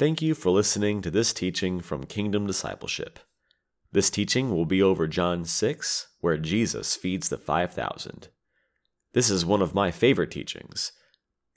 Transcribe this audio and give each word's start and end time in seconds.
Thank 0.00 0.22
you 0.22 0.34
for 0.34 0.48
listening 0.48 1.02
to 1.02 1.10
this 1.10 1.34
teaching 1.34 1.82
from 1.82 2.06
Kingdom 2.06 2.46
Discipleship. 2.46 3.18
This 3.92 4.08
teaching 4.08 4.50
will 4.50 4.64
be 4.64 4.80
over 4.80 5.06
John 5.06 5.44
6, 5.44 6.08
where 6.20 6.38
Jesus 6.38 6.96
feeds 6.96 7.28
the 7.28 7.36
5,000. 7.36 8.28
This 9.12 9.28
is 9.28 9.44
one 9.44 9.60
of 9.60 9.74
my 9.74 9.90
favorite 9.90 10.30
teachings. 10.30 10.92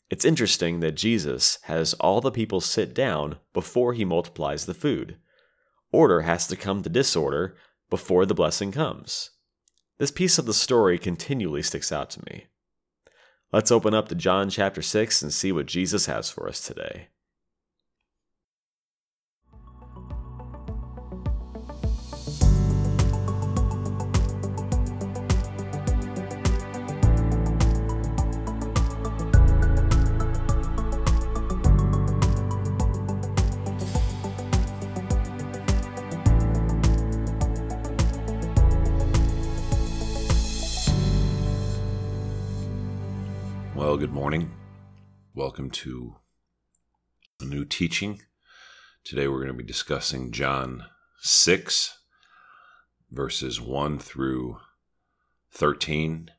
It's 0.10 0.26
interesting 0.26 0.82
that 0.82 0.98
Jesus 0.98 1.58
has 1.62 1.94
all 2.02 2.20
the 2.20 2.32
people 2.32 2.60
sit 2.60 2.94
down 2.94 3.38
before 3.54 3.94
he 3.94 4.04
multiplies 4.04 4.66
the 4.66 4.74
food. 4.74 5.16
Order 5.94 6.24
has 6.24 6.46
to 6.48 6.58
come 6.58 6.84
to 6.84 6.90
disorder 6.90 7.56
before 7.90 8.26
the 8.26 8.36
blessing 8.36 8.74
comes. 8.74 9.30
This 10.00 10.12
piece 10.12 10.38
of 10.38 10.46
the 10.46 10.54
story 10.54 11.00
continually 11.00 11.64
sticks 11.64 11.94
out 11.94 12.10
to 12.10 12.26
me. 12.30 12.48
Let's 13.54 13.72
open 13.72 13.94
up 13.94 14.10
to 14.10 14.16
John 14.16 14.50
chapter 14.50 14.82
6 14.82 15.22
and 15.22 15.32
see 15.32 15.54
what 15.54 15.66
Jesus 15.66 16.08
has 16.08 16.30
for 16.30 16.50
us 16.50 16.60
today. 16.60 17.08
Well, 43.94 44.00
good 44.00 44.12
morning. 44.12 44.50
Welcome 45.36 45.70
to 45.70 46.16
a 47.40 47.46
new 47.46 47.64
teaching. 47.64 48.24
Today 49.04 49.28
we're 49.28 49.38
going 49.38 49.50
to 49.50 49.54
be 49.54 49.64
discussing 49.64 50.32
John 50.32 50.86
6, 51.20 52.00
verses 53.12 53.62
1 53.62 54.00
through 54.00 54.58
13. 55.52 56.32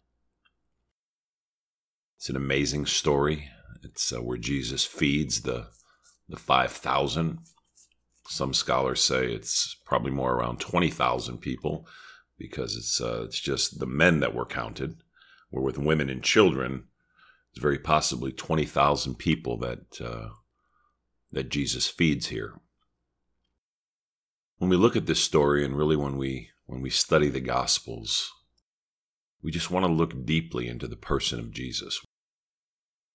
It's 2.17 2.29
an 2.29 2.35
amazing 2.35 2.87
story. 2.87 3.51
It's 3.85 4.13
uh, 4.13 4.21
where 4.21 4.37
Jesus 4.37 4.85
feeds 4.85 5.43
the, 5.43 5.69
the 6.29 6.37
5,000. 6.37 7.39
Some 8.27 8.53
scholars 8.53 9.01
say 9.01 9.33
it's 9.33 9.77
probably 9.85 10.11
more 10.11 10.35
around 10.35 10.59
20,000 10.59 11.39
people 11.39 11.87
because 12.37 12.75
it's, 12.75 13.01
uh, 13.01 13.23
it's 13.27 13.39
just 13.39 13.79
the 13.79 13.87
men 13.87 14.19
that 14.19 14.35
were 14.35 14.45
counted, 14.45 14.97
where 15.51 15.63
with 15.63 15.79
women 15.79 16.11
and 16.11 16.25
children, 16.25 16.89
it's 17.55 17.63
very 17.63 17.79
possibly 17.79 18.33
20,000 18.33 19.15
people 19.15 19.57
that, 19.59 20.01
uh, 20.01 20.31
that 21.31 21.51
Jesus 21.51 21.87
feeds 21.87 22.27
here. 22.27 22.55
When 24.59 24.69
we 24.69 24.77
look 24.77 24.97
at 24.97 25.07
this 25.07 25.21
story 25.21 25.65
and 25.65 25.77
really 25.77 25.95
when 25.95 26.17
we, 26.17 26.51
when 26.67 26.83
we 26.83 26.91
study 26.91 27.29
the 27.29 27.39
Gospels, 27.39 28.33
we 29.41 29.53
just 29.53 29.71
want 29.71 29.87
to 29.87 29.93
look 29.93 30.27
deeply 30.27 30.67
into 30.67 30.89
the 30.89 30.97
person 30.97 31.39
of 31.39 31.53
Jesus. 31.53 32.01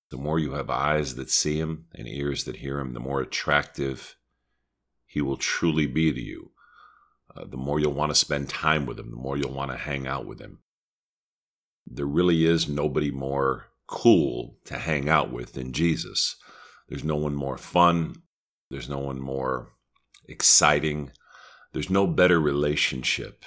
The 0.10 0.16
more 0.16 0.40
you 0.40 0.54
have 0.54 0.70
eyes 0.70 1.16
that 1.16 1.30
see 1.30 1.60
him 1.60 1.88
and 1.94 2.08
ears 2.08 2.46
that 2.46 2.58
hear 2.58 2.80
him, 2.80 2.94
the 2.94 3.02
more 3.02 3.20
attractive 3.20 4.16
he 5.06 5.20
will 5.20 5.36
truly 5.36 5.86
be 5.86 6.14
to 6.14 6.22
you. 6.22 6.52
Uh, 7.36 7.44
the 7.44 7.58
more 7.58 7.78
you'll 7.78 7.92
want 7.92 8.12
to 8.12 8.16
spend 8.16 8.48
time 8.48 8.86
with 8.86 8.98
him, 8.98 9.12
the 9.12 9.18
more 9.18 9.36
you'll 9.36 9.54
want 9.54 9.72
to 9.72 9.78
hang 9.78 10.08
out 10.08 10.26
with 10.26 10.40
him. 10.40 10.60
There 11.86 12.06
really 12.06 12.46
is 12.46 12.70
nobody 12.70 13.12
more 13.12 13.69
cool 13.90 14.58
to 14.66 14.76
hang 14.76 15.10
out 15.10 15.32
with 15.32 15.54
than 15.54 15.74
Jesus. 15.74 16.36
There's 16.88 17.04
no 17.04 17.16
one 17.16 17.36
more 17.36 17.58
fun. 17.58 18.16
There's 18.70 18.90
no 18.90 19.00
one 19.00 19.20
more 19.20 19.70
exciting. 20.28 21.12
There's 21.74 21.90
no 21.90 22.06
better 22.08 22.40
relationship 22.40 23.46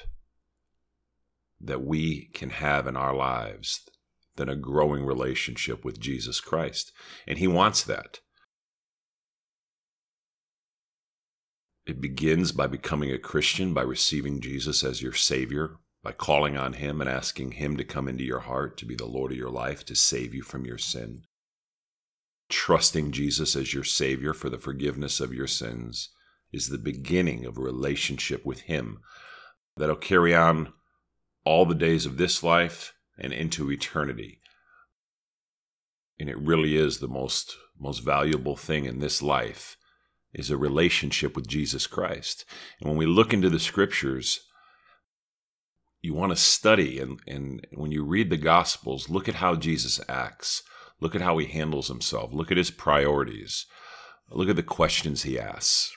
that 1.60 1.84
we 1.84 2.30
can 2.34 2.50
have 2.50 2.86
in 2.86 2.96
our 2.96 3.14
lives 3.14 3.88
than 4.36 4.48
a 4.48 4.56
growing 4.56 5.04
relationship 5.04 5.84
with 5.84 6.00
Jesus 6.00 6.40
Christ. 6.40 6.92
And 7.26 7.38
He 7.38 7.46
wants 7.46 7.84
that. 7.84 8.20
It 11.86 12.00
begins 12.00 12.52
by 12.52 12.66
becoming 12.66 13.12
a 13.12 13.18
Christian, 13.18 13.74
by 13.74 13.82
receiving 13.82 14.40
Jesus 14.40 14.84
as 14.84 15.02
your 15.02 15.12
Savior, 15.12 15.76
by 16.02 16.12
calling 16.12 16.56
on 16.56 16.74
Him 16.74 17.00
and 17.00 17.08
asking 17.08 17.52
Him 17.52 17.76
to 17.76 17.84
come 17.84 18.08
into 18.08 18.24
your 18.24 18.40
heart, 18.40 18.76
to 18.78 18.86
be 18.86 18.94
the 18.94 19.06
Lord 19.06 19.32
of 19.32 19.38
your 19.38 19.50
life, 19.50 19.84
to 19.86 19.94
save 19.94 20.34
you 20.34 20.42
from 20.42 20.64
your 20.64 20.78
sin. 20.78 21.22
Trusting 22.48 23.12
Jesus 23.12 23.54
as 23.54 23.72
your 23.72 23.84
Savior 23.84 24.34
for 24.34 24.50
the 24.50 24.58
forgiveness 24.58 25.20
of 25.20 25.32
your 25.32 25.46
sins 25.46 26.10
is 26.52 26.68
the 26.68 26.78
beginning 26.78 27.46
of 27.46 27.56
a 27.56 27.62
relationship 27.62 28.44
with 28.44 28.62
Him 28.62 29.00
that'll 29.76 29.96
carry 29.96 30.34
on 30.34 30.72
all 31.44 31.64
the 31.64 31.74
days 31.74 32.04
of 32.04 32.18
this 32.18 32.42
life 32.42 32.94
and 33.18 33.32
into 33.32 33.70
eternity. 33.70 34.40
And 36.18 36.28
it 36.28 36.38
really 36.38 36.76
is 36.76 36.98
the 36.98 37.08
most, 37.08 37.56
most 37.78 38.00
valuable 38.00 38.56
thing 38.56 38.84
in 38.84 38.98
this 38.98 39.22
life 39.22 39.76
is 40.34 40.50
a 40.50 40.56
relationship 40.56 41.36
with 41.36 41.46
Jesus 41.46 41.86
Christ. 41.86 42.44
And 42.80 42.88
when 42.88 42.98
we 42.98 43.06
look 43.06 43.32
into 43.32 43.50
the 43.50 43.58
scriptures, 43.58 44.40
you 46.02 46.14
want 46.14 46.30
to 46.30 46.36
study 46.36 46.98
and, 46.98 47.20
and 47.26 47.66
when 47.72 47.92
you 47.92 48.04
read 48.04 48.28
the 48.28 48.36
gospels 48.36 49.08
look 49.08 49.28
at 49.28 49.36
how 49.36 49.54
jesus 49.54 50.00
acts. 50.08 50.62
Look 51.00 51.16
at 51.16 51.20
how 51.20 51.36
he 51.38 51.46
handles 51.46 51.88
himself. 51.88 52.32
Look 52.32 52.52
at 52.52 52.56
his 52.56 52.70
priorities. 52.70 53.66
Look 54.30 54.48
at 54.48 54.54
the 54.54 54.62
questions 54.62 55.24
he 55.24 55.36
asks. 55.36 55.96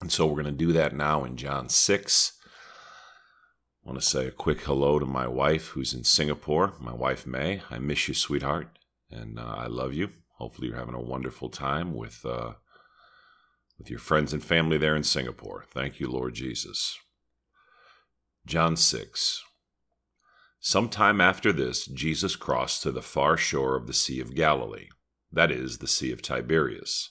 And 0.00 0.10
so 0.10 0.26
we're 0.26 0.42
going 0.42 0.46
to 0.46 0.64
do 0.64 0.72
that 0.72 0.94
now 0.94 1.24
in 1.24 1.36
john 1.36 1.68
6 1.68 2.32
i 3.84 3.88
want 3.88 4.00
to 4.00 4.06
say 4.06 4.26
a 4.26 4.30
quick 4.30 4.62
hello 4.62 4.98
to 4.98 5.06
my 5.06 5.28
wife 5.28 5.68
who's 5.68 5.94
in 5.94 6.04
singapore. 6.04 6.74
My 6.80 6.94
wife 6.94 7.26
may 7.26 7.62
i 7.70 7.78
miss 7.78 8.08
you 8.08 8.14
sweetheart 8.14 8.78
and 9.10 9.38
uh, 9.38 9.54
i 9.58 9.66
love 9.66 9.94
you. 9.94 10.10
Hopefully 10.38 10.68
you're 10.68 10.78
having 10.78 10.94
a 10.94 11.00
wonderful 11.00 11.48
time 11.48 11.94
with 11.94 12.24
uh, 12.26 12.54
with 13.78 13.88
your 13.88 13.98
friends 13.98 14.32
and 14.32 14.42
family 14.42 14.78
there 14.78 14.96
in 14.96 15.04
singapore. 15.04 15.64
Thank 15.70 16.00
you 16.00 16.10
lord 16.10 16.34
jesus 16.34 16.98
John 18.46 18.76
6. 18.76 19.42
Sometime 20.60 21.18
after 21.18 21.50
this, 21.50 21.86
Jesus 21.86 22.36
crossed 22.36 22.82
to 22.82 22.92
the 22.92 23.00
far 23.00 23.38
shore 23.38 23.74
of 23.74 23.86
the 23.86 23.94
Sea 23.94 24.20
of 24.20 24.34
Galilee, 24.34 24.88
that 25.32 25.50
is, 25.50 25.78
the 25.78 25.86
Sea 25.86 26.12
of 26.12 26.20
Tiberias, 26.20 27.08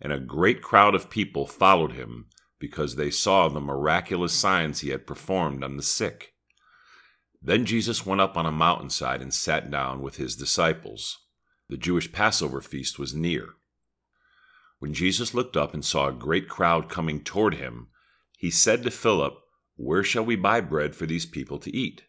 and 0.00 0.12
a 0.12 0.18
great 0.18 0.62
crowd 0.62 0.96
of 0.96 1.10
people 1.10 1.46
followed 1.46 1.92
him 1.92 2.26
because 2.58 2.96
they 2.96 3.12
saw 3.12 3.48
the 3.48 3.60
miraculous 3.60 4.32
signs 4.32 4.80
he 4.80 4.90
had 4.90 5.06
performed 5.06 5.62
on 5.62 5.76
the 5.76 5.82
sick. 5.82 6.32
Then 7.40 7.66
Jesus 7.66 8.04
went 8.04 8.20
up 8.20 8.36
on 8.36 8.44
a 8.44 8.50
mountainside 8.50 9.22
and 9.22 9.32
sat 9.32 9.70
down 9.70 10.02
with 10.02 10.16
his 10.16 10.34
disciples. 10.34 11.18
The 11.68 11.76
Jewish 11.76 12.10
Passover 12.10 12.60
feast 12.60 12.98
was 12.98 13.14
near. 13.14 13.50
When 14.80 14.92
Jesus 14.92 15.34
looked 15.34 15.56
up 15.56 15.72
and 15.72 15.84
saw 15.84 16.08
a 16.08 16.12
great 16.12 16.48
crowd 16.48 16.88
coming 16.88 17.20
toward 17.22 17.54
him, 17.54 17.90
he 18.36 18.50
said 18.50 18.82
to 18.82 18.90
Philip, 18.90 19.34
where 19.76 20.04
shall 20.04 20.24
we 20.24 20.36
buy 20.36 20.60
bread 20.60 20.94
for 20.94 21.06
these 21.06 21.26
people 21.26 21.58
to 21.58 21.76
eat? 21.76 22.04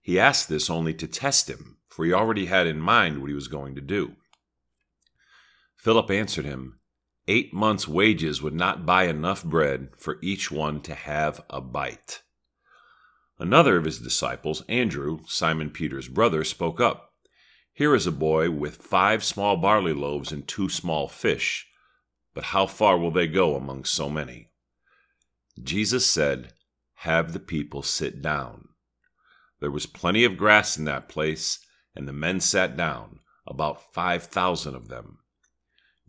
He 0.00 0.18
asked 0.18 0.48
this 0.48 0.70
only 0.70 0.94
to 0.94 1.06
test 1.06 1.48
him, 1.48 1.78
for 1.88 2.04
he 2.04 2.12
already 2.12 2.46
had 2.46 2.66
in 2.66 2.80
mind 2.80 3.20
what 3.20 3.28
he 3.28 3.34
was 3.34 3.48
going 3.48 3.74
to 3.74 3.80
do. 3.80 4.16
Philip 5.76 6.10
answered 6.10 6.44
him, 6.44 6.80
Eight 7.28 7.52
months' 7.52 7.86
wages 7.86 8.42
would 8.42 8.54
not 8.54 8.86
buy 8.86 9.04
enough 9.04 9.44
bread 9.44 9.90
for 9.96 10.18
each 10.22 10.50
one 10.50 10.80
to 10.82 10.94
have 10.94 11.44
a 11.48 11.60
bite. 11.60 12.22
Another 13.38 13.76
of 13.76 13.84
his 13.84 13.98
disciples, 13.98 14.62
Andrew, 14.68 15.20
Simon 15.26 15.70
Peter's 15.70 16.08
brother, 16.08 16.44
spoke 16.44 16.80
up. 16.80 17.12
Here 17.72 17.94
is 17.94 18.06
a 18.06 18.12
boy 18.12 18.50
with 18.50 18.76
five 18.76 19.22
small 19.24 19.56
barley 19.56 19.92
loaves 19.92 20.32
and 20.32 20.46
two 20.46 20.68
small 20.68 21.08
fish, 21.08 21.66
but 22.34 22.44
how 22.44 22.66
far 22.66 22.98
will 22.98 23.10
they 23.10 23.26
go 23.26 23.54
among 23.54 23.84
so 23.84 24.10
many? 24.10 24.50
Jesus 25.62 26.04
said, 26.04 26.52
have 27.00 27.32
the 27.32 27.40
people 27.40 27.82
sit 27.82 28.20
down. 28.20 28.68
There 29.58 29.70
was 29.70 29.86
plenty 29.86 30.22
of 30.24 30.36
grass 30.36 30.76
in 30.76 30.84
that 30.84 31.08
place, 31.08 31.58
and 31.96 32.06
the 32.06 32.12
men 32.12 32.40
sat 32.40 32.76
down, 32.76 33.20
about 33.46 33.94
five 33.94 34.24
thousand 34.24 34.74
of 34.74 34.88
them. 34.88 35.18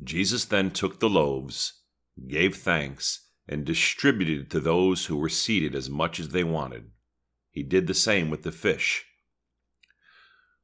Jesus 0.03 0.43
then 0.43 0.69
took 0.69 0.99
the 0.99 1.09
loaves, 1.09 1.79
gave 2.27 2.57
thanks, 2.57 3.27
and 3.47 3.63
distributed 3.63 4.51
to 4.51 4.59
those 4.59 5.05
who 5.05 5.15
were 5.15 5.29
seated 5.29 5.75
as 5.75 5.89
much 5.89 6.19
as 6.19 6.29
they 6.29 6.43
wanted. 6.43 6.91
He 7.51 7.63
did 7.63 7.87
the 7.87 7.93
same 7.93 8.29
with 8.29 8.43
the 8.43 8.51
fish. 8.51 9.05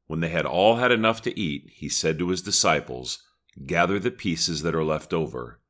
When 0.07 0.19
they 0.19 0.29
had 0.29 0.45
all 0.45 0.75
had 0.75 0.91
enough 0.91 1.21
to 1.21 1.39
eat, 1.39 1.71
he 1.73 1.87
said 1.87 2.19
to 2.19 2.29
his 2.29 2.41
disciples, 2.41 3.23
Gather 3.65 3.97
the 3.97 4.11
pieces 4.11 4.61
that 4.63 4.75
are 4.75 4.83
left 4.83 5.13
over. 5.13 5.61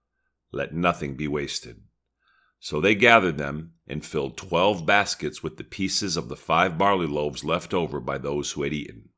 Let 0.51 0.73
nothing 0.73 1.15
be 1.15 1.27
wasted. 1.27 1.83
So 2.59 2.81
they 2.81 2.95
gathered 2.95 3.37
them 3.37 3.73
and 3.87 4.05
filled 4.05 4.37
twelve 4.37 4.85
baskets 4.85 5.43
with 5.43 5.57
the 5.57 5.63
pieces 5.63 6.17
of 6.17 6.29
the 6.29 6.35
five 6.35 6.77
barley 6.77 7.07
loaves 7.07 7.43
left 7.43 7.73
over 7.73 7.99
by 7.99 8.17
those 8.17 8.51
who 8.51 8.63
had 8.63 8.73
eaten. 8.73 9.09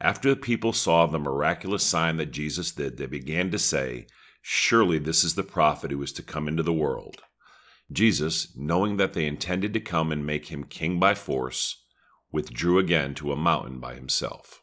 After 0.00 0.30
the 0.30 0.40
people 0.40 0.72
saw 0.72 1.06
the 1.06 1.18
miraculous 1.18 1.84
sign 1.84 2.16
that 2.18 2.32
Jesus 2.32 2.72
did, 2.72 2.96
they 2.96 3.06
began 3.06 3.50
to 3.50 3.58
say, 3.58 4.06
Surely 4.42 4.98
this 4.98 5.24
is 5.24 5.34
the 5.34 5.42
prophet 5.42 5.90
who 5.90 6.02
is 6.02 6.12
to 6.12 6.22
come 6.22 6.48
into 6.48 6.62
the 6.62 6.72
world. 6.72 7.22
Jesus, 7.90 8.52
knowing 8.56 8.96
that 8.96 9.12
they 9.12 9.26
intended 9.26 9.72
to 9.74 9.80
come 9.80 10.12
and 10.12 10.26
make 10.26 10.48
him 10.48 10.64
king 10.64 11.00
by 11.00 11.14
force, 11.14 11.84
withdrew 12.30 12.78
again 12.78 13.14
to 13.14 13.32
a 13.32 13.36
mountain 13.36 13.78
by 13.78 13.94
himself. 13.94 14.60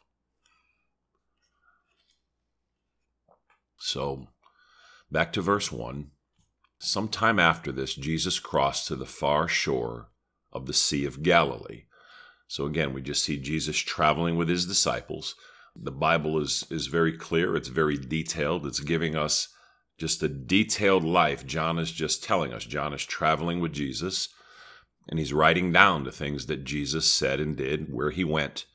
So, 3.78 4.28
back 5.10 5.32
to 5.34 5.42
verse 5.42 5.72
1. 5.72 6.10
Sometime 6.84 7.38
after 7.38 7.72
this, 7.72 7.94
Jesus 7.94 8.38
crossed 8.38 8.88
to 8.88 8.94
the 8.94 9.06
far 9.06 9.48
shore 9.48 10.10
of 10.52 10.66
the 10.66 10.74
Sea 10.74 11.06
of 11.06 11.22
Galilee. 11.22 11.84
So, 12.46 12.66
again, 12.66 12.92
we 12.92 13.00
just 13.00 13.24
see 13.24 13.38
Jesus 13.38 13.78
traveling 13.78 14.36
with 14.36 14.50
his 14.50 14.66
disciples. 14.66 15.34
The 15.74 15.90
Bible 15.90 16.38
is, 16.38 16.66
is 16.70 16.88
very 16.88 17.16
clear, 17.16 17.56
it's 17.56 17.68
very 17.68 17.96
detailed, 17.96 18.66
it's 18.66 18.80
giving 18.80 19.16
us 19.16 19.48
just 19.96 20.22
a 20.22 20.28
detailed 20.28 21.04
life. 21.04 21.46
John 21.46 21.78
is 21.78 21.90
just 21.90 22.22
telling 22.22 22.52
us. 22.52 22.66
John 22.66 22.92
is 22.92 23.06
traveling 23.06 23.60
with 23.60 23.72
Jesus, 23.72 24.28
and 25.08 25.18
he's 25.18 25.32
writing 25.32 25.72
down 25.72 26.04
the 26.04 26.12
things 26.12 26.46
that 26.46 26.64
Jesus 26.64 27.10
said 27.10 27.40
and 27.40 27.56
did, 27.56 27.90
where 27.90 28.10
he 28.10 28.24
went. 28.24 28.66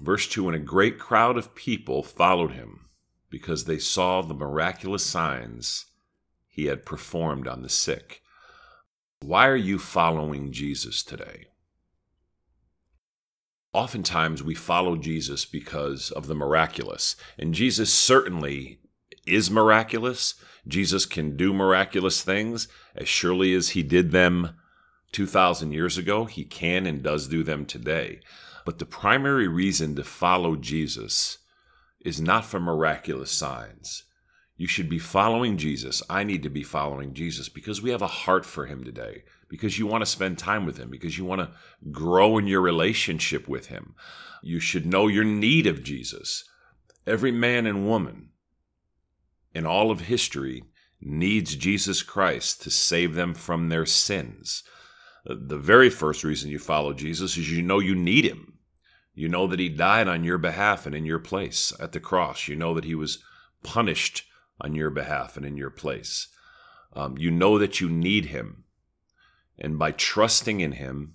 Verse 0.00 0.26
2 0.26 0.48
And 0.48 0.56
a 0.56 0.58
great 0.58 0.98
crowd 0.98 1.36
of 1.36 1.54
people 1.54 2.02
followed 2.02 2.52
him 2.52 2.88
because 3.28 3.66
they 3.66 3.78
saw 3.78 4.22
the 4.22 4.32
miraculous 4.32 5.04
signs 5.04 5.84
he 6.54 6.66
had 6.66 6.86
performed 6.86 7.48
on 7.48 7.62
the 7.62 7.68
sick. 7.68 8.22
Why 9.20 9.48
are 9.48 9.56
you 9.56 9.80
following 9.80 10.52
Jesus 10.52 11.02
today? 11.02 11.46
Oftentimes 13.72 14.40
we 14.40 14.54
follow 14.54 14.94
Jesus 14.94 15.44
because 15.44 16.12
of 16.12 16.28
the 16.28 16.34
miraculous, 16.36 17.16
and 17.36 17.54
Jesus 17.54 17.92
certainly 17.92 18.78
is 19.26 19.50
miraculous. 19.50 20.34
Jesus 20.68 21.06
can 21.06 21.36
do 21.36 21.52
miraculous 21.52 22.22
things 22.22 22.68
as 22.94 23.08
surely 23.08 23.52
as 23.52 23.70
he 23.70 23.82
did 23.82 24.12
them 24.12 24.54
2,000 25.10 25.72
years 25.72 25.98
ago. 25.98 26.26
He 26.26 26.44
can 26.44 26.86
and 26.86 27.02
does 27.02 27.26
do 27.26 27.42
them 27.42 27.66
today. 27.66 28.20
But 28.64 28.78
the 28.78 28.86
primary 28.86 29.48
reason 29.48 29.96
to 29.96 30.04
follow 30.04 30.54
Jesus 30.54 31.38
is 32.04 32.20
not 32.20 32.44
for 32.44 32.60
miraculous 32.60 33.32
signs. 33.32 34.04
You 34.56 34.68
should 34.68 34.88
be 34.88 35.00
following 35.00 35.56
Jesus. 35.56 36.02
I 36.08 36.22
need 36.22 36.44
to 36.44 36.50
be 36.50 36.62
following 36.62 37.12
Jesus 37.12 37.48
because 37.48 37.82
we 37.82 37.90
have 37.90 38.02
a 38.02 38.06
heart 38.06 38.46
for 38.46 38.66
him 38.66 38.84
today, 38.84 39.24
because 39.48 39.78
you 39.78 39.86
want 39.86 40.02
to 40.02 40.10
spend 40.10 40.38
time 40.38 40.64
with 40.64 40.78
him, 40.78 40.90
because 40.90 41.18
you 41.18 41.24
want 41.24 41.40
to 41.40 41.50
grow 41.90 42.38
in 42.38 42.46
your 42.46 42.60
relationship 42.60 43.48
with 43.48 43.66
him. 43.66 43.94
You 44.42 44.60
should 44.60 44.86
know 44.86 45.08
your 45.08 45.24
need 45.24 45.66
of 45.66 45.82
Jesus. 45.82 46.44
Every 47.06 47.32
man 47.32 47.66
and 47.66 47.86
woman 47.86 48.30
in 49.52 49.66
all 49.66 49.90
of 49.90 50.02
history 50.02 50.62
needs 51.00 51.56
Jesus 51.56 52.02
Christ 52.02 52.62
to 52.62 52.70
save 52.70 53.14
them 53.14 53.34
from 53.34 53.68
their 53.68 53.86
sins. 53.86 54.62
The 55.26 55.58
very 55.58 55.90
first 55.90 56.22
reason 56.22 56.50
you 56.50 56.58
follow 56.58 56.92
Jesus 56.92 57.36
is 57.36 57.50
you 57.50 57.62
know 57.62 57.80
you 57.80 57.94
need 57.94 58.24
him. 58.24 58.58
You 59.14 59.28
know 59.28 59.46
that 59.48 59.58
he 59.58 59.68
died 59.68 60.06
on 60.06 60.24
your 60.24 60.38
behalf 60.38 60.86
and 60.86 60.94
in 60.94 61.04
your 61.04 61.18
place 61.18 61.72
at 61.80 61.92
the 61.92 62.00
cross. 62.00 62.46
You 62.46 62.56
know 62.56 62.74
that 62.74 62.84
he 62.84 62.94
was 62.94 63.22
punished 63.62 64.24
on 64.60 64.74
your 64.74 64.90
behalf 64.90 65.36
and 65.36 65.44
in 65.44 65.56
your 65.56 65.70
place. 65.70 66.28
Um, 66.92 67.18
you 67.18 67.30
know 67.30 67.58
that 67.58 67.80
you 67.80 67.88
need 67.88 68.26
him. 68.26 68.64
And 69.58 69.78
by 69.78 69.92
trusting 69.92 70.60
in 70.60 70.72
him 70.72 71.14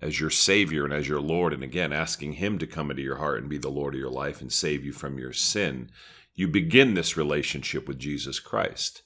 as 0.00 0.20
your 0.20 0.30
Savior 0.30 0.84
and 0.84 0.92
as 0.92 1.08
your 1.08 1.20
Lord, 1.20 1.52
and 1.52 1.62
again 1.62 1.92
asking 1.92 2.34
him 2.34 2.58
to 2.58 2.66
come 2.66 2.90
into 2.90 3.02
your 3.02 3.16
heart 3.16 3.40
and 3.40 3.48
be 3.48 3.58
the 3.58 3.70
Lord 3.70 3.94
of 3.94 4.00
your 4.00 4.10
life 4.10 4.40
and 4.40 4.52
save 4.52 4.84
you 4.84 4.92
from 4.92 5.18
your 5.18 5.32
sin, 5.32 5.90
you 6.34 6.48
begin 6.48 6.94
this 6.94 7.16
relationship 7.16 7.86
with 7.86 7.98
Jesus 7.98 8.40
Christ. 8.40 9.02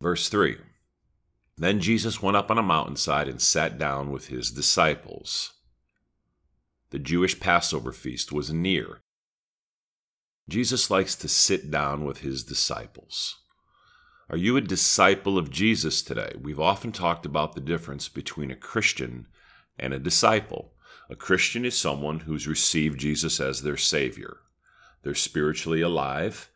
Verse 0.00 0.28
3 0.28 0.56
Then 1.56 1.80
Jesus 1.80 2.22
went 2.22 2.36
up 2.36 2.50
on 2.50 2.58
a 2.58 2.62
mountainside 2.62 3.28
and 3.28 3.40
sat 3.40 3.78
down 3.78 4.10
with 4.10 4.28
his 4.28 4.50
disciples. 4.50 5.52
The 6.90 6.98
Jewish 6.98 7.38
Passover 7.40 7.92
feast 7.92 8.32
was 8.32 8.52
near. 8.52 9.00
Jesus 10.48 10.90
likes 10.90 11.14
to 11.16 11.28
sit 11.28 11.70
down 11.70 12.04
with 12.04 12.18
his 12.18 12.42
disciples. 12.42 13.38
Are 14.28 14.36
you 14.36 14.56
a 14.56 14.60
disciple 14.60 15.38
of 15.38 15.50
Jesus 15.50 16.02
today? 16.02 16.32
We've 16.40 16.60
often 16.60 16.90
talked 16.90 17.26
about 17.26 17.54
the 17.54 17.60
difference 17.60 18.08
between 18.08 18.50
a 18.50 18.56
Christian 18.56 19.26
and 19.78 19.92
a 19.92 19.98
disciple. 19.98 20.72
A 21.10 21.16
Christian 21.16 21.64
is 21.64 21.76
someone 21.76 22.20
who's 22.20 22.48
received 22.48 22.98
Jesus 22.98 23.40
as 23.40 23.62
their 23.62 23.76
Savior. 23.76 24.38
They're 25.02 25.14
spiritually 25.14 25.80
alive. 25.80 26.50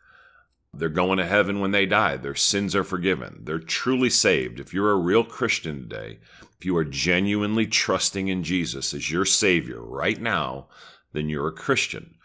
They're 0.73 0.88
going 0.88 1.19
to 1.19 1.27
heaven 1.27 1.61
when 1.61 1.71
they 1.71 1.87
die. 1.87 2.17
Their 2.17 2.35
sins 2.35 2.75
are 2.75 2.85
forgiven. 2.85 3.41
They're 3.44 3.59
truly 3.59 4.11
saved. 4.11 4.61
If 4.61 4.75
you're 4.75 4.93
a 4.93 4.97
real 4.97 5.25
Christian 5.25 5.88
today, 5.88 6.19
if 6.59 6.65
you 6.65 6.77
are 6.77 6.85
genuinely 6.85 7.67
trusting 7.67 8.29
in 8.29 8.43
Jesus 8.43 8.94
as 8.94 9.11
your 9.11 9.25
Savior 9.25 9.81
right 9.81 10.21
now, 10.21 10.69
then 11.12 11.29
you're 11.29 11.49
a 11.49 11.53
Christian. 11.53 12.15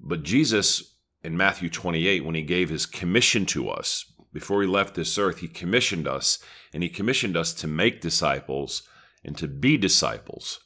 But 0.00 0.22
Jesus, 0.22 0.96
in 1.22 1.36
Matthew 1.36 1.68
28, 1.68 2.24
when 2.24 2.34
he 2.34 2.42
gave 2.42 2.70
his 2.70 2.86
commission 2.86 3.46
to 3.46 3.68
us, 3.68 4.10
before 4.32 4.62
he 4.62 4.68
left 4.68 4.94
this 4.94 5.18
earth, 5.18 5.38
he 5.38 5.48
commissioned 5.48 6.06
us, 6.06 6.38
and 6.72 6.82
he 6.82 6.88
commissioned 6.88 7.36
us 7.36 7.52
to 7.54 7.66
make 7.66 8.00
disciples 8.00 8.82
and 9.24 9.36
to 9.36 9.48
be 9.48 9.76
disciples. 9.76 10.60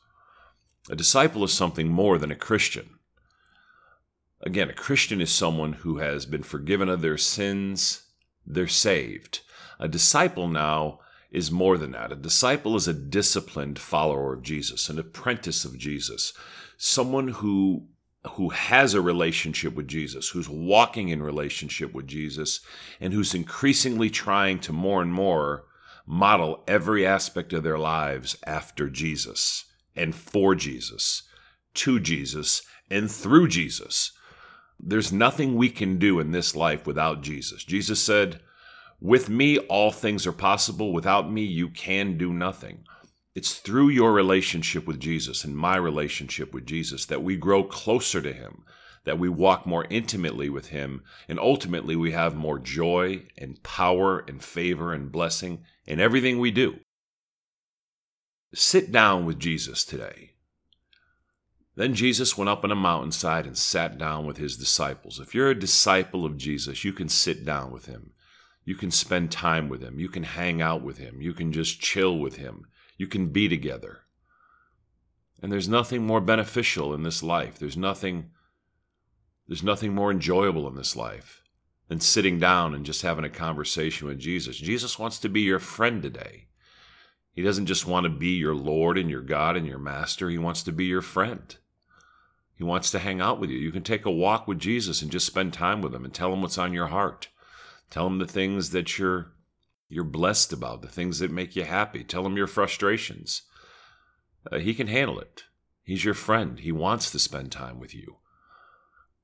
A 0.91 0.97
disciple 0.97 1.45
is 1.45 1.53
something 1.53 1.89
more 1.89 2.19
than 2.19 2.31
a 2.31 2.37
Christian. 2.37 2.91
Again, 4.43 4.69
a 4.69 4.75
Christian 4.75 5.21
is 5.23 5.33
someone 5.33 5.73
who 5.73 5.99
has 5.99 6.27
been 6.27 6.43
forgiven 6.43 6.89
of 6.91 7.01
their 7.01 7.17
sins, 7.17 8.03
they're 8.47 8.69
saved. 8.69 9.41
A 9.81 9.89
disciple 9.89 10.49
now 10.49 11.01
is 11.31 11.51
more 11.51 11.79
than 11.79 11.93
that. 11.93 12.13
A 12.13 12.17
disciple 12.17 12.77
is 12.77 12.87
a 12.87 12.93
disciplined 12.93 13.79
follower 13.79 14.35
of 14.35 14.43
Jesus, 14.43 14.91
an 14.91 14.99
apprentice 14.99 15.65
of 15.65 15.79
Jesus, 15.79 16.35
someone 16.77 17.29
who 17.29 17.89
who 18.33 18.49
has 18.49 18.95
a 18.95 19.01
relationship 19.01 19.75
with 19.75 19.87
Jesus, 19.87 20.31
who's 20.31 20.49
walking 20.49 21.09
in 21.09 21.23
relationship 21.23 21.93
with 21.93 22.07
Jesus, 22.07 22.61
and 23.01 23.13
who's 23.13 23.35
increasingly 23.35 24.11
trying 24.11 24.59
to 24.61 24.73
more 24.73 25.03
and 25.03 25.13
more 25.13 25.65
model 26.07 26.65
every 26.67 27.07
aspect 27.07 27.53
of 27.53 27.63
their 27.63 27.79
lives 27.79 28.37
after 28.47 28.89
Jesus 28.89 29.65
and 29.95 30.15
for 30.15 30.55
Jesus, 30.55 31.23
to 31.75 32.01
Jesus 32.01 32.63
and 32.91 33.11
through 33.11 33.49
Jesus. 33.49 34.13
There's 34.81 35.13
nothing 35.13 35.57
we 35.57 35.71
can 35.71 35.99
do 35.99 36.19
in 36.19 36.33
this 36.33 36.57
life 36.57 36.87
without 36.87 37.23
Jesus. 37.23 37.65
Jesus 37.65 38.03
said, 38.03 38.41
With 39.01 39.29
me, 39.29 39.59
all 39.59 39.91
things 39.91 40.27
are 40.27 40.33
possible. 40.33 40.93
Without 40.93 41.31
me, 41.31 41.43
you 41.43 41.69
can 41.69 42.19
do 42.19 42.33
nothing. 42.33 42.85
It's 43.35 43.55
through 43.55 43.89
your 43.89 44.13
relationship 44.13 44.87
with 44.87 45.01
Jesus 45.01 45.45
and 45.45 45.57
my 45.57 45.77
relationship 45.77 46.55
with 46.55 46.67
Jesus 46.67 47.05
that 47.07 47.23
we 47.23 47.37
grow 47.37 47.65
closer 47.65 48.23
to 48.23 48.33
Him, 48.33 48.65
that 49.05 49.19
we 49.19 49.29
walk 49.29 49.67
more 49.67 49.87
intimately 49.91 50.49
with 50.49 50.69
Him, 50.69 51.03
and 51.29 51.41
ultimately 51.41 51.97
we 51.97 52.13
have 52.13 52.37
more 52.37 52.61
joy 52.61 53.23
and 53.37 53.63
power 53.63 54.25
and 54.29 54.43
favor 54.43 54.93
and 54.93 55.11
blessing 55.11 55.65
in 55.85 55.99
everything 55.99 56.39
we 56.39 56.53
do. 56.53 56.79
Sit 58.55 58.93
down 58.93 59.27
with 59.27 59.41
Jesus 59.41 59.85
today. 59.85 60.31
Then 61.77 61.95
Jesus 61.95 62.39
went 62.39 62.49
up 62.49 62.63
on 62.63 62.71
a 62.71 62.77
mountainside 62.77 63.47
and 63.47 63.59
sat 63.59 63.99
down 63.99 64.27
with 64.27 64.37
his 64.37 64.57
disciples. 64.57 65.19
If 65.19 65.35
you're 65.35 65.51
a 65.51 65.59
disciple 65.59 66.25
of 66.25 66.37
Jesus, 66.37 66.85
you 66.85 66.93
can 66.93 67.09
sit 67.09 67.45
down 67.45 67.73
with 67.73 67.87
him. 67.87 68.13
You 68.65 68.77
can 68.77 68.93
spend 68.93 69.33
time 69.33 69.69
with 69.69 69.83
him. 69.83 69.99
You 69.99 70.09
can 70.09 70.23
hang 70.23 70.63
out 70.63 70.83
with 70.83 70.99
him. 70.99 71.21
You 71.21 71.35
can 71.35 71.53
just 71.53 71.81
chill 71.81 72.17
with 72.17 72.37
him. 72.37 72.67
You 72.97 73.07
can 73.07 73.29
be 73.29 73.49
together. 73.49 74.01
And 75.43 75.53
there's 75.53 75.69
nothing 75.69 76.07
more 76.07 76.21
beneficial 76.21 76.95
in 76.95 77.03
this 77.03 77.23
life. 77.23 77.59
There's 77.59 77.77
nothing 77.77 78.31
there's 79.47 79.63
nothing 79.63 79.95
more 79.95 80.11
enjoyable 80.11 80.67
in 80.69 80.75
this 80.75 80.97
life 80.97 81.43
than 81.89 82.01
sitting 82.01 82.39
down 82.39 82.75
and 82.75 82.87
just 82.87 83.03
having 83.03 83.25
a 83.25 83.31
conversation 83.31 84.09
with 84.09 84.19
Jesus. 84.19 84.57
Jesus 84.57 84.99
wants 84.99 85.19
to 85.19 85.29
be 85.29 85.43
your 85.43 85.59
friend 85.59 86.03
today. 86.03 86.47
He 87.33 87.43
doesn't 87.43 87.67
just 87.67 87.87
want 87.87 88.05
to 88.05 88.11
be 88.11 88.37
your 88.37 88.55
Lord 88.55 88.97
and 88.97 89.11
your 89.11 89.21
God 89.21 89.57
and 89.57 89.67
your 89.67 89.79
master. 89.79 90.31
He 90.31 90.39
wants 90.39 90.63
to 90.63 90.73
be 90.73 90.87
your 90.87 91.03
friend. 91.03 91.55
He 92.57 92.65
wants 92.65 92.91
to 92.93 93.01
hang 93.01 93.21
out 93.21 93.41
with 93.41 93.51
you. 93.51 93.59
You 93.59 93.73
can 93.73 93.83
take 93.83 94.07
a 94.07 94.11
walk 94.11 94.47
with 94.47 94.61
Jesus 94.61 95.03
and 95.03 95.11
just 95.11 95.27
spend 95.27 95.53
time 95.53 95.83
with 95.83 95.95
him 95.95 96.05
and 96.05 96.15
tell 96.15 96.33
him 96.33 96.41
what's 96.41 96.59
on 96.59 96.73
your 96.73 96.87
heart. 96.87 97.29
Tell 97.91 98.07
him 98.07 98.19
the 98.19 98.27
things 98.27 98.71
that 98.71 98.99
you're 98.99 99.33
you're 99.95 100.05
blessed 100.05 100.53
about, 100.53 100.83
the 100.83 100.89
things 100.89 101.21
that 101.21 101.31
make 101.31 101.55
you 101.55 101.65
happy. 101.65 102.03
Tell 102.03 102.27
him 102.27 102.37
your 102.37 102.47
frustrations. 102.47 103.43
Uh, 104.51 104.59
he 104.59 104.75
can 104.75 104.89
handle 104.89 105.21
it. 105.21 105.45
He's 105.85 106.05
your 106.05 106.15
friend. 106.15 106.59
He 106.59 106.73
wants 106.73 107.11
to 107.13 107.19
spend 107.19 107.53
time 107.53 107.79
with 107.79 107.95
you. 107.95 108.17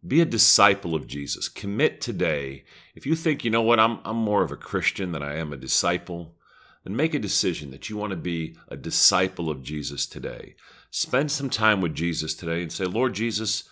Be 0.07 0.21
a 0.21 0.27
disciple 0.27 0.95
of 0.95 1.07
Jesus. 1.07 1.49
Commit 1.49 2.01
today. 2.01 2.65
If 2.95 3.05
you 3.05 3.15
think, 3.15 3.45
you 3.45 3.51
know 3.51 3.63
what, 3.63 3.81
I'm, 3.81 3.99
I'm 4.05 4.17
more 4.17 4.43
of 4.43 4.51
a 4.51 4.57
Christian 4.57 5.13
than 5.13 5.23
I 5.23 5.37
am 5.37 5.53
a 5.53 5.59
disciple, 5.59 6.37
then 6.85 6.97
make 6.97 7.15
a 7.15 7.19
decision 7.19 7.71
that 7.71 7.91
you 7.91 7.97
want 7.97 8.11
to 8.11 8.17
be 8.17 8.57
a 8.69 8.77
disciple 8.77 9.51
of 9.51 9.63
Jesus 9.63 10.07
today. 10.07 10.55
Spend 10.91 11.31
some 11.31 11.51
time 11.51 11.81
with 11.81 11.95
Jesus 11.95 12.35
today 12.35 12.63
and 12.63 12.73
say, 12.73 12.85
Lord 12.85 13.15
Jesus, 13.15 13.69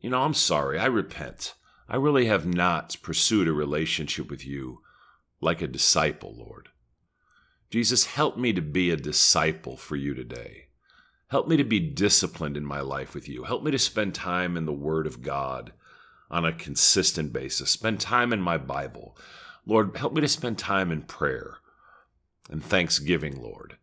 you 0.00 0.10
know, 0.10 0.22
I'm 0.22 0.34
sorry. 0.34 0.78
I 0.78 0.86
repent. 0.86 1.54
I 1.88 1.96
really 1.96 2.26
have 2.26 2.46
not 2.46 2.96
pursued 3.02 3.46
a 3.46 3.52
relationship 3.52 4.30
with 4.30 4.46
you 4.46 4.81
like 5.42 5.60
a 5.60 5.66
disciple, 5.66 6.34
Lord. 6.34 6.68
Jesus, 7.70 8.06
help 8.06 8.36
me 8.36 8.52
to 8.52 8.62
be 8.62 8.90
a 8.90 8.96
disciple 8.96 9.76
for 9.76 9.96
you 9.96 10.14
today. 10.14 10.66
Help 11.28 11.48
me 11.48 11.56
to 11.56 11.64
be 11.64 11.80
disciplined 11.80 12.56
in 12.56 12.64
my 12.64 12.80
life 12.80 13.14
with 13.14 13.28
you. 13.28 13.44
Help 13.44 13.62
me 13.62 13.70
to 13.70 13.78
spend 13.78 14.14
time 14.14 14.56
in 14.56 14.66
the 14.66 14.72
Word 14.72 15.06
of 15.06 15.22
God 15.22 15.72
on 16.30 16.44
a 16.44 16.52
consistent 16.52 17.32
basis. 17.32 17.70
Spend 17.70 18.00
time 18.00 18.32
in 18.32 18.40
my 18.40 18.58
Bible. 18.58 19.16
Lord, 19.66 19.96
help 19.96 20.12
me 20.12 20.20
to 20.20 20.28
spend 20.28 20.58
time 20.58 20.92
in 20.92 21.02
prayer 21.02 21.58
and 22.50 22.62
thanksgiving, 22.62 23.40
Lord. 23.40 23.76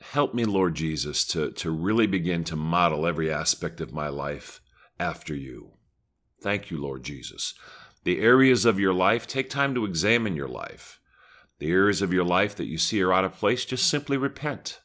Help 0.00 0.34
me, 0.34 0.44
Lord 0.44 0.74
Jesus, 0.74 1.24
to, 1.26 1.50
to 1.52 1.70
really 1.70 2.06
begin 2.06 2.44
to 2.44 2.56
model 2.56 3.06
every 3.06 3.32
aspect 3.32 3.80
of 3.80 3.92
my 3.92 4.08
life 4.08 4.60
after 4.98 5.34
you. 5.34 5.72
Thank 6.40 6.70
you, 6.70 6.78
Lord 6.78 7.04
Jesus. 7.04 7.54
The 8.04 8.20
areas 8.20 8.64
of 8.64 8.80
your 8.80 8.92
life, 8.92 9.26
take 9.26 9.48
time 9.48 9.74
to 9.74 9.84
examine 9.84 10.34
your 10.34 10.48
life. 10.48 11.00
The 11.58 11.70
areas 11.70 12.02
of 12.02 12.12
your 12.12 12.24
life 12.24 12.56
that 12.56 12.66
you 12.66 12.76
see 12.76 13.00
are 13.02 13.12
out 13.12 13.24
of 13.24 13.38
place, 13.38 13.64
just 13.64 13.88
simply 13.88 14.16
repent. 14.16 14.80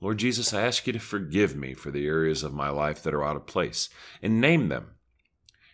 Lord 0.00 0.18
Jesus, 0.18 0.54
I 0.54 0.62
ask 0.62 0.86
you 0.86 0.92
to 0.94 0.98
forgive 0.98 1.54
me 1.54 1.74
for 1.74 1.90
the 1.90 2.06
areas 2.06 2.42
of 2.42 2.54
my 2.54 2.70
life 2.70 3.02
that 3.02 3.14
are 3.14 3.24
out 3.24 3.36
of 3.36 3.46
place 3.46 3.90
and 4.22 4.40
name 4.40 4.68
them. 4.68 4.92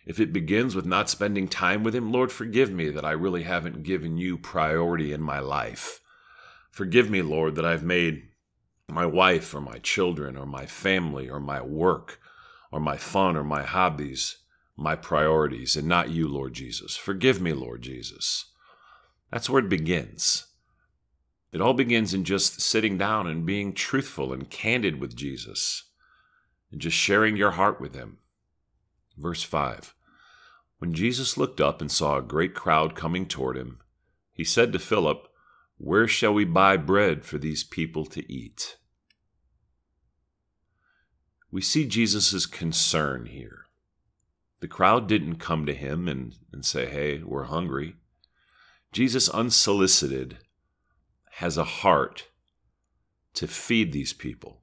If 0.05 0.19
it 0.19 0.33
begins 0.33 0.75
with 0.75 0.85
not 0.85 1.09
spending 1.09 1.47
time 1.47 1.83
with 1.83 1.95
Him, 1.95 2.11
Lord, 2.11 2.31
forgive 2.31 2.71
me 2.71 2.89
that 2.89 3.05
I 3.05 3.11
really 3.11 3.43
haven't 3.43 3.83
given 3.83 4.17
you 4.17 4.37
priority 4.37 5.13
in 5.13 5.21
my 5.21 5.39
life. 5.39 6.01
Forgive 6.71 7.09
me, 7.09 7.21
Lord, 7.21 7.55
that 7.55 7.65
I've 7.65 7.83
made 7.83 8.23
my 8.89 9.05
wife 9.05 9.53
or 9.53 9.61
my 9.61 9.77
children 9.77 10.35
or 10.35 10.45
my 10.45 10.65
family 10.65 11.29
or 11.29 11.39
my 11.39 11.61
work 11.61 12.19
or 12.71 12.79
my 12.81 12.97
fun 12.97 13.37
or 13.37 13.43
my 13.43 13.63
hobbies 13.63 14.37
my 14.81 14.95
priorities 14.95 15.75
and 15.75 15.87
not 15.87 16.09
you, 16.09 16.27
Lord 16.27 16.53
Jesus. 16.53 16.95
Forgive 16.95 17.39
me, 17.39 17.53
Lord 17.53 17.81
Jesus. 17.81 18.45
That's 19.31 19.49
where 19.49 19.63
it 19.63 19.69
begins. 19.69 20.47
It 21.53 21.61
all 21.61 21.73
begins 21.73 22.13
in 22.13 22.23
just 22.23 22.61
sitting 22.61 22.97
down 22.97 23.27
and 23.27 23.45
being 23.45 23.73
truthful 23.73 24.33
and 24.33 24.49
candid 24.49 24.99
with 24.99 25.15
Jesus 25.15 25.83
and 26.71 26.81
just 26.81 26.97
sharing 26.97 27.35
your 27.35 27.51
heart 27.51 27.81
with 27.81 27.93
him. 27.93 28.19
Verse 29.17 29.43
5 29.43 29.93
When 30.79 30.93
Jesus 30.93 31.37
looked 31.37 31.61
up 31.61 31.81
and 31.81 31.91
saw 31.91 32.17
a 32.17 32.23
great 32.23 32.53
crowd 32.55 32.95
coming 32.95 33.25
toward 33.25 33.57
him, 33.57 33.79
he 34.33 34.43
said 34.43 34.71
to 34.73 34.79
Philip, 34.79 35.27
Where 35.77 36.07
shall 36.07 36.33
we 36.33 36.45
buy 36.45 36.77
bread 36.77 37.25
for 37.25 37.37
these 37.37 37.63
people 37.63 38.05
to 38.05 38.31
eat? 38.31 38.77
We 41.51 41.61
see 41.61 41.85
Jesus' 41.85 42.45
concern 42.45 43.25
here. 43.25 43.60
The 44.61 44.67
crowd 44.67 45.07
didn't 45.07 45.35
come 45.35 45.65
to 45.65 45.73
him 45.73 46.07
and, 46.07 46.35
and 46.53 46.63
say, 46.63 46.85
Hey, 46.85 47.21
we're 47.23 47.45
hungry. 47.45 47.95
Jesus, 48.93 49.27
unsolicited, 49.29 50.37
has 51.33 51.57
a 51.57 51.63
heart 51.63 52.27
to 53.33 53.47
feed 53.47 53.91
these 53.91 54.13
people. 54.13 54.61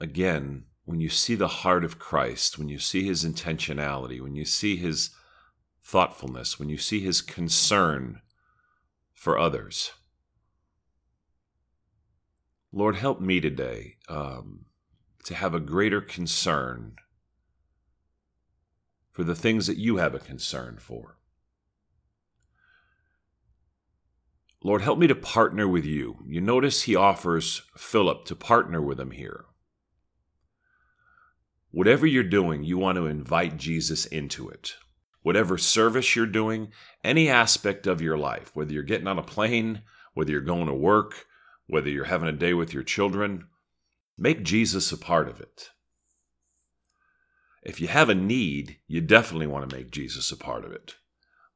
Again, 0.00 0.64
when 0.84 1.00
you 1.00 1.10
see 1.10 1.34
the 1.34 1.48
heart 1.48 1.84
of 1.84 1.98
Christ, 1.98 2.58
when 2.58 2.68
you 2.68 2.78
see 2.78 3.06
his 3.06 3.24
intentionality, 3.24 4.20
when 4.20 4.36
you 4.36 4.44
see 4.44 4.76
his 4.76 5.10
thoughtfulness, 5.82 6.58
when 6.58 6.68
you 6.68 6.78
see 6.78 7.00
his 7.00 7.20
concern 7.20 8.22
for 9.12 9.38
others, 9.38 9.92
Lord, 12.72 12.96
help 12.96 13.20
me 13.20 13.40
today 13.40 13.96
um, 14.08 14.66
to 15.24 15.34
have 15.34 15.54
a 15.54 15.60
greater 15.60 16.00
concern 16.00 16.96
for 19.16 19.24
the 19.24 19.34
things 19.34 19.66
that 19.66 19.78
you 19.78 19.96
have 19.96 20.14
a 20.14 20.18
concern 20.18 20.76
for. 20.78 21.16
Lord, 24.62 24.82
help 24.82 24.98
me 24.98 25.06
to 25.06 25.14
partner 25.14 25.66
with 25.66 25.86
you. 25.86 26.18
You 26.26 26.42
notice 26.42 26.82
he 26.82 26.94
offers 26.94 27.62
Philip 27.78 28.26
to 28.26 28.36
partner 28.36 28.82
with 28.82 29.00
him 29.00 29.12
here. 29.12 29.46
Whatever 31.70 32.06
you're 32.06 32.24
doing, 32.24 32.62
you 32.62 32.76
want 32.76 32.96
to 32.96 33.06
invite 33.06 33.56
Jesus 33.56 34.04
into 34.04 34.50
it. 34.50 34.74
Whatever 35.22 35.56
service 35.56 36.14
you're 36.14 36.26
doing, 36.26 36.68
any 37.02 37.30
aspect 37.30 37.86
of 37.86 38.02
your 38.02 38.18
life, 38.18 38.50
whether 38.52 38.74
you're 38.74 38.82
getting 38.82 39.08
on 39.08 39.18
a 39.18 39.22
plane, 39.22 39.80
whether 40.12 40.30
you're 40.30 40.42
going 40.42 40.66
to 40.66 40.74
work, 40.74 41.24
whether 41.66 41.88
you're 41.88 42.04
having 42.04 42.28
a 42.28 42.32
day 42.32 42.52
with 42.52 42.74
your 42.74 42.82
children, 42.82 43.46
make 44.18 44.42
Jesus 44.42 44.92
a 44.92 44.98
part 44.98 45.26
of 45.26 45.40
it 45.40 45.70
if 47.66 47.80
you 47.80 47.88
have 47.88 48.08
a 48.08 48.14
need, 48.14 48.76
you 48.86 49.00
definitely 49.00 49.48
want 49.48 49.68
to 49.68 49.76
make 49.76 49.90
Jesus 49.90 50.30
a 50.30 50.36
part 50.36 50.64
of 50.64 50.70
it. 50.70 50.94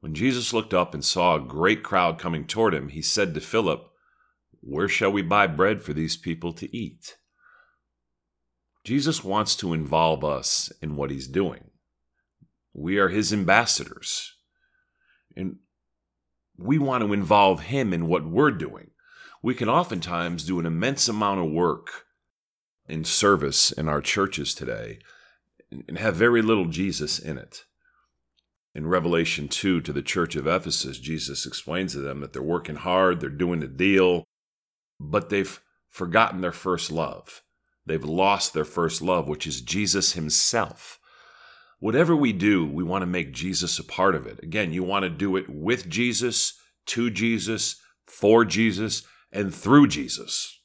When 0.01 0.13
Jesus 0.13 0.51
looked 0.51 0.73
up 0.73 0.93
and 0.93 1.05
saw 1.05 1.35
a 1.35 1.41
great 1.41 1.83
crowd 1.83 2.19
coming 2.19 2.45
toward 2.45 2.73
him, 2.73 2.89
he 2.89 3.01
said 3.01 3.33
to 3.33 3.39
Philip, 3.39 3.89
Where 4.59 4.89
shall 4.89 5.11
we 5.13 5.21
buy 5.21 5.47
bread 5.47 5.81
for 5.81 5.93
these 5.93 6.17
people 6.17 6.51
to 6.51 6.75
eat? 6.75 7.15
Jesus 8.83 9.23
wants 9.23 9.55
to 9.55 9.73
involve 9.73 10.25
us 10.25 10.69
in 10.81 10.97
what 10.97 11.11
he's 11.11 11.29
doing. 11.29 11.69
We 12.73 12.97
are 12.97 13.09
his 13.09 13.31
ambassadors. 13.31 14.33
And 15.37 15.59
we 16.57 16.77
want 16.77 17.05
to 17.05 17.13
involve 17.13 17.61
him 17.61 17.93
in 17.93 18.09
what 18.09 18.25
we're 18.25 18.51
doing. 18.51 18.89
We 19.41 19.55
can 19.55 19.69
oftentimes 19.69 20.43
do 20.43 20.59
an 20.59 20.65
immense 20.65 21.07
amount 21.07 21.39
of 21.39 21.51
work 21.51 22.05
in 22.89 23.05
service 23.05 23.71
in 23.71 23.87
our 23.87 24.01
churches 24.01 24.53
today 24.53 24.99
and 25.71 25.97
have 25.97 26.15
very 26.15 26.41
little 26.41 26.65
Jesus 26.65 27.19
in 27.19 27.37
it. 27.37 27.65
In 28.73 28.87
Revelation 28.87 29.47
2 29.47 29.81
to 29.81 29.93
the 29.93 30.01
church 30.01 30.35
of 30.35 30.47
Ephesus, 30.47 30.97
Jesus 30.97 31.45
explains 31.45 31.93
to 31.93 31.99
them 31.99 32.21
that 32.21 32.33
they're 32.33 32.41
working 32.41 32.77
hard, 32.77 33.19
they're 33.19 33.29
doing 33.29 33.61
a 33.61 33.67
deal, 33.67 34.23
but 34.99 35.29
they've 35.29 35.61
forgotten 35.89 36.41
their 36.41 36.53
first 36.53 36.91
love. 36.91 37.41
They've 37.85 38.03
lost 38.03 38.53
their 38.53 38.65
first 38.65 39.01
love, 39.01 39.27
which 39.27 39.45
is 39.45 39.59
Jesus 39.61 40.13
Himself. 40.13 40.99
Whatever 41.79 42.15
we 42.15 42.31
do, 42.31 42.65
we 42.65 42.83
want 42.83 43.01
to 43.01 43.07
make 43.07 43.33
Jesus 43.33 43.79
a 43.79 43.83
part 43.83 44.15
of 44.15 44.27
it. 44.27 44.39
Again, 44.43 44.71
you 44.71 44.83
want 44.83 45.03
to 45.03 45.09
do 45.09 45.35
it 45.35 45.49
with 45.49 45.89
Jesus, 45.89 46.53
to 46.87 47.09
Jesus, 47.09 47.81
for 48.05 48.45
Jesus, 48.45 49.03
and 49.31 49.53
through 49.53 49.87
Jesus. 49.87 50.60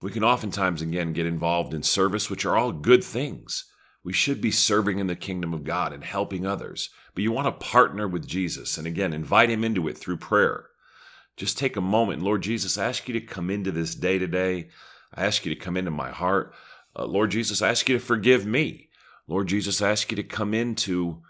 We 0.00 0.10
can 0.10 0.22
oftentimes, 0.22 0.80
again, 0.80 1.12
get 1.12 1.26
involved 1.26 1.74
in 1.74 1.82
service, 1.82 2.30
which 2.30 2.44
are 2.44 2.56
all 2.56 2.72
good 2.72 3.02
things. 3.02 3.64
We 4.04 4.12
should 4.12 4.40
be 4.40 4.52
serving 4.52 5.00
in 5.00 5.08
the 5.08 5.16
kingdom 5.16 5.52
of 5.52 5.64
God 5.64 5.92
and 5.92 6.04
helping 6.04 6.46
others. 6.46 6.90
But 7.14 7.24
you 7.24 7.32
want 7.32 7.46
to 7.46 7.66
partner 7.66 8.06
with 8.06 8.26
Jesus 8.26 8.78
and, 8.78 8.86
again, 8.86 9.12
invite 9.12 9.50
him 9.50 9.64
into 9.64 9.88
it 9.88 9.98
through 9.98 10.18
prayer. 10.18 10.66
Just 11.36 11.58
take 11.58 11.76
a 11.76 11.80
moment. 11.80 12.22
Lord 12.22 12.42
Jesus, 12.42 12.78
I 12.78 12.86
ask 12.86 13.08
you 13.08 13.14
to 13.14 13.20
come 13.20 13.50
into 13.50 13.72
this 13.72 13.94
day 13.94 14.18
today. 14.18 14.68
I 15.14 15.24
ask 15.24 15.44
you 15.44 15.54
to 15.54 15.60
come 15.60 15.76
into 15.76 15.90
my 15.90 16.10
heart. 16.10 16.54
Uh, 16.96 17.06
Lord 17.06 17.30
Jesus, 17.32 17.60
I 17.60 17.70
ask 17.70 17.88
you 17.88 17.98
to 17.98 18.04
forgive 18.04 18.46
me. 18.46 18.88
Lord 19.26 19.48
Jesus, 19.48 19.82
I 19.82 19.90
ask 19.90 20.10
you 20.10 20.16
to 20.16 20.22
come 20.22 20.54
into 20.54 21.22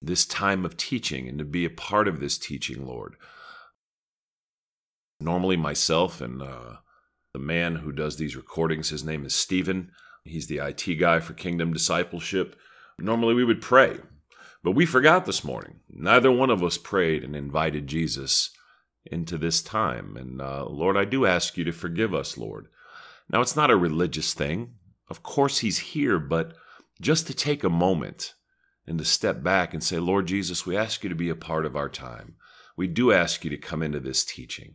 this 0.00 0.26
time 0.26 0.64
of 0.64 0.76
teaching 0.76 1.28
and 1.28 1.38
to 1.38 1.44
be 1.44 1.64
a 1.64 1.70
part 1.70 2.08
of 2.08 2.20
this 2.20 2.38
teaching, 2.38 2.86
Lord. 2.86 3.16
Normally, 5.18 5.56
myself 5.56 6.20
and 6.20 6.42
uh, 6.42 6.76
the 7.32 7.38
man 7.38 7.76
who 7.76 7.92
does 7.92 8.16
these 8.16 8.36
recordings. 8.36 8.90
His 8.90 9.04
name 9.04 9.24
is 9.24 9.34
Stephen. 9.34 9.90
He's 10.24 10.46
the 10.46 10.58
IT 10.58 10.98
guy 11.00 11.20
for 11.20 11.32
Kingdom 11.32 11.72
Discipleship. 11.72 12.56
Normally 12.98 13.34
we 13.34 13.44
would 13.44 13.62
pray, 13.62 13.98
but 14.62 14.72
we 14.72 14.84
forgot 14.84 15.24
this 15.24 15.42
morning. 15.42 15.80
Neither 15.88 16.30
one 16.30 16.50
of 16.50 16.62
us 16.62 16.76
prayed 16.76 17.24
and 17.24 17.34
invited 17.34 17.86
Jesus 17.86 18.50
into 19.06 19.38
this 19.38 19.62
time. 19.62 20.16
And 20.16 20.40
uh, 20.40 20.66
Lord, 20.66 20.96
I 20.96 21.04
do 21.04 21.26
ask 21.26 21.56
you 21.56 21.64
to 21.64 21.72
forgive 21.72 22.14
us, 22.14 22.36
Lord. 22.36 22.68
Now, 23.30 23.40
it's 23.40 23.56
not 23.56 23.70
a 23.70 23.76
religious 23.76 24.34
thing. 24.34 24.74
Of 25.08 25.22
course, 25.22 25.60
He's 25.60 25.78
here, 25.78 26.18
but 26.18 26.52
just 27.00 27.26
to 27.26 27.34
take 27.34 27.64
a 27.64 27.70
moment 27.70 28.34
and 28.86 28.98
to 28.98 29.04
step 29.04 29.42
back 29.42 29.72
and 29.72 29.82
say, 29.82 29.98
Lord 29.98 30.26
Jesus, 30.26 30.66
we 30.66 30.76
ask 30.76 31.02
you 31.02 31.08
to 31.08 31.16
be 31.16 31.30
a 31.30 31.34
part 31.34 31.64
of 31.64 31.76
our 31.76 31.88
time. 31.88 32.36
We 32.76 32.86
do 32.88 33.10
ask 33.10 33.42
you 33.42 33.50
to 33.50 33.56
come 33.56 33.82
into 33.82 34.00
this 34.00 34.24
teaching. 34.24 34.74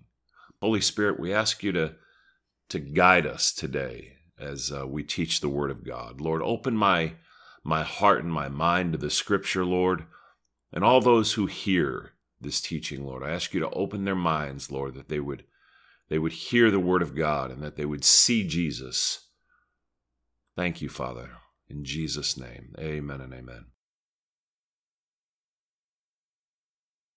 Holy 0.59 0.81
Spirit, 0.81 1.19
we 1.19 1.33
ask 1.33 1.63
you 1.63 1.71
to 1.73 1.95
to 2.69 2.79
guide 2.79 3.25
us 3.25 3.51
today 3.51 4.13
as 4.39 4.71
uh, 4.71 4.88
we 4.88 5.03
teach 5.03 5.39
the 5.39 5.50
Word 5.50 5.71
of 5.71 5.86
God. 5.86 6.21
Lord, 6.21 6.41
open 6.43 6.75
my 6.75 7.13
my 7.63 7.83
heart 7.83 8.24
and 8.24 8.31
my 8.31 8.47
mind 8.47 8.93
to 8.93 8.97
the 8.97 9.09
Scripture, 9.09 9.65
Lord, 9.65 10.05
and 10.71 10.83
all 10.83 11.01
those 11.01 11.33
who 11.33 11.47
hear 11.47 12.13
this 12.39 12.62
teaching, 12.62 13.05
Lord. 13.05 13.24
I 13.24 13.31
ask 13.31 13.53
you 13.53 13.59
to 13.59 13.69
open 13.71 14.05
their 14.05 14.15
minds, 14.15 14.71
Lord, 14.71 14.93
that 14.95 15.09
they 15.09 15.19
would 15.19 15.43
they 16.09 16.19
would 16.19 16.31
hear 16.31 16.71
the 16.71 16.79
Word 16.79 17.01
of 17.01 17.15
God 17.15 17.51
and 17.51 17.62
that 17.62 17.75
they 17.75 17.86
would 17.86 18.03
see 18.03 18.47
Jesus. 18.47 19.27
Thank 20.55 20.81
you, 20.81 20.89
Father. 20.89 21.31
In 21.69 21.83
Jesus' 21.83 22.38
name, 22.38 22.74
amen 22.79 23.21
and 23.21 23.33
amen. 23.33 23.65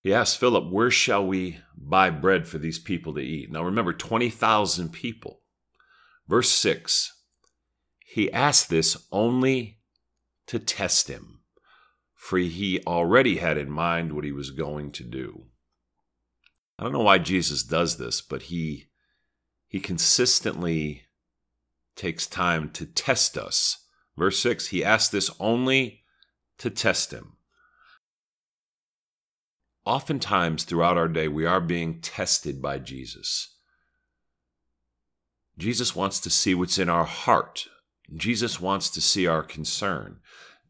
He 0.03 0.13
asked 0.13 0.39
Philip, 0.39 0.71
Where 0.71 0.91
shall 0.91 1.25
we 1.25 1.59
buy 1.75 2.09
bread 2.09 2.47
for 2.47 2.57
these 2.57 2.79
people 2.79 3.13
to 3.13 3.21
eat? 3.21 3.51
Now 3.51 3.63
remember, 3.63 3.93
20,000 3.93 4.89
people. 4.89 5.40
Verse 6.31 6.49
6 6.49 7.11
He 8.05 8.31
asked 8.31 8.69
this 8.69 8.95
only 9.11 9.81
to 10.47 10.59
test 10.59 11.09
him, 11.09 11.41
for 12.15 12.37
he 12.37 12.81
already 12.87 13.35
had 13.35 13.57
in 13.57 13.69
mind 13.69 14.13
what 14.13 14.23
he 14.23 14.31
was 14.31 14.51
going 14.51 14.93
to 14.93 15.03
do. 15.03 15.47
I 16.79 16.83
don't 16.83 16.93
know 16.93 17.01
why 17.01 17.17
Jesus 17.17 17.63
does 17.63 17.97
this, 17.97 18.21
but 18.21 18.43
he 18.43 18.85
he 19.67 19.81
consistently 19.81 21.01
takes 21.97 22.27
time 22.27 22.69
to 22.69 22.85
test 22.85 23.37
us. 23.37 23.83
Verse 24.15 24.39
6, 24.39 24.67
he 24.67 24.85
asked 24.85 25.11
this 25.11 25.31
only 25.37 26.05
to 26.59 26.69
test 26.69 27.11
him. 27.11 27.33
Oftentimes 29.83 30.63
throughout 30.63 30.95
our 30.95 31.09
day, 31.09 31.27
we 31.27 31.45
are 31.45 31.59
being 31.59 31.99
tested 31.99 32.61
by 32.61 32.79
Jesus. 32.79 33.57
Jesus 35.57 35.95
wants 35.95 36.19
to 36.21 36.29
see 36.29 36.55
what's 36.55 36.79
in 36.79 36.89
our 36.89 37.05
heart. 37.05 37.65
Jesus 38.15 38.59
wants 38.59 38.89
to 38.91 39.01
see 39.01 39.27
our 39.27 39.43
concern. 39.43 40.19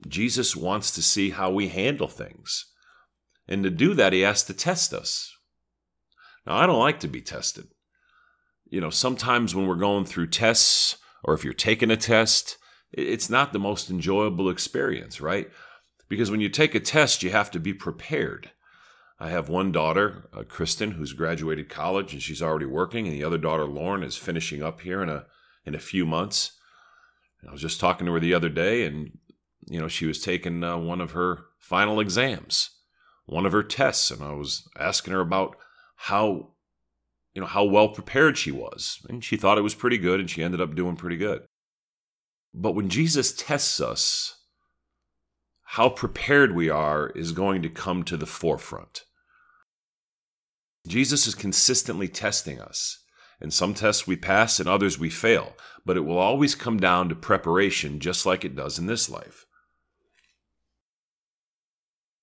Jesus 0.08 0.56
wants 0.56 0.92
to 0.92 1.02
see 1.02 1.32
how 1.32 1.52
we 1.52 1.70
handle 1.70 2.08
things. 2.08 2.66
And 3.48 3.64
to 3.64 3.70
do 3.70 3.94
that, 3.96 4.14
he 4.14 4.22
has 4.22 4.44
to 4.46 4.54
test 4.54 4.94
us. 4.94 5.36
Now, 6.46 6.58
I 6.58 6.66
don't 6.66 6.80
like 6.80 7.00
to 7.02 7.08
be 7.08 7.22
tested. 7.22 7.68
You 8.70 8.82
know, 8.82 8.90
sometimes 8.90 9.54
when 9.54 9.68
we're 9.68 9.76
going 9.76 10.06
through 10.06 10.28
tests, 10.28 10.98
or 11.24 11.34
if 11.34 11.44
you're 11.44 11.54
taking 11.54 11.92
a 11.92 11.98
test, 11.98 12.58
it's 12.92 13.30
not 13.30 13.54
the 13.54 13.60
most 13.60 13.90
enjoyable 13.90 14.50
experience, 14.50 15.22
right? 15.22 15.50
Because 16.10 16.32
when 16.32 16.42
you 16.42 16.50
take 16.50 16.76
a 16.76 16.80
test, 16.80 17.24
you 17.24 17.32
have 17.32 17.52
to 17.52 17.60
be 17.60 17.74
prepared. 17.74 18.52
I 19.22 19.30
have 19.30 19.50
one 19.50 19.72
daughter, 19.72 20.28
uh, 20.34 20.42
Kristen, 20.42 20.94
who's 20.94 21.14
graduated 21.14 21.70
college 21.70 22.12
and 22.12 22.24
she's 22.24 22.42
already 22.42 22.66
working, 22.66 23.06
and 23.06 23.16
the 23.16 23.24
other 23.24 23.38
daughter, 23.38 23.66
Lauren, 23.66 24.02
is 24.02 24.18
finishing 24.18 24.64
up 24.64 24.82
here 24.82 25.04
in 25.04 25.10
a 25.10 25.28
in 25.64 25.76
a 25.76 25.80
few 25.80 26.08
months. 26.08 26.58
And 27.40 27.48
I 27.48 27.52
was 27.52 27.62
just 27.62 27.80
talking 27.80 28.08
to 28.08 28.14
her 28.14 28.20
the 28.20 28.34
other 28.34 28.50
day, 28.50 28.84
and 28.84 29.20
you 29.68 29.80
know 29.80 29.88
she 29.88 30.08
was 30.08 30.20
taking 30.20 30.64
uh, 30.64 30.76
one 30.76 31.00
of 31.00 31.12
her 31.12 31.44
final 31.60 32.00
exams, 32.00 32.72
one 33.28 33.46
of 33.46 33.52
her 33.52 33.62
tests, 33.62 34.10
and 34.10 34.24
I 34.24 34.34
was 34.34 34.68
asking 34.80 35.14
her 35.14 35.22
about 35.22 35.56
how 35.98 36.54
you 37.36 37.42
know 37.42 37.48
how 37.48 37.64
well 37.64 37.90
prepared 37.90 38.40
she 38.40 38.52
was, 38.52 39.06
and 39.08 39.24
she 39.24 39.38
thought 39.38 39.60
it 39.60 39.62
was 39.62 39.76
pretty 39.76 40.00
good, 40.00 40.20
and 40.20 40.32
she 40.32 40.42
ended 40.42 40.62
up 40.62 40.74
doing 40.74 40.96
pretty 40.96 41.18
good. 41.18 41.44
But 42.56 42.74
when 42.74 42.90
Jesus 42.90 43.34
tests 43.34 43.80
us, 43.80 44.40
how 45.62 45.90
prepared 45.90 46.56
we 46.56 46.72
are 46.72 47.12
is 47.12 47.34
going 47.34 47.62
to 47.62 47.70
come 47.70 48.02
to 48.06 48.18
the 48.18 48.26
forefront. 48.26 49.04
Jesus 50.88 51.28
is 51.28 51.36
consistently 51.36 52.08
testing 52.08 52.60
us. 52.60 52.98
and 53.42 53.52
some 53.52 53.74
tests 53.74 54.06
we 54.06 54.16
pass 54.16 54.60
and 54.60 54.70
others 54.70 55.00
we 55.00 55.10
fail, 55.10 55.56
but 55.84 55.98
it 55.98 56.02
will 56.02 56.20
always 56.20 56.54
come 56.54 56.80
down 56.80 57.10
to 57.10 57.16
preparation, 57.16 58.00
just 58.00 58.26
like 58.26 58.46
it 58.46 58.56
does 58.56 58.78
in 58.78 58.86
this 58.86 59.10
life. 59.10 59.46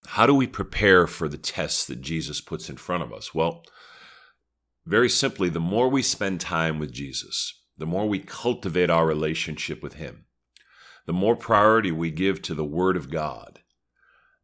How 0.06 0.26
do 0.26 0.34
we 0.34 0.46
prepare 0.46 1.06
for 1.06 1.28
the 1.28 1.36
tests 1.36 1.84
that 1.86 2.00
Jesus 2.00 2.40
puts 2.40 2.70
in 2.70 2.76
front 2.76 3.02
of 3.02 3.12
us? 3.12 3.34
Well, 3.34 3.64
very 4.86 5.08
simply, 5.08 5.50
the 5.50 5.60
more 5.60 5.88
we 5.88 6.02
spend 6.02 6.40
time 6.40 6.78
with 6.78 6.92
Jesus, 6.92 7.52
the 7.76 7.84
more 7.84 8.08
we 8.08 8.20
cultivate 8.20 8.88
our 8.88 9.04
relationship 9.04 9.82
with 9.82 9.94
Him, 9.94 10.24
the 11.04 11.12
more 11.12 11.36
priority 11.36 11.90
we 11.90 12.10
give 12.10 12.40
to 12.42 12.54
the 12.54 12.64
Word 12.64 12.96
of 12.96 13.10
God, 13.10 13.60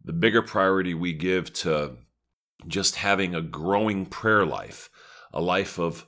the 0.03 0.13
bigger 0.13 0.43
priority 0.43 0.93
we 0.93 1.13
give 1.13 1.53
to 1.55 1.99
just 2.67 2.97
having 2.97 3.35
a 3.35 3.43
growing 3.43 4.07
prayer 4.07 4.45
life, 4.45 4.91
a 5.33 5.41
life 5.41 5.79
of 5.79 6.07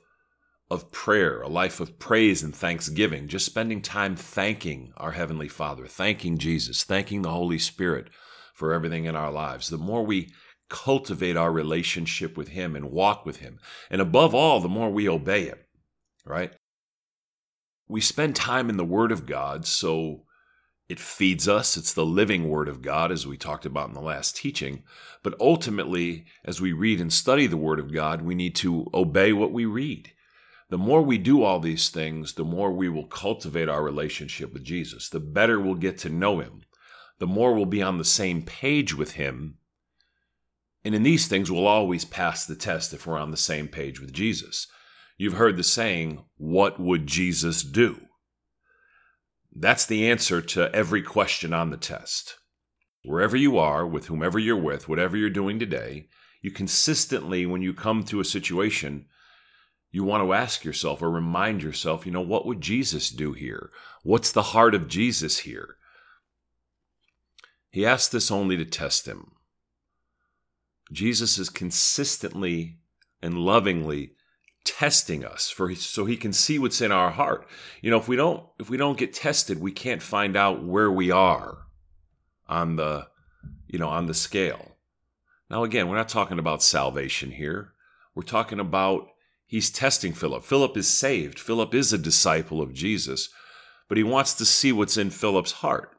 of 0.69 0.91
prayer, 0.91 1.41
a 1.41 1.47
life 1.47 1.79
of 1.79 1.97
praise 1.97 2.43
and 2.43 2.53
thanksgiving, 2.53 3.27
just 3.27 3.45
spending 3.45 3.81
time 3.81 4.17
thanking 4.17 4.91
our 4.97 5.11
Heavenly 5.13 5.47
Father, 5.47 5.87
thanking 5.87 6.37
Jesus, 6.37 6.83
thanking 6.83 7.21
the 7.21 7.31
Holy 7.31 7.57
Spirit 7.57 8.09
for 8.53 8.73
everything 8.73 9.05
in 9.05 9.15
our 9.15 9.31
lives. 9.31 9.69
The 9.69 9.77
more 9.77 10.05
we 10.05 10.33
cultivate 10.69 11.37
our 11.37 11.51
relationship 11.53 12.35
with 12.35 12.49
Him 12.49 12.75
and 12.75 12.91
walk 12.91 13.25
with 13.25 13.37
Him, 13.37 13.59
and 13.89 14.01
above 14.01 14.35
all, 14.35 14.59
the 14.59 14.67
more 14.67 14.89
we 14.89 15.07
obey 15.07 15.45
Him, 15.45 15.59
right? 16.25 16.53
We 17.87 18.01
spend 18.01 18.35
time 18.35 18.69
in 18.69 18.75
the 18.75 18.83
Word 18.83 19.13
of 19.13 19.25
God, 19.25 19.65
so 19.65 20.25
it 20.89 20.99
feeds 20.99 21.47
us. 21.47 21.75
It's 21.75 21.93
the 21.93 22.05
living 22.05 22.47
Word 22.47 22.69
of 22.69 22.81
God, 22.81 23.11
as 23.11 23.27
we 23.27 23.37
talked 23.37 23.65
about 23.65 23.89
in 23.89 23.93
the 23.93 24.01
last 24.01 24.37
teaching. 24.37 24.83
But 25.21 25.35
ultimately, 25.39 26.25
as 26.45 26.61
we 26.61 26.71
read 26.71 27.01
and 27.01 27.11
study 27.11 27.45
the 27.45 27.57
Word 27.57 27.79
of 27.79 27.93
God, 27.93 28.21
we 28.21 28.35
need 28.35 28.55
to 28.57 28.89
obey 28.93 29.33
what 29.33 29.51
we 29.51 29.65
read. 29.65 30.11
The 30.69 30.77
more 30.77 31.01
we 31.01 31.17
do 31.17 31.43
all 31.43 31.59
these 31.59 31.89
things, 31.89 32.33
the 32.33 32.45
more 32.45 32.71
we 32.71 32.89
will 32.89 33.07
cultivate 33.07 33.69
our 33.69 33.83
relationship 33.83 34.53
with 34.53 34.63
Jesus. 34.63 35.09
The 35.09 35.19
better 35.19 35.59
we'll 35.59 35.75
get 35.75 35.97
to 35.99 36.09
know 36.09 36.39
Him. 36.39 36.63
The 37.19 37.27
more 37.27 37.53
we'll 37.53 37.65
be 37.65 37.81
on 37.81 37.97
the 37.97 38.05
same 38.05 38.43
page 38.43 38.93
with 38.93 39.13
Him. 39.13 39.57
And 40.85 40.95
in 40.95 41.03
these 41.03 41.27
things, 41.27 41.51
we'll 41.51 41.67
always 41.67 42.05
pass 42.05 42.45
the 42.45 42.55
test 42.55 42.93
if 42.93 43.05
we're 43.05 43.17
on 43.17 43.31
the 43.31 43.37
same 43.37 43.67
page 43.67 43.99
with 43.99 44.13
Jesus. 44.13 44.67
You've 45.17 45.33
heard 45.33 45.57
the 45.57 45.63
saying, 45.63 46.23
What 46.37 46.79
would 46.79 47.07
Jesus 47.07 47.61
do? 47.61 48.06
That's 49.59 49.87
the 49.87 50.07
answer 50.07 50.39
to 50.39 50.73
every 50.73 51.01
question 51.01 51.51
on 51.51 51.71
the 51.71 51.77
test. 51.77 52.35
Wherever 53.03 53.35
you 53.35 53.57
are, 53.57 53.87
with 53.87 54.05
whomever 54.05 54.37
you're 54.37 54.55
with, 54.55 54.87
whatever 54.87 55.17
you're 55.17 55.31
doing 55.31 55.57
today, 55.57 56.09
you 56.43 56.51
consistently, 56.51 57.43
when 57.47 57.63
you 57.63 57.73
come 57.73 58.03
to 58.03 58.19
a 58.19 58.25
situation, 58.25 59.07
you 59.89 60.03
want 60.03 60.23
to 60.23 60.33
ask 60.33 60.63
yourself 60.63 61.01
or 61.01 61.09
remind 61.09 61.63
yourself, 61.63 62.05
you 62.05 62.11
know, 62.11 62.21
what 62.21 62.45
would 62.45 62.61
Jesus 62.61 63.09
do 63.09 63.33
here? 63.33 63.71
What's 64.03 64.31
the 64.31 64.43
heart 64.43 64.75
of 64.75 64.87
Jesus 64.87 65.39
here? 65.39 65.77
He 67.71 67.83
asked 67.83 68.11
this 68.11 68.29
only 68.29 68.57
to 68.57 68.65
test 68.65 69.07
him. 69.07 69.31
Jesus 70.91 71.39
is 71.39 71.49
consistently 71.49 72.77
and 73.23 73.39
lovingly 73.39 74.11
testing 74.67 75.23
us 75.23 75.49
for 75.49 75.73
so 75.75 76.05
he 76.05 76.17
can 76.17 76.33
see 76.33 76.59
what's 76.59 76.81
in 76.81 76.91
our 76.91 77.11
heart. 77.11 77.47
You 77.81 77.89
know, 77.89 77.97
if 77.97 78.07
we 78.07 78.15
don't 78.15 78.43
if 78.59 78.69
we 78.69 78.77
don't 78.77 78.97
get 78.97 79.13
tested, 79.13 79.59
we 79.59 79.71
can't 79.71 80.01
find 80.01 80.35
out 80.35 80.63
where 80.63 80.91
we 80.91 81.09
are 81.09 81.59
on 82.47 82.75
the 82.75 83.07
you 83.67 83.79
know, 83.79 83.89
on 83.89 84.07
the 84.07 84.13
scale. 84.13 84.75
Now 85.49 85.63
again, 85.63 85.87
we're 85.87 85.95
not 85.95 86.09
talking 86.09 86.39
about 86.39 86.61
salvation 86.61 87.31
here. 87.31 87.73
We're 88.13 88.23
talking 88.23 88.59
about 88.59 89.07
he's 89.45 89.69
testing 89.69 90.13
Philip. 90.13 90.43
Philip 90.43 90.75
is 90.75 90.87
saved. 90.87 91.39
Philip 91.39 91.73
is 91.73 91.93
a 91.93 91.97
disciple 91.97 92.61
of 92.61 92.73
Jesus, 92.73 93.29
but 93.87 93.97
he 93.97 94.03
wants 94.03 94.33
to 94.35 94.45
see 94.45 94.71
what's 94.71 94.97
in 94.97 95.09
Philip's 95.09 95.53
heart. 95.53 95.91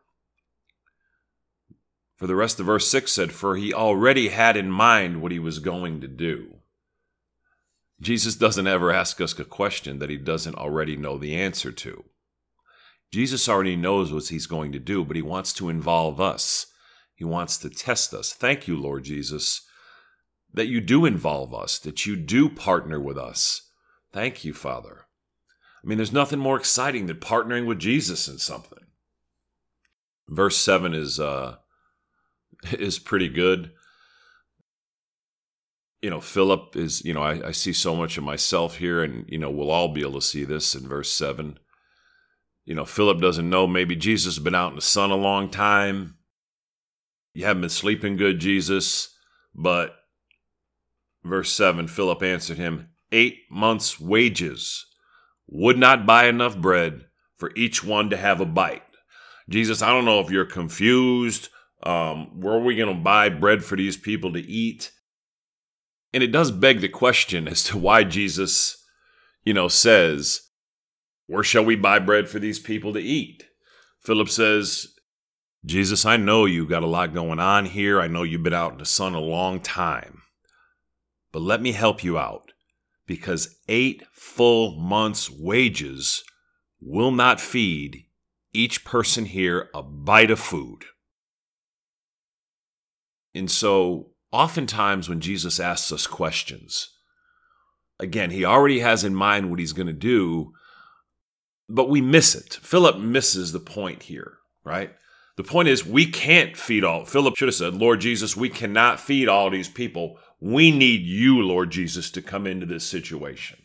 For 2.16 2.26
the 2.26 2.34
rest 2.34 2.58
of 2.58 2.66
verse 2.66 2.88
6 2.90 3.12
said, 3.12 3.32
For 3.32 3.56
he 3.56 3.72
already 3.72 4.28
had 4.28 4.56
in 4.56 4.70
mind 4.70 5.22
what 5.22 5.30
he 5.30 5.38
was 5.38 5.60
going 5.60 6.00
to 6.00 6.08
do. 6.08 6.57
Jesus 8.00 8.36
doesn't 8.36 8.66
ever 8.66 8.92
ask 8.92 9.20
us 9.20 9.38
a 9.38 9.44
question 9.44 9.98
that 9.98 10.10
he 10.10 10.16
doesn't 10.16 10.54
already 10.54 10.96
know 10.96 11.18
the 11.18 11.34
answer 11.34 11.72
to. 11.72 12.04
Jesus 13.12 13.48
already 13.48 13.74
knows 13.74 14.12
what 14.12 14.28
he's 14.28 14.46
going 14.46 14.70
to 14.72 14.78
do, 14.78 15.04
but 15.04 15.16
he 15.16 15.22
wants 15.22 15.52
to 15.54 15.68
involve 15.68 16.20
us. 16.20 16.66
He 17.14 17.24
wants 17.24 17.58
to 17.58 17.70
test 17.70 18.14
us. 18.14 18.32
Thank 18.32 18.68
you, 18.68 18.76
Lord 18.76 19.04
Jesus, 19.04 19.66
that 20.52 20.68
you 20.68 20.80
do 20.80 21.04
involve 21.04 21.52
us, 21.54 21.78
that 21.80 22.06
you 22.06 22.16
do 22.16 22.48
partner 22.48 23.00
with 23.00 23.18
us. 23.18 23.70
Thank 24.12 24.44
you, 24.44 24.52
Father. 24.52 25.06
I 25.82 25.86
mean, 25.86 25.98
there's 25.98 26.12
nothing 26.12 26.38
more 26.38 26.56
exciting 26.56 27.06
than 27.06 27.16
partnering 27.16 27.66
with 27.66 27.78
Jesus 27.78 28.28
in 28.28 28.38
something. 28.38 28.78
Verse 30.28 30.58
7 30.58 30.94
is 30.94 31.18
uh 31.18 31.56
is 32.72 32.98
pretty 32.98 33.28
good 33.28 33.72
you 36.00 36.10
know, 36.10 36.20
Philip 36.20 36.76
is, 36.76 37.04
you 37.04 37.12
know, 37.12 37.22
I, 37.22 37.48
I, 37.48 37.50
see 37.52 37.72
so 37.72 37.96
much 37.96 38.16
of 38.16 38.24
myself 38.24 38.76
here, 38.76 39.02
and, 39.02 39.24
you 39.28 39.38
know, 39.38 39.50
we'll 39.50 39.70
all 39.70 39.88
be 39.88 40.02
able 40.02 40.20
to 40.20 40.22
see 40.22 40.44
this 40.44 40.74
in 40.74 40.86
verse 40.86 41.10
7. 41.10 41.58
You 42.64 42.74
know, 42.74 42.84
Philip 42.84 43.20
doesn't 43.20 43.48
know 43.48 43.66
maybe 43.66 43.96
Jesus 43.96 44.36
has 44.36 44.44
been 44.44 44.54
out 44.54 44.70
in 44.70 44.76
the 44.76 44.82
sun 44.82 45.10
a 45.10 45.16
long 45.16 45.48
time. 45.48 46.16
You 47.34 47.46
haven't 47.46 47.62
been 47.62 47.70
sleeping 47.70 48.16
good, 48.16 48.38
Jesus. 48.38 49.14
But 49.54 49.96
verse 51.24 51.52
7 51.52 51.88
Philip 51.88 52.22
answered 52.22 52.58
him, 52.58 52.90
Eight 53.10 53.38
months' 53.50 53.98
wages 53.98 54.86
would 55.48 55.78
not 55.78 56.06
buy 56.06 56.26
enough 56.26 56.58
bread 56.58 57.06
for 57.36 57.50
each 57.56 57.82
one 57.82 58.10
to 58.10 58.16
have 58.16 58.40
a 58.40 58.46
bite. 58.46 58.82
Jesus, 59.48 59.80
I 59.80 59.88
don't 59.88 60.04
know 60.04 60.20
if 60.20 60.30
you're 60.30 60.44
confused. 60.44 61.48
Um, 61.82 62.40
where 62.40 62.54
are 62.54 62.62
we 62.62 62.76
going 62.76 62.94
to 62.94 63.02
buy 63.02 63.30
bread 63.30 63.64
for 63.64 63.76
these 63.76 63.96
people 63.96 64.32
to 64.34 64.40
eat? 64.40 64.92
And 66.12 66.22
it 66.22 66.32
does 66.32 66.50
beg 66.50 66.80
the 66.80 66.88
question 66.88 67.46
as 67.48 67.64
to 67.64 67.78
why 67.78 68.04
Jesus, 68.04 68.84
you 69.44 69.52
know, 69.52 69.68
says, 69.68 70.48
Where 71.26 71.42
shall 71.42 71.64
we 71.64 71.76
buy 71.76 71.98
bread 71.98 72.28
for 72.28 72.38
these 72.38 72.58
people 72.58 72.92
to 72.94 73.00
eat? 73.00 73.44
Philip 74.00 74.28
says, 74.28 74.94
Jesus, 75.64 76.06
I 76.06 76.16
know 76.16 76.46
you've 76.46 76.70
got 76.70 76.82
a 76.82 76.86
lot 76.86 77.12
going 77.12 77.40
on 77.40 77.66
here. 77.66 78.00
I 78.00 78.06
know 78.06 78.22
you've 78.22 78.42
been 78.42 78.54
out 78.54 78.72
in 78.72 78.78
the 78.78 78.86
sun 78.86 79.14
a 79.14 79.20
long 79.20 79.60
time. 79.60 80.22
But 81.32 81.42
let 81.42 81.60
me 81.60 81.72
help 81.72 82.02
you 82.02 82.18
out 82.18 82.52
because 83.06 83.56
eight 83.68 84.02
full 84.12 84.78
months' 84.78 85.30
wages 85.30 86.24
will 86.80 87.10
not 87.10 87.40
feed 87.40 88.04
each 88.52 88.84
person 88.84 89.24
here 89.26 89.68
a 89.74 89.82
bite 89.82 90.30
of 90.30 90.38
food. 90.38 90.84
And 93.34 93.50
so, 93.50 94.10
oftentimes, 94.32 95.08
when 95.08 95.20
Jesus 95.20 95.58
asks 95.60 95.92
us 95.92 96.06
questions, 96.06 96.90
again, 97.98 98.30
he 98.30 98.44
already 98.44 98.80
has 98.80 99.04
in 99.04 99.14
mind 99.14 99.50
what 99.50 99.58
he's 99.58 99.72
going 99.72 99.86
to 99.86 99.92
do, 99.92 100.52
but 101.68 101.88
we 101.88 102.00
miss 102.00 102.34
it. 102.34 102.58
Philip 102.62 102.98
misses 102.98 103.52
the 103.52 103.60
point 103.60 104.04
here, 104.04 104.38
right? 104.64 104.92
The 105.36 105.44
point 105.44 105.68
is, 105.68 105.86
we 105.86 106.06
can't 106.06 106.56
feed 106.56 106.82
all. 106.82 107.04
Philip 107.04 107.36
should 107.36 107.48
have 107.48 107.54
said, 107.54 107.74
Lord 107.74 108.00
Jesus, 108.00 108.36
we 108.36 108.48
cannot 108.48 108.98
feed 108.98 109.28
all 109.28 109.50
these 109.50 109.68
people. 109.68 110.18
We 110.40 110.70
need 110.70 111.02
you, 111.02 111.42
Lord 111.42 111.70
Jesus, 111.70 112.10
to 112.12 112.22
come 112.22 112.46
into 112.46 112.66
this 112.66 112.84
situation. 112.84 113.58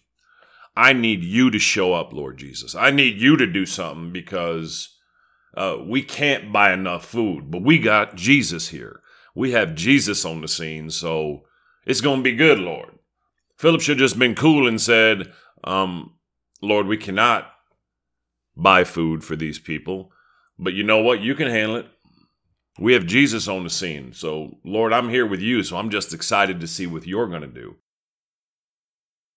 I 0.75 0.93
need 0.93 1.23
you 1.23 1.51
to 1.51 1.59
show 1.59 1.93
up, 1.93 2.13
Lord 2.13 2.37
Jesus. 2.37 2.75
I 2.75 2.91
need 2.91 3.19
you 3.19 3.37
to 3.37 3.47
do 3.47 3.65
something 3.65 4.11
because 4.11 4.95
uh, 5.55 5.77
we 5.85 6.01
can't 6.01 6.51
buy 6.51 6.73
enough 6.73 7.05
food, 7.05 7.51
but 7.51 7.61
we 7.61 7.77
got 7.77 8.15
Jesus 8.15 8.69
here. 8.69 9.01
We 9.35 9.51
have 9.51 9.75
Jesus 9.75 10.25
on 10.25 10.41
the 10.41 10.47
scene, 10.47 10.89
so 10.89 11.43
it's 11.85 12.01
going 12.01 12.19
to 12.19 12.23
be 12.23 12.35
good, 12.35 12.59
Lord. 12.59 12.99
Philip 13.57 13.81
should 13.81 13.99
have 13.99 14.09
just 14.09 14.19
been 14.19 14.35
cool 14.35 14.67
and 14.67 14.79
said, 14.79 15.31
um, 15.63 16.13
Lord, 16.61 16.87
we 16.87 16.97
cannot 16.97 17.51
buy 18.55 18.83
food 18.83 19.23
for 19.23 19.35
these 19.35 19.59
people, 19.59 20.11
but 20.59 20.73
you 20.73 20.83
know 20.83 21.01
what? 21.01 21.21
You 21.21 21.35
can 21.35 21.49
handle 21.49 21.77
it. 21.77 21.87
We 22.79 22.93
have 22.93 23.05
Jesus 23.05 23.47
on 23.47 23.63
the 23.63 23.69
scene. 23.69 24.13
So, 24.13 24.57
Lord, 24.63 24.93
I'm 24.93 25.09
here 25.09 25.25
with 25.25 25.41
you, 25.41 25.63
so 25.63 25.77
I'm 25.77 25.89
just 25.89 26.13
excited 26.13 26.59
to 26.59 26.67
see 26.67 26.87
what 26.87 27.05
you're 27.05 27.27
going 27.27 27.41
to 27.41 27.47
do. 27.47 27.75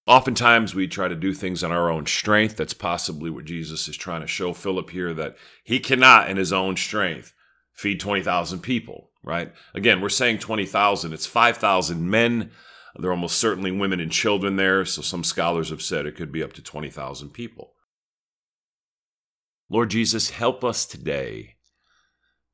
Oftentimes, 0.07 0.75
we 0.75 0.87
try 0.87 1.09
to 1.09 1.17
do 1.17 1.35
things 1.35 1.65
on 1.65 1.73
our 1.73 1.91
own 1.91 2.07
strength. 2.07 2.57
That's 2.57 2.75
possibly 2.75 3.29
what 3.29 3.45
Jesus 3.45 3.89
is 3.89 3.97
trying 3.97 4.21
to 4.21 4.27
show 4.27 4.53
Philip 4.53 4.91
here 4.91 5.13
that 5.15 5.37
he 5.65 5.81
cannot, 5.81 6.31
in 6.31 6.37
his 6.37 6.53
own 6.53 6.77
strength, 6.77 7.35
feed 7.73 7.99
20,000 7.99 8.61
people, 8.61 9.11
right? 9.27 9.53
Again, 9.75 10.01
we're 10.01 10.09
saying 10.09 10.39
20,000, 10.39 11.13
it's 11.13 11.27
5,000 11.27 12.09
men. 12.09 12.53
There 12.99 13.11
are 13.11 13.13
almost 13.13 13.39
certainly 13.39 13.71
women 13.71 14.01
and 14.01 14.11
children 14.11 14.57
there, 14.57 14.87
so 14.87 15.03
some 15.03 15.25
scholars 15.25 15.69
have 15.69 15.83
said 15.83 16.07
it 16.07 16.17
could 16.17 16.33
be 16.33 16.43
up 16.43 16.55
to 16.55 16.63
20,000 16.63 17.31
people. 17.31 17.75
Lord 19.69 19.91
Jesus, 19.91 20.31
help 20.31 20.65
us 20.65 20.87
today 20.87 21.57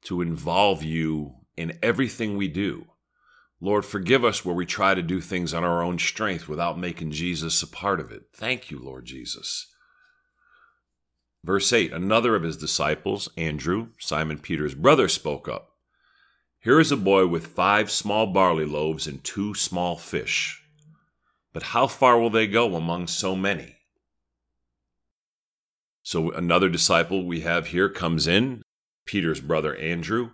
to 0.05 0.23
involve 0.23 0.83
you 0.83 1.35
in 1.57 1.79
everything 1.83 2.37
we 2.37 2.49
do. 2.49 2.87
Lord, 3.61 3.85
forgive 3.85 4.25
us 4.25 4.45
where 4.45 4.55
we 4.55 4.67
try 4.67 4.95
to 4.95 5.03
do 5.03 5.21
things 5.21 5.55
on 5.55 5.63
our 5.63 5.83
own 5.83 5.99
strength 5.99 6.49
without 6.49 6.79
making 6.79 7.13
Jesus 7.13 7.63
a 7.63 7.67
part 7.69 8.01
of 8.01 8.11
it. 8.11 8.25
Thank 8.35 8.73
you, 8.73 8.81
Lord 8.81 9.05
Jesus. 9.05 9.69
Verse 11.45 11.73
8 11.73 11.93
Another 11.93 12.35
of 12.35 12.43
his 12.43 12.57
disciples, 12.57 13.29
Andrew, 13.37 13.89
Simon 13.99 14.39
Peter's 14.39 14.75
brother, 14.75 15.07
spoke 15.07 15.49
up. 15.49 15.72
Here 16.63 16.79
is 16.79 16.93
a 16.93 16.97
boy 16.97 17.27
with 17.27 17.49
five 17.49 17.91
small 17.91 18.27
barley 18.27 18.65
loaves 18.65 19.07
and 19.07 19.23
two 19.23 19.55
small 19.55 19.97
fish. 19.97 20.63
But 21.53 21.65
how 21.65 21.87
far 21.87 22.19
will 22.19 22.31
they 22.31 22.47
go 22.47 22.77
among 22.77 23.09
so 23.09 23.37
many? 23.37 23.77
So 26.03 26.31
another 26.31 26.69
disciple 26.69 27.27
we 27.27 27.41
have 27.41 27.69
here 27.69 27.89
comes 27.89 28.27
in, 28.27 28.63
Peter's 29.07 29.41
brother 29.41 29.77
Andrew 29.77 30.31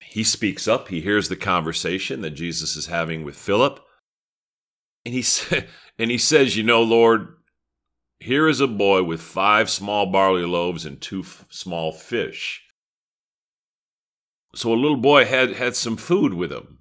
he 0.00 0.24
speaks 0.24 0.66
up. 0.66 0.88
He 0.88 1.00
hears 1.00 1.28
the 1.28 1.36
conversation 1.36 2.22
that 2.22 2.30
Jesus 2.30 2.76
is 2.76 2.86
having 2.86 3.24
with 3.24 3.36
Philip. 3.36 3.80
And 5.04 5.14
he, 5.14 5.22
sa- 5.22 5.62
and 5.98 6.10
he 6.10 6.18
says, 6.18 6.56
You 6.56 6.62
know, 6.62 6.82
Lord, 6.82 7.36
here 8.20 8.48
is 8.48 8.60
a 8.60 8.66
boy 8.66 9.02
with 9.02 9.20
five 9.20 9.70
small 9.70 10.06
barley 10.06 10.44
loaves 10.46 10.84
and 10.84 11.00
two 11.00 11.20
f- 11.20 11.44
small 11.50 11.92
fish. 11.92 12.62
So 14.54 14.72
a 14.72 14.74
little 14.74 14.96
boy 14.96 15.24
had, 15.24 15.52
had 15.52 15.76
some 15.76 15.96
food 15.96 16.34
with 16.34 16.50
him. 16.50 16.78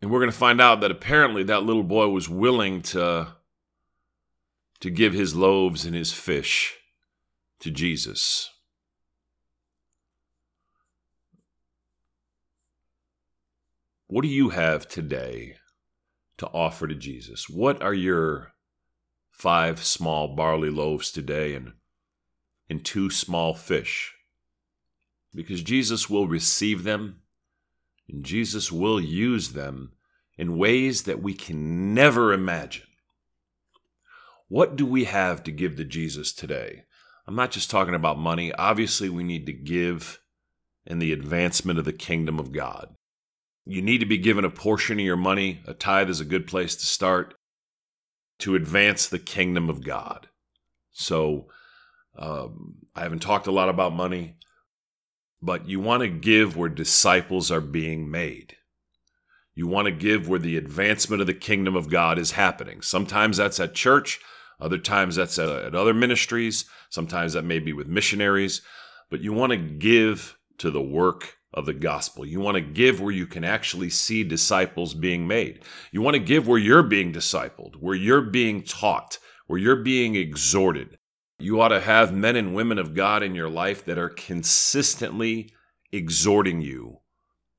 And 0.00 0.10
we're 0.10 0.20
going 0.20 0.30
to 0.30 0.36
find 0.36 0.60
out 0.60 0.80
that 0.80 0.90
apparently 0.90 1.42
that 1.44 1.64
little 1.64 1.82
boy 1.82 2.08
was 2.08 2.28
willing 2.28 2.82
to, 2.82 3.28
to 4.80 4.90
give 4.90 5.12
his 5.12 5.34
loaves 5.34 5.84
and 5.84 5.94
his 5.94 6.12
fish 6.12 6.76
to 7.60 7.70
Jesus. 7.70 8.50
What 14.06 14.22
do 14.22 14.28
you 14.28 14.50
have 14.50 14.88
today 14.88 15.56
to 16.38 16.46
offer 16.48 16.86
to 16.86 16.94
Jesus? 16.94 17.48
What 17.48 17.82
are 17.82 17.94
your 17.94 18.52
five 19.30 19.84
small 19.84 20.28
barley 20.28 20.70
loaves 20.70 21.10
today 21.10 21.54
and, 21.54 21.72
and 22.70 22.84
two 22.84 23.10
small 23.10 23.52
fish? 23.52 24.14
Because 25.34 25.62
Jesus 25.62 26.08
will 26.08 26.26
receive 26.26 26.84
them 26.84 27.20
and 28.08 28.24
Jesus 28.24 28.72
will 28.72 29.00
use 29.00 29.52
them 29.52 29.92
in 30.36 30.56
ways 30.56 31.02
that 31.02 31.22
we 31.22 31.34
can 31.34 31.94
never 31.94 32.32
imagine. 32.32 32.86
What 34.48 34.76
do 34.76 34.86
we 34.86 35.04
have 35.04 35.42
to 35.44 35.52
give 35.52 35.76
to 35.76 35.84
Jesus 35.84 36.32
today? 36.32 36.84
I'm 37.26 37.36
not 37.36 37.50
just 37.50 37.70
talking 37.70 37.94
about 37.94 38.18
money. 38.18 38.52
Obviously, 38.54 39.10
we 39.10 39.22
need 39.22 39.44
to 39.46 39.52
give 39.52 40.20
in 40.86 40.98
the 40.98 41.12
advancement 41.12 41.78
of 41.78 41.84
the 41.84 41.92
kingdom 41.92 42.38
of 42.38 42.52
God. 42.52 42.94
You 43.66 43.82
need 43.82 43.98
to 43.98 44.06
be 44.06 44.16
given 44.16 44.46
a 44.46 44.50
portion 44.50 44.98
of 44.98 45.04
your 45.04 45.16
money. 45.16 45.60
A 45.66 45.74
tithe 45.74 46.08
is 46.08 46.20
a 46.20 46.24
good 46.24 46.46
place 46.46 46.74
to 46.76 46.86
start 46.86 47.34
to 48.38 48.54
advance 48.54 49.06
the 49.06 49.18
kingdom 49.18 49.68
of 49.68 49.84
God. 49.84 50.28
So, 50.92 51.48
um, 52.16 52.76
I 52.96 53.02
haven't 53.02 53.20
talked 53.20 53.46
a 53.46 53.52
lot 53.52 53.68
about 53.68 53.92
money, 53.92 54.36
but 55.40 55.68
you 55.68 55.80
want 55.80 56.02
to 56.02 56.08
give 56.08 56.56
where 56.56 56.68
disciples 56.68 57.50
are 57.50 57.60
being 57.60 58.10
made. 58.10 58.56
You 59.54 59.66
want 59.66 59.86
to 59.86 59.92
give 59.92 60.28
where 60.28 60.38
the 60.38 60.56
advancement 60.56 61.20
of 61.20 61.26
the 61.26 61.34
kingdom 61.34 61.74
of 61.74 61.90
God 61.90 62.18
is 62.18 62.32
happening. 62.32 62.80
Sometimes 62.80 63.38
that's 63.38 63.58
at 63.58 63.74
church, 63.74 64.20
other 64.60 64.78
times 64.78 65.16
that's 65.16 65.38
at, 65.38 65.74
other 65.74 65.94
ministries, 65.94 66.64
sometimes 66.90 67.32
that 67.32 67.44
may 67.44 67.58
be 67.58 67.72
with 67.72 67.88
missionaries, 67.88 68.62
but 69.10 69.20
you 69.20 69.32
want 69.32 69.50
to 69.50 69.58
give 69.58 70.36
to 70.58 70.70
the 70.70 70.82
work 70.82 71.38
of 71.54 71.66
the 71.66 71.74
gospel. 71.74 72.26
You 72.26 72.40
want 72.40 72.56
to 72.56 72.60
give 72.60 73.00
where 73.00 73.12
you 73.12 73.26
can 73.26 73.42
actually 73.42 73.90
see 73.90 74.22
disciples 74.22 74.94
being 74.94 75.26
made. 75.26 75.64
You 75.92 76.02
want 76.02 76.14
to 76.14 76.20
give 76.20 76.46
where 76.46 76.58
you're 76.58 76.82
being 76.82 77.12
discipled, 77.12 77.76
where 77.80 77.94
you're 77.94 78.20
being 78.20 78.62
taught, 78.62 79.18
where 79.46 79.58
you're 79.58 79.82
being 79.82 80.14
exhorted. 80.14 80.97
You 81.38 81.60
ought 81.60 81.68
to 81.68 81.80
have 81.80 82.12
men 82.12 82.36
and 82.36 82.54
women 82.54 82.78
of 82.78 82.94
God 82.94 83.22
in 83.22 83.34
your 83.34 83.48
life 83.48 83.84
that 83.84 83.98
are 83.98 84.08
consistently 84.08 85.52
exhorting 85.92 86.60
you 86.60 86.98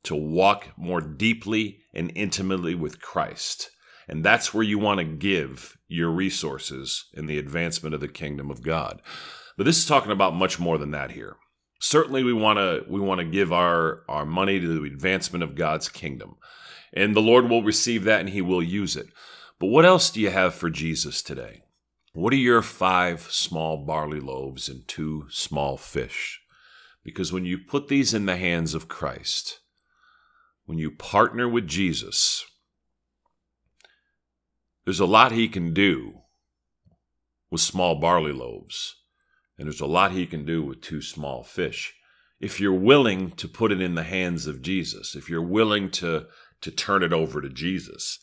to 0.03 0.15
walk 0.15 0.69
more 0.77 1.01
deeply 1.01 1.79
and 1.93 2.11
intimately 2.15 2.75
with 2.75 3.01
Christ. 3.01 3.71
And 4.07 4.23
that's 4.23 4.53
where 4.53 4.63
you 4.63 4.79
want 4.79 4.99
to 4.99 5.05
give 5.05 5.77
your 5.87 6.09
resources 6.09 7.05
in 7.13 7.25
the 7.25 7.37
advancement 7.37 7.95
of 7.95 8.01
the 8.01 8.07
kingdom 8.07 8.49
of 8.49 8.63
God. 8.63 9.01
But 9.57 9.65
this 9.65 9.77
is 9.77 9.85
talking 9.85 10.11
about 10.11 10.35
much 10.35 10.59
more 10.59 10.77
than 10.77 10.91
that 10.91 11.11
here 11.11 11.37
certainly 11.79 12.23
we 12.23 12.33
want 12.33 12.57
to 12.57 12.85
we 12.87 12.99
want 12.99 13.19
to 13.19 13.25
give 13.25 13.51
our 13.51 14.03
our 14.07 14.25
money 14.25 14.59
to 14.59 14.67
the 14.67 14.87
advancement 14.87 15.43
of 15.43 15.55
God's 15.55 15.89
kingdom. 15.89 16.35
And 16.93 17.15
the 17.15 17.21
Lord 17.21 17.49
will 17.49 17.63
receive 17.63 18.03
that 18.03 18.19
and 18.19 18.29
he 18.29 18.41
will 18.41 18.63
use 18.63 18.95
it. 18.95 19.07
But 19.59 19.67
what 19.67 19.85
else 19.85 20.09
do 20.09 20.19
you 20.19 20.29
have 20.29 20.53
for 20.53 20.69
Jesus 20.69 21.21
today? 21.21 21.63
What 22.19 22.33
are 22.33 22.35
your 22.35 22.61
five 22.61 23.21
small 23.31 23.77
barley 23.77 24.19
loaves 24.19 24.67
and 24.67 24.85
two 24.89 25.27
small 25.29 25.77
fish? 25.77 26.41
Because 27.01 27.31
when 27.31 27.45
you 27.45 27.57
put 27.57 27.87
these 27.87 28.13
in 28.13 28.25
the 28.25 28.35
hands 28.35 28.73
of 28.73 28.89
Christ, 28.89 29.61
when 30.65 30.77
you 30.77 30.91
partner 30.91 31.47
with 31.47 31.65
Jesus, 31.65 32.45
there's 34.83 34.99
a 34.99 35.05
lot 35.05 35.31
he 35.31 35.47
can 35.47 35.73
do 35.73 36.23
with 37.49 37.61
small 37.61 37.95
barley 37.95 38.33
loaves. 38.33 38.97
And 39.57 39.67
there's 39.67 39.79
a 39.79 39.85
lot 39.85 40.11
he 40.11 40.25
can 40.25 40.43
do 40.43 40.61
with 40.61 40.81
two 40.81 41.01
small 41.01 41.41
fish. 41.45 41.93
If 42.41 42.59
you're 42.59 42.73
willing 42.73 43.31
to 43.31 43.47
put 43.47 43.71
it 43.71 43.79
in 43.79 43.95
the 43.95 44.03
hands 44.03 44.45
of 44.45 44.61
Jesus, 44.61 45.15
if 45.15 45.29
you're 45.29 45.41
willing 45.41 45.89
to, 45.91 46.27
to 46.59 46.69
turn 46.69 47.01
it 47.01 47.13
over 47.13 47.39
to 47.39 47.49
Jesus, 47.49 48.19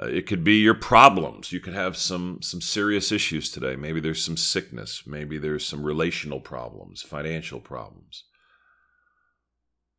uh, 0.00 0.06
it 0.06 0.26
could 0.26 0.44
be 0.44 0.56
your 0.58 0.74
problems. 0.74 1.52
You 1.52 1.60
could 1.60 1.74
have 1.74 1.96
some, 1.96 2.40
some 2.42 2.60
serious 2.60 3.10
issues 3.10 3.50
today. 3.50 3.76
Maybe 3.76 4.00
there's 4.00 4.24
some 4.24 4.36
sickness. 4.36 5.02
Maybe 5.06 5.38
there's 5.38 5.66
some 5.66 5.82
relational 5.82 6.40
problems, 6.40 7.02
financial 7.02 7.60
problems. 7.60 8.24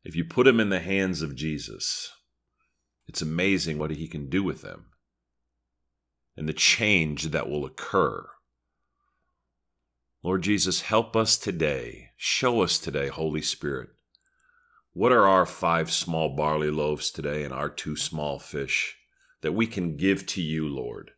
If 0.04 0.16
you 0.16 0.24
put 0.24 0.44
them 0.44 0.60
in 0.60 0.70
the 0.70 0.80
hands 0.80 1.20
of 1.20 1.34
Jesus, 1.34 2.12
it's 3.06 3.20
amazing 3.20 3.78
what 3.78 3.90
he 3.90 4.08
can 4.08 4.30
do 4.30 4.42
with 4.42 4.62
them 4.62 4.86
and 6.36 6.48
the 6.48 6.54
change 6.54 7.24
that 7.24 7.50
will 7.50 7.66
occur 7.66 8.26
Lord 10.22 10.42
Jesus, 10.42 10.82
help 10.82 11.16
us 11.16 11.38
today. 11.38 12.10
Show 12.18 12.60
us 12.60 12.78
today, 12.78 13.08
Holy 13.08 13.40
Spirit. 13.40 13.88
What 14.92 15.12
are 15.12 15.26
our 15.26 15.46
five 15.46 15.90
small 15.90 16.36
barley 16.36 16.70
loaves 16.70 17.10
today 17.10 17.42
and 17.42 17.54
our 17.54 17.70
two 17.70 17.96
small 17.96 18.38
fish 18.38 18.98
that 19.42 19.52
we 19.52 19.66
can 19.66 19.96
give 19.96 20.26
to 20.26 20.42
you, 20.42 20.68
Lord, 20.68 21.12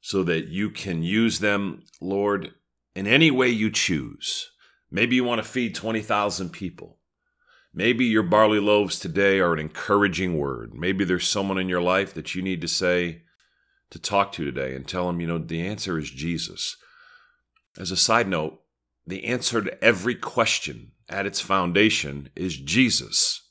so 0.00 0.22
that 0.24 0.46
you 0.46 0.70
can 0.70 1.02
use 1.02 1.38
them, 1.38 1.84
Lord, 2.00 2.52
in 2.94 3.06
any 3.06 3.30
way 3.30 3.48
you 3.48 3.70
choose? 3.70 4.50
Maybe 4.90 5.16
you 5.16 5.24
want 5.24 5.42
to 5.42 5.48
feed 5.48 5.74
20,000 5.74 6.50
people. 6.50 6.98
Maybe 7.74 8.06
your 8.06 8.22
barley 8.22 8.60
loaves 8.60 8.98
today 8.98 9.38
are 9.38 9.52
an 9.52 9.58
encouraging 9.58 10.38
word. 10.38 10.72
Maybe 10.74 11.04
there's 11.04 11.28
someone 11.28 11.58
in 11.58 11.68
your 11.68 11.82
life 11.82 12.14
that 12.14 12.34
you 12.34 12.40
need 12.40 12.60
to 12.62 12.68
say, 12.68 13.22
to 13.90 13.98
talk 13.98 14.32
to 14.32 14.44
today 14.44 14.74
and 14.74 14.88
tell 14.88 15.06
them, 15.06 15.20
you 15.20 15.26
know, 15.26 15.38
the 15.38 15.66
answer 15.66 15.98
is 15.98 16.10
Jesus. 16.10 16.76
As 17.78 17.90
a 17.90 17.96
side 17.96 18.28
note, 18.28 18.60
the 19.06 19.24
answer 19.24 19.62
to 19.62 19.84
every 19.84 20.14
question 20.14 20.92
at 21.08 21.26
its 21.26 21.40
foundation 21.40 22.30
is 22.34 22.56
Jesus 22.56 23.42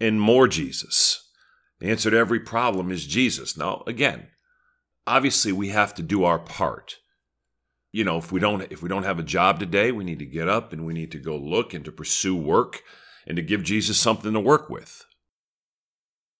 and 0.00 0.20
more 0.20 0.48
Jesus. 0.48 1.29
The 1.80 1.90
answer 1.90 2.10
to 2.10 2.16
every 2.16 2.40
problem 2.40 2.90
is 2.90 3.06
Jesus. 3.06 3.56
Now, 3.56 3.82
again, 3.86 4.28
obviously 5.06 5.50
we 5.50 5.70
have 5.70 5.94
to 5.94 6.02
do 6.02 6.24
our 6.24 6.38
part. 6.38 6.98
You 7.90 8.04
know, 8.04 8.18
if 8.18 8.30
we 8.30 8.38
don't 8.38 8.62
if 8.70 8.82
we 8.82 8.88
don't 8.88 9.02
have 9.02 9.18
a 9.18 9.24
job 9.24 9.58
today, 9.58 9.90
we 9.90 10.04
need 10.04 10.20
to 10.20 10.26
get 10.26 10.48
up 10.48 10.72
and 10.72 10.86
we 10.86 10.92
need 10.92 11.10
to 11.12 11.18
go 11.18 11.36
look 11.36 11.74
and 11.74 11.84
to 11.84 11.90
pursue 11.90 12.36
work 12.36 12.82
and 13.26 13.36
to 13.36 13.42
give 13.42 13.64
Jesus 13.64 13.98
something 13.98 14.32
to 14.32 14.40
work 14.40 14.70
with. 14.70 15.04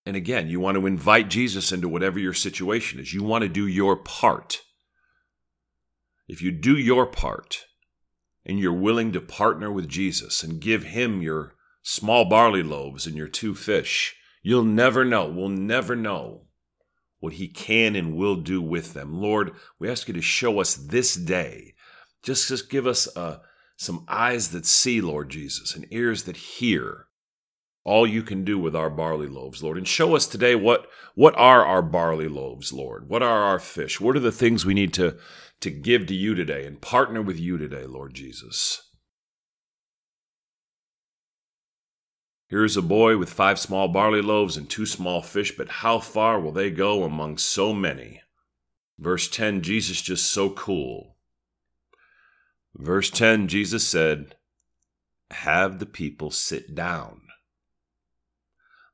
And 0.07 0.16
again, 0.16 0.48
you 0.48 0.61
want 0.61 0.76
to 0.76 0.87
invite 0.87 1.29
Jesus 1.29 1.72
into 1.72 1.88
whatever 1.88 2.18
your 2.18 2.33
situation 2.33 3.00
is. 3.00 3.12
You 3.12 3.22
want 3.22 3.42
to 3.42 3.48
do 3.48 3.66
your 3.66 3.96
part. 3.96 4.62
If 6.29 6.40
you 6.40 6.53
do 6.53 6.76
your 6.76 7.07
part 7.07 7.64
and 8.46 8.59
you're 8.59 8.72
willing 8.72 9.12
to 9.12 9.20
partner 9.20 9.72
with 9.72 9.88
Jesus 9.88 10.42
and 10.42 10.61
give 10.61 10.85
him 10.85 11.20
your 11.20 11.55
small 11.83 12.24
barley 12.24 12.62
loaves 12.62 13.07
and 13.07 13.16
your 13.16 13.29
two 13.29 13.55
fish, 13.55 14.14
you'll 14.42 14.64
never 14.64 15.05
know, 15.05 15.29
we'll 15.29 15.48
never 15.48 15.94
know 15.94 16.42
what 17.20 17.35
he 17.35 17.48
can 17.48 17.94
and 17.94 18.16
will 18.16 18.37
do 18.37 18.61
with 18.62 18.94
them. 18.94 19.20
Lord, 19.20 19.53
we 19.79 19.88
ask 19.90 20.09
you 20.09 20.14
to 20.14 20.22
show 20.22 20.61
us 20.61 20.74
this 20.74 21.14
day. 21.14 21.74
Just, 22.22 22.48
just 22.48 22.70
give 22.70 22.87
us 22.87 23.14
uh, 23.16 23.38
some 23.76 24.05
eyes 24.09 24.50
that 24.50 24.66
see, 24.66 25.00
Lord 25.00 25.31
Jesus, 25.31 25.74
and 25.74 25.87
ears 25.90 26.24
that 26.24 26.37
hear 26.37 27.07
all 27.85 28.07
you 28.07 28.22
can 28.22 28.44
do 28.44 28.59
with 28.59 28.76
our 28.76 28.90
barley 28.90 29.26
loaves, 29.26 29.62
Lord. 29.62 29.79
And 29.79 29.88
show 29.88 30.14
us 30.14 30.26
today 30.26 30.55
what, 30.55 30.87
what 31.14 31.35
are 31.37 31.64
our 31.64 31.83
barley 31.83 32.29
loaves, 32.29 32.72
Lord? 32.72 33.09
What 33.09 33.22
are 33.22 33.42
our 33.42 33.59
fish? 33.59 34.00
What 34.00 34.16
are 34.16 34.20
the 34.20 34.33
things 34.33 34.66
we 34.66 34.74
need 34.74 34.92
to, 34.94 35.16
to 35.61 35.70
give 35.70 36.07
to 36.07 36.14
you 36.14 36.35
today 36.35 36.66
and 36.66 36.81
partner 36.81 37.22
with 37.22 37.38
you 37.38 37.57
today, 37.57 37.87
Lord 37.87 38.14
Jesus? 38.14 38.89
Here's 42.50 42.76
a 42.76 42.82
boy 42.82 43.16
with 43.16 43.32
five 43.32 43.60
small 43.60 43.86
barley 43.86 44.20
loaves 44.20 44.56
and 44.56 44.68
two 44.68 44.84
small 44.84 45.22
fish, 45.22 45.56
but 45.56 45.68
how 45.68 46.00
far 46.00 46.40
will 46.40 46.50
they 46.50 46.68
go 46.68 47.04
among 47.04 47.38
so 47.38 47.72
many? 47.72 48.22
Verse 48.98 49.28
10, 49.28 49.62
Jesus 49.62 50.02
just 50.02 50.28
so 50.28 50.50
cool. 50.50 51.14
Verse 52.74 53.08
10, 53.08 53.46
Jesus 53.46 53.86
said, 53.86 54.34
Have 55.30 55.78
the 55.78 55.86
people 55.86 56.32
sit 56.32 56.74
down. 56.74 57.20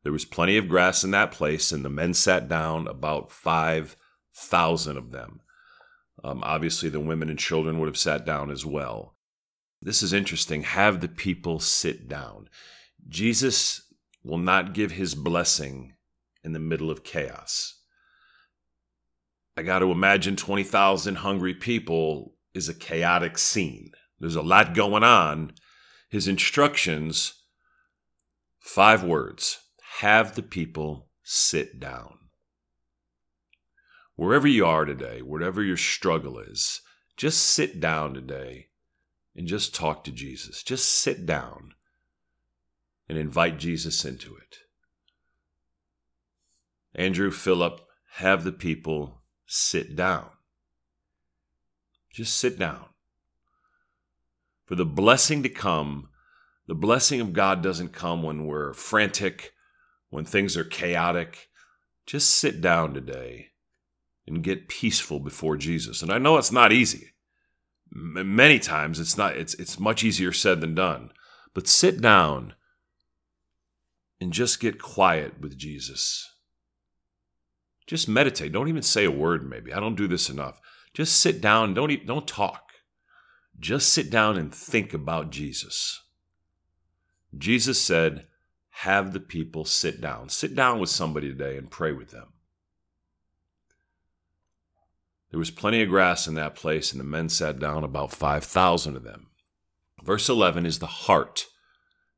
There 0.03 0.13
was 0.13 0.27
plenty 0.27 0.59
of 0.59 0.69
grass 0.69 1.03
in 1.03 1.11
that 1.13 1.33
place, 1.33 1.73
and 1.73 1.83
the 1.83 1.89
men 1.89 2.13
sat 2.13 2.49
down, 2.49 2.87
about 2.87 3.33
5,000 3.33 4.99
of 4.99 5.13
them. 5.13 5.41
Um, 6.23 6.43
obviously, 6.45 6.91
the 6.91 7.01
women 7.01 7.31
and 7.31 7.39
children 7.39 7.79
would 7.79 7.89
have 7.89 7.97
sat 7.97 8.27
down 8.27 8.51
as 8.51 8.67
well. 8.67 9.17
This 9.81 10.03
is 10.03 10.13
interesting. 10.13 10.63
Have 10.63 11.01
the 11.01 11.09
people 11.09 11.59
sit 11.59 12.07
down. 12.07 12.51
Jesus 13.09 13.83
will 14.23 14.39
not 14.39 14.75
give 14.75 14.93
his 14.93 15.15
blessing 15.15 15.95
in 16.43 16.53
the 16.53 16.59
middle 16.59 16.91
of 16.91 17.05
chaos. 17.05 17.75
I 19.57 19.63
got 19.63 19.79
to 19.79 19.91
imagine 19.91 20.37
20,000 20.37 21.17
hungry 21.17 21.55
people 21.55 22.35
is 22.53 22.69
a 22.69 22.75
chaotic 22.75 23.39
scene. 23.39 23.93
There's 24.19 24.37
a 24.37 24.43
lot 24.43 24.75
going 24.75 25.05
on. 25.05 25.53
His 26.09 26.29
instructions, 26.29 27.35
five 28.59 29.03
words 29.03 29.61
have 29.99 30.35
the 30.35 30.43
people 30.43 31.09
sit 31.23 31.81
down. 31.81 32.19
Wherever 34.15 34.49
you 34.49 34.67
are 34.67 34.85
today, 34.85 35.23
whatever 35.23 35.63
your 35.63 35.77
struggle 35.77 36.39
is, 36.39 36.81
just 37.17 37.43
sit 37.43 37.81
down 37.81 38.15
today 38.15 38.69
and 39.35 39.47
just 39.47 39.75
talk 39.75 40.05
to 40.05 40.13
Jesus. 40.13 40.63
Just 40.63 40.87
sit 40.87 41.27
down 41.27 41.73
and 43.09 43.19
invite 43.19 43.59
Jesus 43.59 44.05
into 44.05 44.37
it. 44.37 44.59
Andrew, 46.95 47.31
Philip, 47.31 47.81
have 48.15 48.45
the 48.45 48.53
people 48.53 49.23
sit 49.47 49.95
down. 49.95 50.29
Just 52.11 52.37
sit 52.37 52.59
down. 52.59 52.87
For 54.65 54.75
the 54.75 54.87
blessing 54.87 55.43
to 55.43 55.49
come, 55.49 56.09
the 56.67 56.75
blessing 56.75 57.21
of 57.21 57.33
God 57.33 57.63
doesn't 57.63 57.93
come 57.93 58.23
when 58.23 58.47
we're 58.47 58.73
frantic 58.73 59.53
when 60.11 60.25
things 60.25 60.57
are 60.57 60.65
chaotic, 60.65 61.49
just 62.07 62.31
sit 62.31 62.61
down 62.61 62.95
today 62.95 63.49
and 64.27 64.43
get 64.43 64.69
peaceful 64.69 65.21
before 65.21 65.57
Jesus. 65.57 66.03
And 66.03 66.13
I 66.13 66.19
know 66.19 66.37
it's 66.39 66.53
not 66.53 66.73
easy. 66.73 67.13
M- 67.95 68.35
many 68.35 68.59
times 68.59 68.99
it's 69.01 69.17
not 69.17 69.37
it's 69.37 69.55
it's 69.55 69.79
much 69.79 70.05
easier 70.05 70.33
said 70.33 70.61
than 70.61 70.75
done. 70.75 71.11
But 71.55 71.69
sit 71.69 72.01
down 72.01 72.55
and 74.21 74.33
just 74.33 74.61
get 74.61 74.81
quiet 74.81 75.41
with 75.41 75.57
Jesus. 75.57 76.33
Just 77.87 78.09
meditate. 78.09 78.53
Don't 78.53 78.69
even 78.69 78.83
say 78.83 79.05
a 79.05 79.11
word 79.11 79.49
maybe. 79.49 79.73
I 79.73 79.81
don't 79.81 79.95
do 79.95 80.09
this 80.09 80.29
enough. 80.29 80.61
Just 80.95 81.21
sit 81.21 81.41
down, 81.41 81.75
don't 81.75 81.91
eat, 81.91 82.07
don't 82.07 82.27
talk. 82.27 82.73
Just 83.59 83.91
sit 83.93 84.11
down 84.11 84.37
and 84.37 84.55
think 84.55 84.93
about 84.93 85.31
Jesus. 85.31 86.03
Jesus 87.37 87.81
said, 87.81 88.27
have 88.81 89.13
the 89.13 89.21
people 89.21 89.65
sit 89.65 90.01
down. 90.01 90.29
Sit 90.29 90.55
down 90.55 90.79
with 90.79 90.91
somebody 90.91 91.29
today 91.29 91.57
and 91.57 91.71
pray 91.71 91.93
with 91.93 92.11
them. 92.11 92.35
There 95.31 95.39
was 95.39 95.51
plenty 95.51 95.83
of 95.83 95.89
grass 95.89 96.27
in 96.27 96.35
that 96.35 96.55
place, 96.55 96.93
and 96.93 97.01
the 97.01 97.05
men 97.05 97.29
sat 97.29 97.59
down, 97.59 97.85
about 97.85 98.13
5,000 98.13 98.97
of 98.97 99.03
them. 99.03 99.29
Verse 100.03 100.29
11 100.29 100.67
is 100.67 100.79
the 100.79 100.87
heart, 100.87 101.47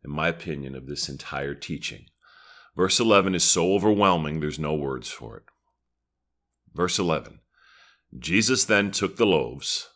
in 0.04 0.10
my 0.10 0.28
opinion, 0.28 0.74
of 0.74 0.86
this 0.86 1.08
entire 1.08 1.54
teaching. 1.54 2.06
Verse 2.76 3.00
11 3.00 3.34
is 3.34 3.44
so 3.44 3.72
overwhelming, 3.72 4.40
there's 4.40 4.58
no 4.58 4.74
words 4.74 5.08
for 5.08 5.36
it. 5.36 5.44
Verse 6.74 6.98
11 6.98 7.40
Jesus 8.18 8.64
then 8.64 8.90
took 8.90 9.16
the 9.16 9.26
loaves, 9.26 9.90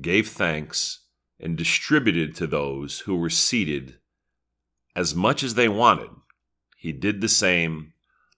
gave 0.00 0.28
thanks, 0.28 1.00
and 1.38 1.56
distributed 1.56 2.34
to 2.36 2.46
those 2.46 3.00
who 3.00 3.16
were 3.16 3.30
seated 3.30 3.96
as 4.94 5.14
much 5.14 5.42
as 5.42 5.54
they 5.54 5.68
wanted, 5.68 6.10
he 6.76 6.92
did 6.92 7.20
the 7.20 7.28
same 7.28 7.92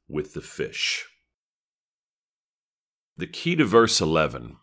with 0.08 0.34
the 0.34 0.40
fish. 0.40 1.06
The 3.16 3.26
key 3.26 3.56
to 3.56 3.64
verse 3.64 4.00
11 4.00 4.56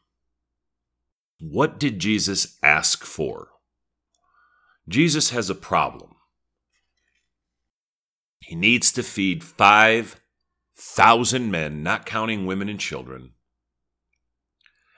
what 1.43 1.79
did 1.79 1.97
Jesus 1.97 2.59
ask 2.61 3.03
for? 3.03 3.47
Jesus 4.91 5.31
has 5.31 5.49
a 5.49 5.55
problem. 5.55 6.15
He 8.39 8.55
needs 8.55 8.91
to 8.91 9.03
feed 9.03 9.43
5,000 9.43 11.49
men, 11.49 11.83
not 11.83 12.05
counting 12.05 12.45
women 12.45 12.67
and 12.67 12.79
children. 12.79 13.31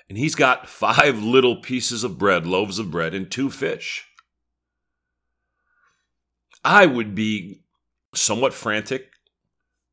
And 0.09 0.17
he's 0.17 0.35
got 0.35 0.67
five 0.67 1.23
little 1.23 1.57
pieces 1.57 2.03
of 2.03 2.17
bread, 2.17 2.47
loaves 2.47 2.79
of 2.79 2.91
bread, 2.91 3.13
and 3.13 3.29
two 3.29 3.49
fish. 3.49 4.07
I 6.65 6.85
would 6.85 7.13
be 7.13 7.63
somewhat 8.15 8.53
frantic, 8.53 9.11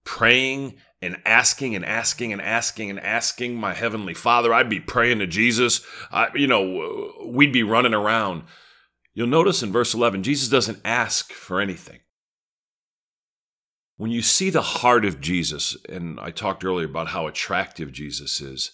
praying 0.04 0.76
and 1.02 1.16
asking 1.24 1.74
and 1.74 1.84
asking 1.84 2.32
and 2.32 2.42
asking 2.42 2.90
and 2.90 3.00
asking 3.00 3.56
my 3.56 3.74
heavenly 3.74 4.14
Father. 4.14 4.52
I'd 4.52 4.68
be 4.68 4.80
praying 4.80 5.20
to 5.20 5.26
Jesus. 5.26 5.84
I, 6.10 6.28
you 6.34 6.46
know, 6.46 7.26
we'd 7.26 7.52
be 7.52 7.62
running 7.62 7.94
around. 7.94 8.44
You'll 9.14 9.27
notice 9.27 9.62
in 9.62 9.73
verse 9.73 9.94
11, 9.94 10.23
Jesus 10.23 10.49
doesn't 10.49 10.81
ask 10.85 11.33
for 11.33 11.61
anything. 11.61 12.01
When 13.96 14.11
you 14.11 14.23
see 14.23 14.51
the 14.51 14.62
heart 14.62 15.05
of 15.05 15.20
Jesus, 15.20 15.77
and 15.88 16.18
I 16.20 16.31
talked 16.31 16.64
earlier 16.64 16.87
about 16.87 17.09
how 17.09 17.27
attractive 17.27 17.92
Jesus 17.92 18.40
is, 18.40 18.73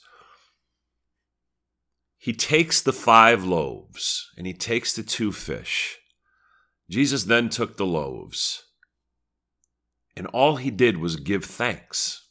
he 2.18 2.32
takes 2.32 2.80
the 2.80 2.92
five 2.92 3.44
loaves 3.44 4.30
and 4.36 4.46
he 4.46 4.52
takes 4.52 4.92
the 4.94 5.02
two 5.02 5.32
fish 5.32 5.98
Jesus 6.88 7.24
then 7.24 7.48
took 7.48 7.76
the 7.76 7.86
loaves, 7.86 8.64
and 10.16 10.26
all 10.28 10.56
he 10.56 10.70
did 10.70 10.98
was 10.98 11.16
give 11.16 11.44
thanks. 11.44 12.28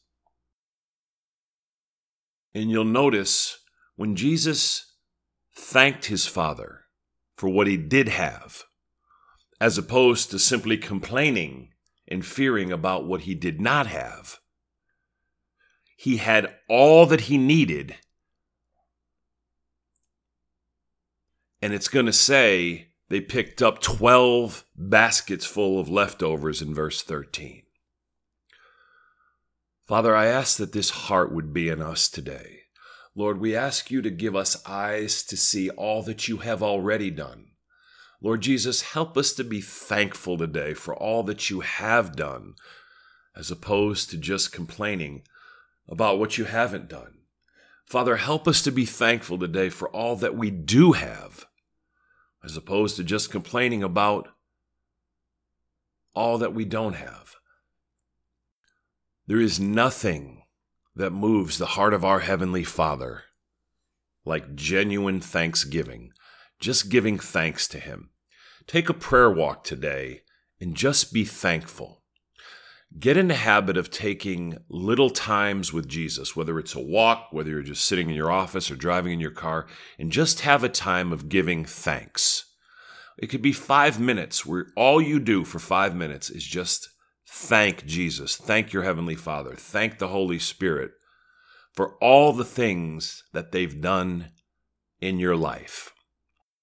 And 2.54 2.72
you'll 2.72 2.86
notice 2.86 3.58
when 3.98 4.16
Jesus 4.16 4.94
thanked 5.54 6.06
his 6.06 6.26
Father 6.26 6.85
for 7.36 7.50
what 7.50 7.68
he 7.68 7.78
did 7.78 8.10
have, 8.10 8.64
as 9.60 9.78
opposed 9.78 10.32
to 10.32 10.40
simply 10.40 10.78
complaining 10.78 11.70
and 12.08 12.26
fearing 12.26 12.72
about 12.72 13.06
what 13.06 13.22
he 13.22 13.36
did 13.36 13.60
not 13.60 13.88
have, 13.88 14.40
he 15.96 16.18
had 16.18 16.56
all 16.68 17.06
that 17.06 17.22
he 17.22 17.38
needed. 17.38 17.96
And 21.62 21.74
it's 21.74 21.88
going 21.88 22.06
to 22.06 22.14
say 22.14 22.90
they 23.10 23.22
picked 23.22 23.62
up 23.62 23.82
12 23.82 24.66
baskets 24.76 25.46
full 25.46 25.80
of 25.80 25.90
leftovers 25.90 26.62
in 26.62 26.74
verse 26.74 27.02
13. 27.02 27.64
Father, 29.86 30.16
I 30.16 30.26
ask 30.26 30.58
that 30.58 30.74
this 30.74 30.90
heart 30.90 31.32
would 31.32 31.54
be 31.54 31.70
in 31.70 31.82
us 31.82 32.10
today. 32.10 32.65
Lord, 33.16 33.40
we 33.40 33.56
ask 33.56 33.90
you 33.90 34.02
to 34.02 34.10
give 34.10 34.36
us 34.36 34.62
eyes 34.66 35.24
to 35.24 35.38
see 35.38 35.70
all 35.70 36.04
that 36.04 36.28
you 36.28 36.38
have 36.38 36.62
already 36.62 37.10
done. 37.10 37.48
Lord 38.22 38.42
Jesus, 38.42 38.82
help 38.82 39.18
us 39.18 39.32
to 39.34 39.44
be 39.44 39.62
thankful 39.62 40.38
today 40.38 40.74
for 40.74 40.94
all 40.94 41.24
that 41.24 41.50
you 41.50 41.62
have 41.62 42.16
done, 42.16 42.56
as 43.36 43.50
opposed 43.50 44.10
to 44.10 44.18
just 44.18 44.52
complaining 44.52 45.24
about 45.88 46.20
what 46.20 46.38
you 46.38 46.46
haven't 46.46 46.90
done. 46.90 47.20
Father, 47.86 48.18
help 48.18 48.48
us 48.48 48.62
to 48.64 48.72
be 48.72 48.86
thankful 48.86 49.38
today 49.38 49.70
for 49.70 49.90
all 49.90 50.16
that 50.18 50.36
we 50.36 50.50
do 50.50 50.94
have, 50.94 51.46
as 52.44 52.58
opposed 52.58 52.98
to 52.98 53.04
just 53.04 53.32
complaining 53.32 53.84
about 53.84 54.28
all 56.14 56.38
that 56.38 56.54
we 56.54 56.66
don't 56.66 56.96
have. 56.96 57.36
There 59.28 59.40
is 59.40 59.60
nothing 59.60 60.42
that 60.96 61.12
moves 61.12 61.58
the 61.58 61.66
heart 61.66 61.94
of 61.94 62.06
our 62.06 62.20
Heavenly 62.20 62.64
Father 62.64 63.24
like 64.26 64.56
genuine 64.56 65.22
thanksgiving, 65.22 66.12
just 66.60 66.90
giving 66.90 67.20
thanks 67.20 67.68
to 67.68 67.80
Him. 67.80 68.10
Take 68.68 68.90
a 68.90 68.94
prayer 68.94 69.30
walk 69.30 69.64
today 69.64 70.22
and 70.60 70.76
just 70.76 71.14
be 71.14 71.24
thankful. 71.24 72.02
Get 72.98 73.18
in 73.18 73.28
the 73.28 73.36
habit 73.36 73.78
of 73.78 73.92
taking 73.92 74.58
little 74.70 75.10
times 75.10 75.74
with 75.74 75.88
Jesus, 75.88 76.36
whether 76.36 76.58
it's 76.58 76.76
a 76.76 76.80
walk, 76.80 77.28
whether 77.32 77.50
you're 77.50 77.62
just 77.62 77.86
sitting 77.86 78.10
in 78.10 78.16
your 78.16 78.32
office 78.32 78.72
or 78.72 78.76
driving 78.76 79.14
in 79.14 79.20
your 79.20 79.32
car, 79.32 79.68
and 80.00 80.12
just 80.12 80.42
have 80.42 80.64
a 80.64 80.70
time 80.70 81.12
of 81.12 81.30
giving 81.30 81.66
thanks. 81.66 82.46
It 83.18 83.28
could 83.28 83.42
be 83.42 83.52
five 83.52 84.00
minutes 84.00 84.46
where 84.46 84.68
all 84.76 85.02
you 85.02 85.20
do 85.20 85.44
for 85.44 85.60
five 85.60 85.96
minutes 85.96 86.30
is 86.30 86.44
just 86.44 86.90
thank 87.38 87.86
Jesus, 87.86 88.38
thank 88.38 88.72
your 88.72 88.84
Heavenly 88.84 89.16
Father, 89.16 89.56
thank 89.56 89.98
the 89.98 90.08
Holy 90.08 90.40
Spirit 90.40 90.92
for 91.74 91.96
all 91.96 92.32
the 92.32 92.46
things 92.46 93.24
that 93.34 93.52
they've 93.52 93.82
done 93.82 94.30
in 95.02 95.20
your 95.20 95.36
life. 95.36 95.92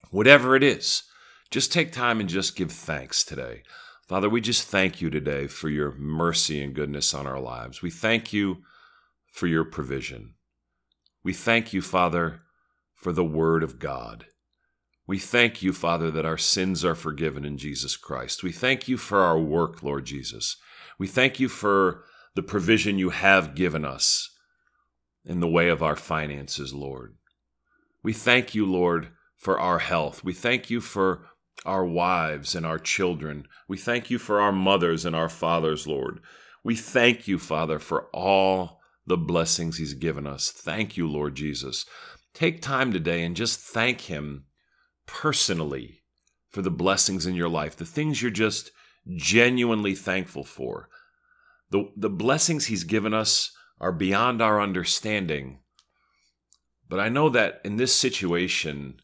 Whatever 0.09 0.55
it 0.55 0.63
is, 0.63 1.03
just 1.51 1.71
take 1.71 1.91
time 1.91 2.19
and 2.19 2.27
just 2.27 2.55
give 2.55 2.71
thanks 2.71 3.23
today. 3.23 3.61
Father, 4.07 4.27
we 4.27 4.41
just 4.41 4.67
thank 4.67 4.99
you 4.99 5.11
today 5.11 5.45
for 5.45 5.69
your 5.69 5.93
mercy 5.93 6.61
and 6.63 6.73
goodness 6.73 7.13
on 7.13 7.27
our 7.27 7.39
lives. 7.39 7.83
We 7.83 7.91
thank 7.91 8.33
you 8.33 8.63
for 9.27 9.45
your 9.45 9.63
provision. 9.63 10.33
We 11.23 11.33
thank 11.33 11.71
you, 11.71 11.83
Father, 11.83 12.41
for 12.95 13.13
the 13.13 13.23
Word 13.23 13.61
of 13.61 13.77
God. 13.77 14.25
We 15.05 15.19
thank 15.19 15.61
you, 15.61 15.73
Father, 15.73 16.09
that 16.11 16.25
our 16.25 16.37
sins 16.37 16.85
are 16.85 16.95
forgiven 16.95 17.43
in 17.43 17.57
Jesus 17.57 17.97
Christ. 17.97 18.41
We 18.41 18.51
thank 18.51 18.87
you 18.87 18.97
for 18.97 19.19
our 19.19 19.39
work, 19.39 19.83
Lord 19.83 20.05
Jesus. 20.05 20.55
We 20.97 21.07
thank 21.07 21.39
you 21.39 21.49
for 21.49 22.03
the 22.35 22.43
provision 22.43 22.97
you 22.97 23.09
have 23.09 23.55
given 23.55 23.83
us 23.83 24.29
in 25.25 25.39
the 25.39 25.47
way 25.47 25.69
of 25.69 25.83
our 25.83 25.95
finances, 25.95 26.73
Lord. 26.73 27.15
We 28.01 28.13
thank 28.13 28.55
you, 28.55 28.65
Lord, 28.65 29.09
for 29.37 29.59
our 29.59 29.79
health. 29.79 30.23
We 30.23 30.33
thank 30.33 30.69
you 30.69 30.79
for 30.79 31.25
our 31.65 31.85
wives 31.85 32.55
and 32.55 32.65
our 32.65 32.79
children. 32.79 33.45
We 33.67 33.77
thank 33.77 34.09
you 34.09 34.17
for 34.17 34.39
our 34.39 34.51
mothers 34.51 35.05
and 35.05 35.15
our 35.15 35.29
fathers, 35.29 35.85
Lord. 35.85 36.19
We 36.63 36.75
thank 36.75 37.27
you, 37.27 37.37
Father, 37.39 37.79
for 37.79 38.07
all 38.13 38.79
the 39.05 39.17
blessings 39.17 39.77
He's 39.77 39.93
given 39.93 40.25
us. 40.25 40.49
Thank 40.49 40.95
you, 40.97 41.07
Lord 41.07 41.35
Jesus. 41.35 41.85
Take 42.33 42.61
time 42.61 42.91
today 42.91 43.23
and 43.23 43.35
just 43.35 43.59
thank 43.59 44.01
Him 44.01 44.45
personally 45.05 46.03
for 46.49 46.61
the 46.61 46.71
blessings 46.71 47.25
in 47.25 47.35
your 47.35 47.49
life, 47.49 47.75
the 47.75 47.85
things 47.85 48.21
you're 48.21 48.31
just 48.31 48.71
genuinely 49.15 49.95
thankful 49.95 50.43
for. 50.43 50.89
The, 51.71 51.89
the 51.95 52.09
blessings 52.09 52.65
He's 52.65 52.83
given 52.83 53.13
us 53.13 53.51
are 53.79 53.91
beyond 53.91 54.41
our 54.41 54.61
understanding. 54.61 55.59
But 56.87 56.99
I 56.99 57.09
know 57.09 57.29
that 57.29 57.59
in 57.63 57.77
this 57.77 57.93
situation, 57.93 58.99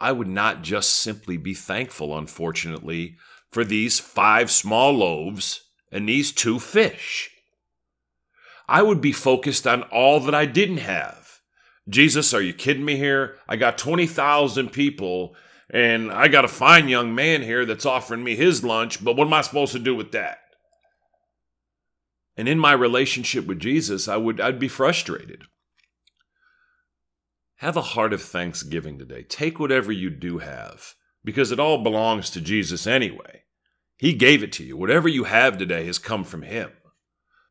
I 0.00 0.12
would 0.12 0.28
not 0.28 0.62
just 0.62 0.94
simply 0.94 1.36
be 1.36 1.54
thankful, 1.54 2.16
unfortunately, 2.16 3.16
for 3.50 3.64
these 3.64 4.00
five 4.00 4.50
small 4.50 4.92
loaves 4.92 5.62
and 5.92 6.08
these 6.08 6.32
two 6.32 6.58
fish. 6.58 7.30
I 8.68 8.82
would 8.82 9.00
be 9.00 9.12
focused 9.12 9.66
on 9.66 9.82
all 9.84 10.20
that 10.20 10.34
I 10.34 10.46
didn't 10.46 10.78
have. 10.78 11.19
Jesus, 11.90 12.32
are 12.32 12.40
you 12.40 12.54
kidding 12.54 12.84
me 12.84 12.96
here? 12.96 13.36
I 13.48 13.56
got 13.56 13.76
20,000 13.76 14.70
people 14.70 15.34
and 15.68 16.10
I 16.10 16.28
got 16.28 16.44
a 16.44 16.48
fine 16.48 16.88
young 16.88 17.14
man 17.14 17.42
here 17.42 17.64
that's 17.64 17.86
offering 17.86 18.24
me 18.24 18.34
his 18.34 18.64
lunch, 18.64 19.04
but 19.04 19.16
what 19.16 19.26
am 19.26 19.34
I 19.34 19.42
supposed 19.42 19.72
to 19.72 19.78
do 19.78 19.94
with 19.94 20.12
that? 20.12 20.38
And 22.36 22.48
in 22.48 22.58
my 22.58 22.72
relationship 22.72 23.46
with 23.46 23.60
Jesus, 23.60 24.08
I 24.08 24.16
would 24.16 24.40
I'd 24.40 24.58
be 24.58 24.68
frustrated. 24.68 25.42
Have 27.56 27.76
a 27.76 27.82
heart 27.82 28.14
of 28.14 28.22
thanksgiving 28.22 28.98
today. 28.98 29.22
Take 29.22 29.60
whatever 29.60 29.92
you 29.92 30.08
do 30.08 30.38
have, 30.38 30.94
because 31.22 31.52
it 31.52 31.60
all 31.60 31.82
belongs 31.82 32.30
to 32.30 32.40
Jesus 32.40 32.86
anyway. 32.86 33.42
He 33.98 34.14
gave 34.14 34.42
it 34.42 34.52
to 34.52 34.64
you. 34.64 34.78
Whatever 34.78 35.08
you 35.08 35.24
have 35.24 35.58
today 35.58 35.84
has 35.84 35.98
come 35.98 36.24
from 36.24 36.40
Him. 36.40 36.70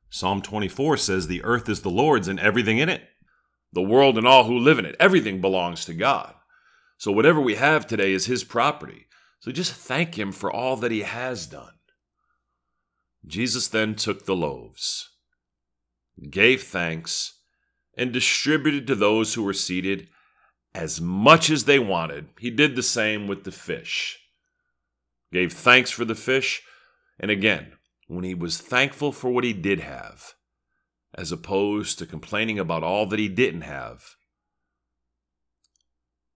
Psalm 0.09 0.41
24 0.41 0.97
says, 0.97 1.27
The 1.27 1.43
earth 1.43 1.69
is 1.69 1.81
the 1.81 1.91
Lord's 1.91 2.27
and 2.27 2.39
everything 2.39 2.79
in 2.79 2.89
it. 2.89 3.03
The 3.71 3.81
world 3.81 4.17
and 4.17 4.27
all 4.27 4.45
who 4.45 4.57
live 4.57 4.79
in 4.79 4.85
it. 4.85 4.95
Everything 4.99 5.41
belongs 5.41 5.85
to 5.85 5.93
God. 5.93 6.33
So 6.97 7.11
whatever 7.11 7.39
we 7.39 7.55
have 7.55 7.87
today 7.87 8.11
is 8.13 8.25
His 8.25 8.43
property. 8.43 9.07
So 9.39 9.51
just 9.51 9.73
thank 9.73 10.17
Him 10.17 10.31
for 10.31 10.51
all 10.51 10.75
that 10.77 10.91
He 10.91 11.01
has 11.01 11.45
done. 11.45 11.73
Jesus 13.25 13.67
then 13.67 13.95
took 13.95 14.25
the 14.25 14.35
loaves, 14.35 15.09
gave 16.29 16.63
thanks, 16.63 17.39
and 17.97 18.13
distributed 18.13 18.87
to 18.87 18.95
those 18.95 19.33
who 19.33 19.43
were 19.43 19.53
seated 19.53 20.07
as 20.73 21.01
much 21.01 21.49
as 21.49 21.65
they 21.65 21.79
wanted. 21.79 22.27
He 22.39 22.49
did 22.49 22.75
the 22.75 22.83
same 22.83 23.27
with 23.27 23.43
the 23.43 23.51
fish. 23.51 24.19
Gave 25.31 25.53
thanks 25.53 25.91
for 25.91 26.05
the 26.05 26.15
fish, 26.15 26.63
and 27.19 27.29
again, 27.29 27.73
when 28.07 28.23
he 28.23 28.33
was 28.33 28.57
thankful 28.57 29.11
for 29.11 29.29
what 29.29 29.43
he 29.43 29.53
did 29.53 29.81
have, 29.81 30.33
as 31.19 31.33
opposed 31.33 31.99
to 31.99 32.05
complaining 32.05 32.57
about 32.57 32.81
all 32.81 33.05
that 33.05 33.19
he 33.19 33.27
didn't 33.27 33.63
have, 33.63 34.15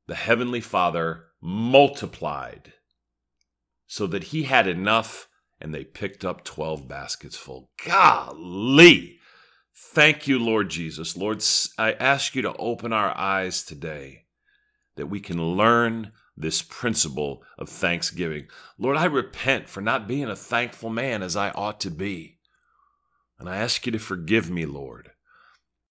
the 0.07 0.15
Heavenly 0.15 0.59
Father 0.59 1.27
multiplied 1.41 2.73
so 3.87 4.05
that 4.07 4.25
he 4.25 4.43
had 4.43 4.67
enough 4.67 5.29
and 5.61 5.73
they 5.73 5.85
picked 5.85 6.25
up 6.25 6.43
12 6.43 6.85
baskets 6.85 7.37
full. 7.37 7.71
Golly! 7.85 9.19
Thank 9.73 10.27
you, 10.27 10.37
Lord 10.37 10.69
Jesus. 10.69 11.15
Lord, 11.15 11.41
I 11.77 11.93
ask 11.93 12.35
you 12.35 12.41
to 12.41 12.53
open 12.57 12.91
our 12.91 13.17
eyes 13.17 13.63
today 13.63 14.25
that 14.97 15.07
we 15.07 15.21
can 15.21 15.55
learn 15.55 16.11
this 16.35 16.61
principle 16.61 17.41
of 17.57 17.69
thanksgiving. 17.69 18.47
Lord, 18.77 18.97
I 18.97 19.05
repent 19.05 19.69
for 19.69 19.79
not 19.79 20.09
being 20.09 20.25
a 20.25 20.35
thankful 20.35 20.89
man 20.89 21.23
as 21.23 21.37
I 21.37 21.51
ought 21.51 21.79
to 21.81 21.89
be. 21.89 22.32
And 23.43 23.49
I 23.49 23.57
ask 23.57 23.85
you 23.85 23.91
to 23.91 23.99
forgive 23.99 24.49
me, 24.49 24.65
Lord, 24.65 25.11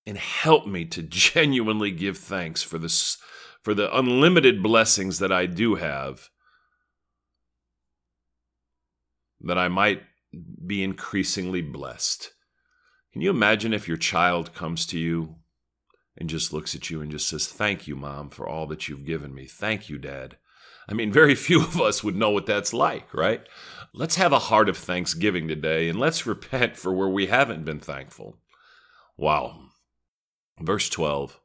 and 0.06 0.16
help 0.16 0.66
me 0.66 0.86
to 0.86 1.02
genuinely 1.02 1.90
give 1.90 2.16
thanks 2.16 2.62
for 2.62 2.78
this 2.78 3.18
for 3.60 3.74
the 3.74 3.94
unlimited 3.94 4.62
blessings 4.62 5.18
that 5.18 5.30
I 5.30 5.44
do 5.44 5.74
have 5.74 6.30
that 9.42 9.58
I 9.58 9.68
might 9.68 10.00
be 10.64 10.82
increasingly 10.82 11.60
blessed. 11.60 12.32
Can 13.12 13.20
you 13.20 13.28
imagine 13.28 13.74
if 13.74 13.86
your 13.86 13.98
child 13.98 14.54
comes 14.54 14.86
to 14.86 14.98
you 14.98 15.34
and 16.16 16.30
just 16.30 16.54
looks 16.54 16.74
at 16.74 16.88
you 16.88 17.02
and 17.02 17.10
just 17.10 17.28
says, 17.28 17.48
Thank 17.48 17.86
you, 17.86 17.96
mom, 17.96 18.30
for 18.30 18.48
all 18.48 18.66
that 18.68 18.88
you've 18.88 19.04
given 19.04 19.34
me. 19.34 19.44
Thank 19.44 19.90
you, 19.90 19.98
dad. 19.98 20.38
I 20.88 20.94
mean, 20.94 21.12
very 21.12 21.34
few 21.36 21.60
of 21.60 21.80
us 21.80 22.02
would 22.02 22.16
know 22.16 22.30
what 22.30 22.46
that's 22.46 22.72
like, 22.72 23.12
right? 23.14 23.46
Let's 23.94 24.16
have 24.16 24.32
a 24.32 24.38
heart 24.38 24.68
of 24.68 24.76
thanksgiving 24.76 25.48
today 25.48 25.88
and 25.88 25.98
let's 25.98 26.26
repent 26.26 26.76
for 26.76 26.92
where 26.92 27.08
we 27.08 27.26
haven't 27.26 27.64
been 27.64 27.80
thankful. 27.80 28.38
Wow. 29.16 29.66
Verse 30.60 30.88
12 30.88 31.38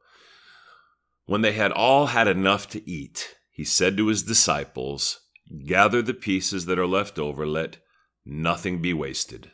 When 1.25 1.41
they 1.41 1.53
had 1.53 1.71
all 1.71 2.07
had 2.07 2.27
enough 2.27 2.69
to 2.69 2.89
eat, 2.89 3.35
he 3.51 3.63
said 3.63 3.97
to 3.97 4.07
his 4.07 4.23
disciples, 4.23 5.19
Gather 5.65 6.01
the 6.01 6.13
pieces 6.13 6.65
that 6.65 6.79
are 6.79 6.87
left 6.87 7.17
over, 7.19 7.45
let 7.45 7.77
nothing 8.25 8.81
be 8.81 8.93
wasted. 8.93 9.51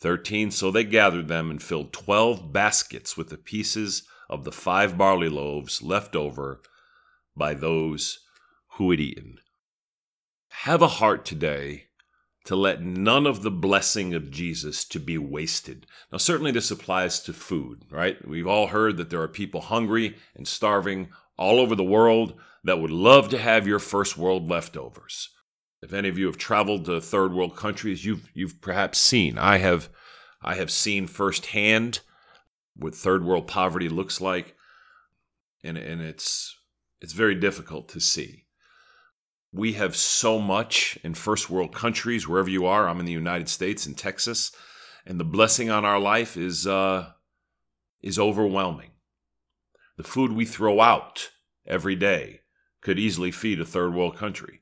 13 0.00 0.50
So 0.50 0.70
they 0.70 0.84
gathered 0.84 1.28
them 1.28 1.50
and 1.50 1.62
filled 1.62 1.92
twelve 1.92 2.52
baskets 2.52 3.16
with 3.16 3.28
the 3.28 3.38
pieces 3.38 4.06
of 4.28 4.44
the 4.44 4.52
five 4.52 4.98
barley 4.98 5.28
loaves 5.28 5.82
left 5.82 6.14
over 6.16 6.60
by 7.36 7.54
those 7.54 8.18
who 8.76 8.90
had 8.90 9.00
eaten. 9.00 9.38
Have 10.48 10.82
a 10.82 10.88
heart 10.88 11.24
today 11.24 11.84
to 12.44 12.54
let 12.54 12.82
none 12.82 13.26
of 13.26 13.42
the 13.42 13.50
blessing 13.50 14.14
of 14.14 14.30
Jesus 14.30 14.84
to 14.84 15.00
be 15.00 15.18
wasted. 15.18 15.86
Now 16.12 16.18
certainly 16.18 16.52
this 16.52 16.70
applies 16.70 17.20
to 17.20 17.32
food, 17.32 17.82
right? 17.90 18.26
We've 18.26 18.46
all 18.46 18.68
heard 18.68 18.96
that 18.98 19.10
there 19.10 19.20
are 19.22 19.28
people 19.28 19.62
hungry 19.62 20.16
and 20.34 20.46
starving 20.46 21.08
all 21.36 21.58
over 21.58 21.74
the 21.74 21.84
world 21.84 22.34
that 22.64 22.80
would 22.80 22.90
love 22.90 23.28
to 23.30 23.38
have 23.38 23.66
your 23.66 23.78
first 23.78 24.16
world 24.16 24.48
leftovers. 24.48 25.30
If 25.82 25.92
any 25.92 26.08
of 26.08 26.18
you 26.18 26.26
have 26.26 26.38
traveled 26.38 26.84
to 26.86 27.00
third 27.00 27.32
world 27.32 27.56
countries, 27.56 28.04
you've 28.04 28.28
you've 28.32 28.60
perhaps 28.60 28.98
seen. 28.98 29.38
I 29.38 29.58
have 29.58 29.88
I 30.42 30.54
have 30.54 30.70
seen 30.70 31.06
firsthand 31.06 32.00
what 32.74 32.94
third 32.94 33.24
world 33.24 33.46
poverty 33.46 33.88
looks 33.88 34.20
like, 34.20 34.54
and 35.62 35.76
and 35.76 36.00
it's 36.00 36.56
it's 37.00 37.12
very 37.12 37.34
difficult 37.34 37.88
to 37.90 38.00
see. 38.00 38.45
We 39.56 39.72
have 39.72 39.96
so 39.96 40.38
much 40.38 40.98
in 41.02 41.14
first 41.14 41.48
world 41.48 41.74
countries, 41.74 42.28
wherever 42.28 42.50
you 42.50 42.66
are. 42.66 42.86
I'm 42.86 43.00
in 43.00 43.06
the 43.06 43.12
United 43.12 43.48
States, 43.48 43.86
in 43.86 43.94
Texas, 43.94 44.52
and 45.06 45.18
the 45.18 45.24
blessing 45.24 45.70
on 45.70 45.82
our 45.82 45.98
life 45.98 46.36
is 46.36 46.66
uh, 46.66 47.12
is 48.02 48.18
overwhelming. 48.18 48.90
The 49.96 50.02
food 50.02 50.32
we 50.32 50.44
throw 50.44 50.82
out 50.82 51.30
every 51.66 51.96
day 51.96 52.40
could 52.82 52.98
easily 52.98 53.30
feed 53.30 53.58
a 53.58 53.64
third 53.64 53.94
world 53.94 54.18
country. 54.18 54.60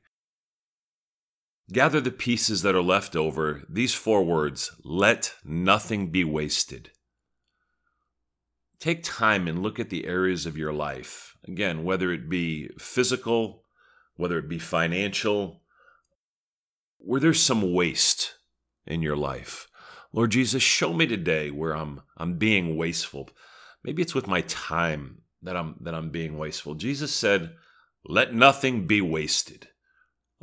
Gather 1.73 1.99
the 1.99 2.09
pieces 2.09 2.61
that 2.61 2.75
are 2.75 2.81
left 2.81 3.17
over, 3.17 3.63
these 3.67 3.93
four 3.93 4.23
words 4.23 4.71
let 4.85 5.35
nothing 5.43 6.09
be 6.09 6.23
wasted. 6.23 6.91
Take 8.79 9.03
time 9.03 9.45
and 9.45 9.61
look 9.61 9.77
at 9.77 9.89
the 9.89 10.07
areas 10.07 10.45
of 10.45 10.57
your 10.57 10.71
life, 10.71 11.35
again, 11.45 11.83
whether 11.83 12.13
it 12.13 12.29
be 12.29 12.69
physical, 12.79 13.64
whether 14.15 14.37
it 14.37 14.49
be 14.49 14.59
financial, 14.59 15.61
where 16.97 17.19
there's 17.19 17.41
some 17.41 17.73
waste 17.73 18.35
in 18.85 19.01
your 19.01 19.15
life. 19.15 19.67
Lord 20.11 20.31
Jesus, 20.31 20.63
show 20.63 20.93
me 20.93 21.07
today 21.07 21.51
where 21.51 21.75
I'm 21.75 22.01
I'm 22.17 22.37
being 22.37 22.77
wasteful. 22.77 23.29
Maybe 23.83 24.01
it's 24.01 24.15
with 24.15 24.27
my 24.27 24.41
time 24.41 25.21
that 25.41 25.55
I'm 25.55 25.75
that 25.81 25.93
I'm 25.93 26.09
being 26.09 26.37
wasteful. 26.37 26.75
Jesus 26.75 27.13
said, 27.13 27.55
"Let 28.05 28.33
nothing 28.33 28.87
be 28.87 29.01
wasted." 29.01 29.69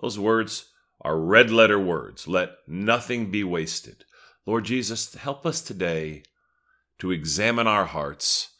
Those 0.01 0.19
words 0.19 0.71
are 1.01 1.19
red 1.19 1.51
letter 1.51 1.79
words. 1.79 2.29
Let 2.29 2.51
nothing 2.67 3.31
be 3.31 3.45
wasted. 3.45 4.05
Lord 4.47 4.65
Jesus, 4.65 5.15
help 5.15 5.47
us 5.47 5.61
today 5.61 6.23
to 6.99 7.11
examine 7.11 7.67
our 7.67 7.87
hearts 7.87 8.51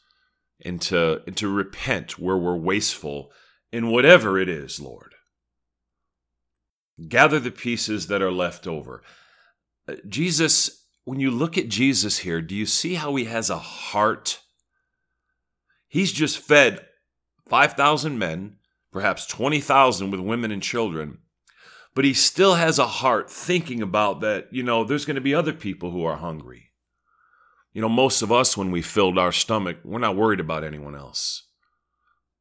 and 0.65 0.81
to, 0.83 1.23
and 1.27 1.37
to 1.37 1.49
repent 1.49 2.19
where 2.19 2.37
we're 2.37 2.57
wasteful 2.57 3.33
in 3.73 3.89
whatever 3.89 4.39
it 4.39 4.49
is, 4.49 4.81
Lord. 4.81 5.15
Gather 7.09 7.41
the 7.41 7.51
pieces 7.51 8.07
that 8.09 8.23
are 8.23 8.31
left 8.31 8.67
over. 8.67 9.03
Uh, 9.89 9.95
Jesus, 10.09 10.85
when 11.05 11.19
you 11.19 11.31
look 11.31 11.57
at 11.57 11.69
Jesus 11.69 12.19
here, 12.19 12.41
do 12.43 12.55
you 12.55 12.67
see 12.67 12.95
how 12.95 13.15
he 13.17 13.25
has 13.25 13.51
a 13.51 13.59
heart? 13.59 14.41
He's 15.89 16.13
just 16.13 16.39
fed 16.39 16.87
5,000 17.49 18.19
men, 18.19 18.57
perhaps 18.93 19.27
20,000 19.27 20.11
with 20.11 20.21
women 20.21 20.53
and 20.53 20.63
children 20.63 21.19
but 21.95 22.05
he 22.05 22.15
still 22.15 22.55
has 22.55 22.79
a 22.79 22.87
heart 22.87 23.31
thinking 23.31 23.83
about 23.83 24.21
that, 24.21 24.49
you 24.51 24.63
know, 24.63 24.85
there's 24.85 25.05
going 25.05 25.17
to 25.17 25.21
be 25.21 25.35
other 25.35 25.53
people 25.53 25.91
who 25.91 26.05
are 26.05 26.17
hungry. 26.17 26.71
You 27.73 27.83
know, 27.83 27.89
most 27.89 28.23
of 28.23 28.33
us, 28.33 28.57
when 28.57 28.71
we 28.71 28.83
filled 28.83 29.19
our 29.19 29.33
stomach, 29.33 29.79
we're 29.85 29.99
not 29.99 30.17
worried 30.17 30.41
about 30.41 30.65
anyone 30.65 30.95
else. 30.95 31.45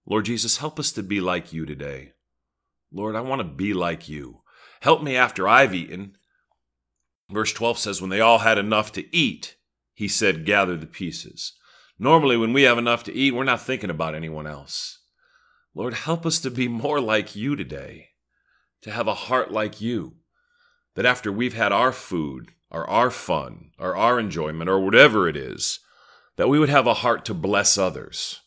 Lord 0.06 0.26
Jesus, 0.26 0.58
help 0.58 0.80
us 0.80 0.91
to 0.93 1.04
be 1.04 1.22
like 1.22 1.54
you 1.54 1.66
today. 1.66 2.14
Lord, 2.91 3.16
I 3.16 3.22
want 3.22 3.39
to 3.39 3.47
be 3.47 3.74
like 3.74 4.10
you. 4.10 4.41
Help 4.82 5.04
me 5.04 5.16
after 5.16 5.47
I've 5.47 5.76
eaten. 5.76 6.18
Verse 7.30 7.54
12 7.54 7.78
says, 7.78 8.02
When 8.02 8.10
they 8.10 8.20
all 8.20 8.39
had 8.39 8.58
enough 8.58 8.91
to 8.93 9.16
eat, 9.16 9.56
he 9.93 10.08
said, 10.08 10.45
Gather 10.45 10.76
the 10.76 10.88
pieces. 10.88 11.54
Normally, 11.97 12.36
when 12.36 12.52
we 12.52 12.64
have 12.64 12.78
enough 12.78 13.04
to 13.06 13.14
eat, 13.14 13.34
we're 13.34 13.43
not 13.43 13.62
thinking 13.62 13.89
about 13.89 14.16
anyone 14.16 14.47
else. 14.47 14.99
Lord, 15.74 15.93
help 15.93 16.26
us 16.26 16.39
to 16.39 16.52
be 16.52 16.68
more 16.68 16.99
like 16.99 17.36
you 17.36 17.56
today 17.56 18.10
to 18.82 18.91
have 18.91 19.08
a 19.08 19.14
heart 19.14 19.52
like 19.52 19.80
you. 19.80 20.16
That 20.95 21.06
after 21.06 21.32
we've 21.32 21.54
had 21.54 21.72
our 21.72 21.91
food, 21.91 22.49
or 22.70 22.89
our 22.89 23.12
fun, 23.12 23.72
or 23.78 23.95
our 23.95 24.20
enjoyment, 24.20 24.70
or 24.70 24.80
whatever 24.80 25.28
it 25.28 25.38
is, 25.38 25.80
that 26.36 26.49
we 26.49 26.60
would 26.60 26.70
have 26.70 26.88
a 26.88 26.95
heart 26.95 27.24
to 27.26 27.34
bless 27.34 27.78
others. 27.78 28.41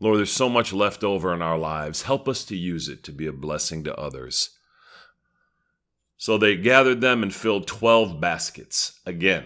Lord, 0.00 0.18
there's 0.18 0.32
so 0.32 0.48
much 0.48 0.72
left 0.72 1.04
over 1.04 1.32
in 1.32 1.40
our 1.40 1.58
lives. 1.58 2.02
Help 2.02 2.28
us 2.28 2.44
to 2.46 2.56
use 2.56 2.88
it 2.88 3.02
to 3.04 3.12
be 3.12 3.26
a 3.26 3.32
blessing 3.32 3.84
to 3.84 3.96
others. 3.96 4.50
So 6.16 6.38
they 6.38 6.56
gathered 6.56 7.00
them 7.00 7.22
and 7.22 7.34
filled 7.34 7.66
12 7.66 8.20
baskets. 8.20 9.00
Again, 9.06 9.44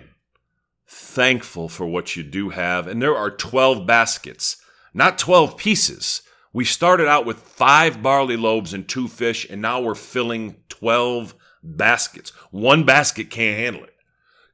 thankful 0.86 1.68
for 1.68 1.86
what 1.86 2.16
you 2.16 2.22
do 2.22 2.51
have. 2.51 2.86
And 2.86 3.03
there 3.03 3.16
are 3.16 3.30
12 3.30 3.86
baskets, 3.86 4.57
not 4.94 5.18
12 5.18 5.57
pieces. 5.57 6.22
We 6.53 6.64
started 6.64 7.07
out 7.07 7.26
with 7.26 7.38
five 7.38 8.03
barley 8.03 8.36
loaves 8.36 8.72
and 8.72 8.88
two 8.88 9.07
fish, 9.07 9.46
and 9.49 9.61
now 9.61 9.80
we're 9.80 9.94
filling 9.94 10.57
12 10.68 11.34
baskets. 11.62 12.30
One 12.51 12.84
basket 12.84 13.30
can't 13.30 13.59
handle 13.59 13.84
it. 13.84 13.94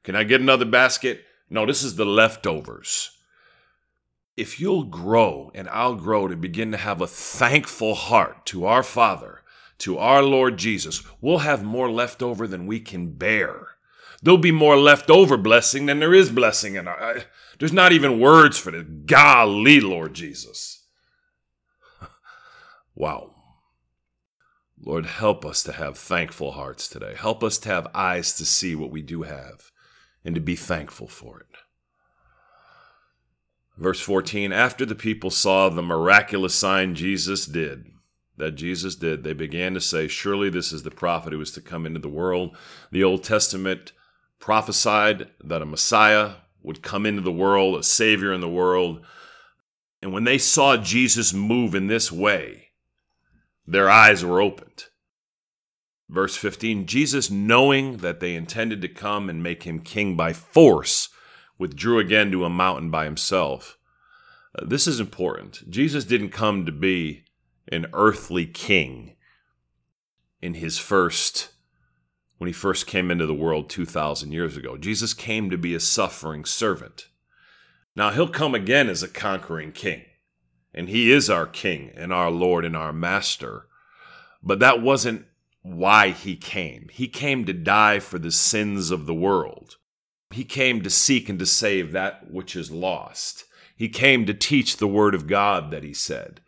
Can 0.03 0.17
I 0.17 0.25
get 0.25 0.41
another 0.41 0.65
basket? 0.65 1.25
No, 1.49 1.65
this 1.65 1.83
is 1.83 1.95
the 1.95 2.05
leftovers. 2.05 3.14
If 4.37 4.61
you'll 4.61 4.85
grow 4.85 5.51
and 5.55 5.69
I'll 5.69 5.95
grow 5.95 6.27
to 6.27 6.37
begin 6.37 6.73
to 6.73 6.77
have 6.77 7.01
a 7.01 7.07
thankful 7.07 7.95
heart 7.95 8.45
to 8.47 8.67
our 8.67 8.83
Father, 8.83 9.43
to 9.79 9.99
our 9.99 10.23
Lord 10.23 10.57
Jesus, 10.57 11.03
we'll 11.21 11.39
have 11.39 11.63
more 11.63 11.91
left 11.91 12.23
over 12.23 12.47
than 12.47 12.67
we 12.67 12.81
can 12.81 13.13
bear. 13.13 13.69
There'll 14.23 14.39
be 14.39 14.51
more 14.51 14.77
left 14.77 15.11
over 15.11 15.37
blessing 15.37 15.87
than 15.87 16.01
there 16.01 16.15
is 16.15 16.31
blessing. 16.31 16.77
And 16.77 16.89
there's 17.59 17.73
not 17.73 17.93
even 17.93 18.19
words 18.19 18.59
for 18.59 18.71
this. 18.71 18.85
Golly, 19.07 19.81
Lord 19.81 20.15
Jesus. 20.15 20.81
Wow. 22.97 23.35
Lord, 24.81 25.07
help 25.07 25.45
us 25.45 25.65
to 25.65 25.73
have 25.73 25.99
thankful 25.99 26.53
hearts 26.53 26.87
today. 26.87 27.15
Help 27.19 27.43
us 27.43 27.59
to 27.59 27.69
have 27.69 27.89
eyes 27.93 28.37
to 28.37 28.45
see 28.45 28.77
what 28.77 28.93
we 28.93 29.03
do 29.03 29.23
have 29.23 29.73
and 30.25 30.35
to 30.37 30.41
be 30.41 30.55
thankful 30.55 31.09
for 31.09 31.41
it. 31.41 31.54
Verse 33.77 34.01
14 34.01 34.53
After 34.53 34.87
the 34.87 34.95
people 34.95 35.31
saw 35.31 35.69
the 35.69 35.83
miraculous 35.83 36.55
sign 36.55 36.95
Jesus 36.95 37.47
did, 37.47 37.87
that 38.37 38.53
Jesus 38.53 38.97
did, 38.97 39.25
they 39.25 39.33
began 39.33 39.75
to 39.75 39.81
say, 39.81 40.09
Surely 40.09 40.51
this 40.51 40.73
is 40.73 40.83
the 40.83 40.91
prophet 40.91 41.33
who 41.33 41.41
is 41.41 41.53
to 41.53 41.61
come 41.61 41.87
into 41.87 42.01
the 42.01 42.09
world. 42.09 42.57
The 42.91 43.05
Old 43.05 43.23
Testament 43.23 43.93
prophesied 44.39 45.31
that 45.43 45.63
a 45.63 45.67
Messiah 45.67 46.35
would 46.63 46.83
come 46.83 47.07
into 47.07 47.23
the 47.23 47.33
world, 47.33 47.77
a 47.77 47.83
Savior 47.83 48.33
in 48.33 48.41
the 48.41 48.49
world. 48.49 49.05
And 50.03 50.13
when 50.13 50.25
they 50.25 50.39
saw 50.39 50.77
Jesus 50.77 51.33
move 51.33 51.75
in 51.75 51.87
this 51.87 52.11
way, 52.11 52.71
their 53.67 53.89
eyes 53.89 54.25
were 54.25 54.41
opened. 54.41 54.85
Verse 56.09 56.37
15 56.37 56.87
Jesus, 56.87 57.31
knowing 57.31 57.99
that 57.99 58.21
they 58.21 58.35
intended 58.35 58.83
to 58.83 58.89
come 58.89 59.31
and 59.31 59.43
make 59.43 59.63
him 59.63 59.81
king 59.81 60.17
by 60.17 60.33
force, 60.33 61.09
withdrew 61.59 61.99
again 61.99 62.31
to 62.31 62.45
a 62.45 62.51
mountain 62.51 62.91
by 62.91 63.05
himself. 63.05 63.79
Uh, 64.59 64.65
this 64.67 64.87
is 64.87 65.01
important. 65.01 65.69
Jesus 65.71 66.05
didn't 66.05 66.31
come 66.31 66.67
to 66.67 66.73
be 66.73 67.25
an 67.69 67.87
earthly 67.93 68.47
king 68.47 69.17
in 70.43 70.55
his 70.55 70.79
first 70.79 71.51
when 72.39 72.49
he 72.49 72.53
first 72.53 72.87
came 72.87 73.11
into 73.11 73.27
the 73.27 73.35
world 73.35 73.71
2000 73.71 74.33
years 74.33 74.57
ago. 74.57 74.77
Jesus 74.77 75.15
came 75.15 75.49
to 75.51 75.57
be 75.57 75.75
a 75.75 75.81
suffering 75.81 76.45
servant. 76.45 77.09
Now 77.97 78.11
he'll 78.11 78.29
come 78.29 78.55
again 78.55 78.89
as 78.89 79.03
a 79.03 79.09
conquering 79.09 79.73
king 79.73 80.05
and 80.75 80.89
he 80.89 81.13
is 81.13 81.31
our 81.31 81.47
king 81.47 81.93
and 81.95 82.13
our 82.13 82.31
lord 82.31 82.65
and 82.65 82.77
our 82.77 82.93
master. 82.93 83.67
But 84.43 84.59
that 84.59 84.83
wasn't 84.83 85.25
why 85.63 86.11
he 86.11 86.37
came. 86.37 86.89
He 86.93 87.09
came 87.09 87.45
to 87.47 87.53
die 87.53 88.01
for 88.01 88.19
the 88.19 88.33
sins 88.33 88.91
of 88.91 89.07
the 89.07 89.15
world. 89.15 89.77
He 90.31 90.45
came 90.45 90.83
to 90.83 90.91
seek 90.91 91.29
and 91.29 91.39
to 91.39 91.47
save 91.47 91.93
that 91.93 92.31
which 92.31 92.57
is 92.57 92.71
lost. 92.71 93.45
He 93.77 93.89
came 93.89 94.27
to 94.27 94.35
teach 94.35 94.77
the 94.77 94.89
word 94.89 95.15
of 95.15 95.27
God 95.27 95.71
that 95.71 95.83
he 95.83 95.95
said. 95.95 96.41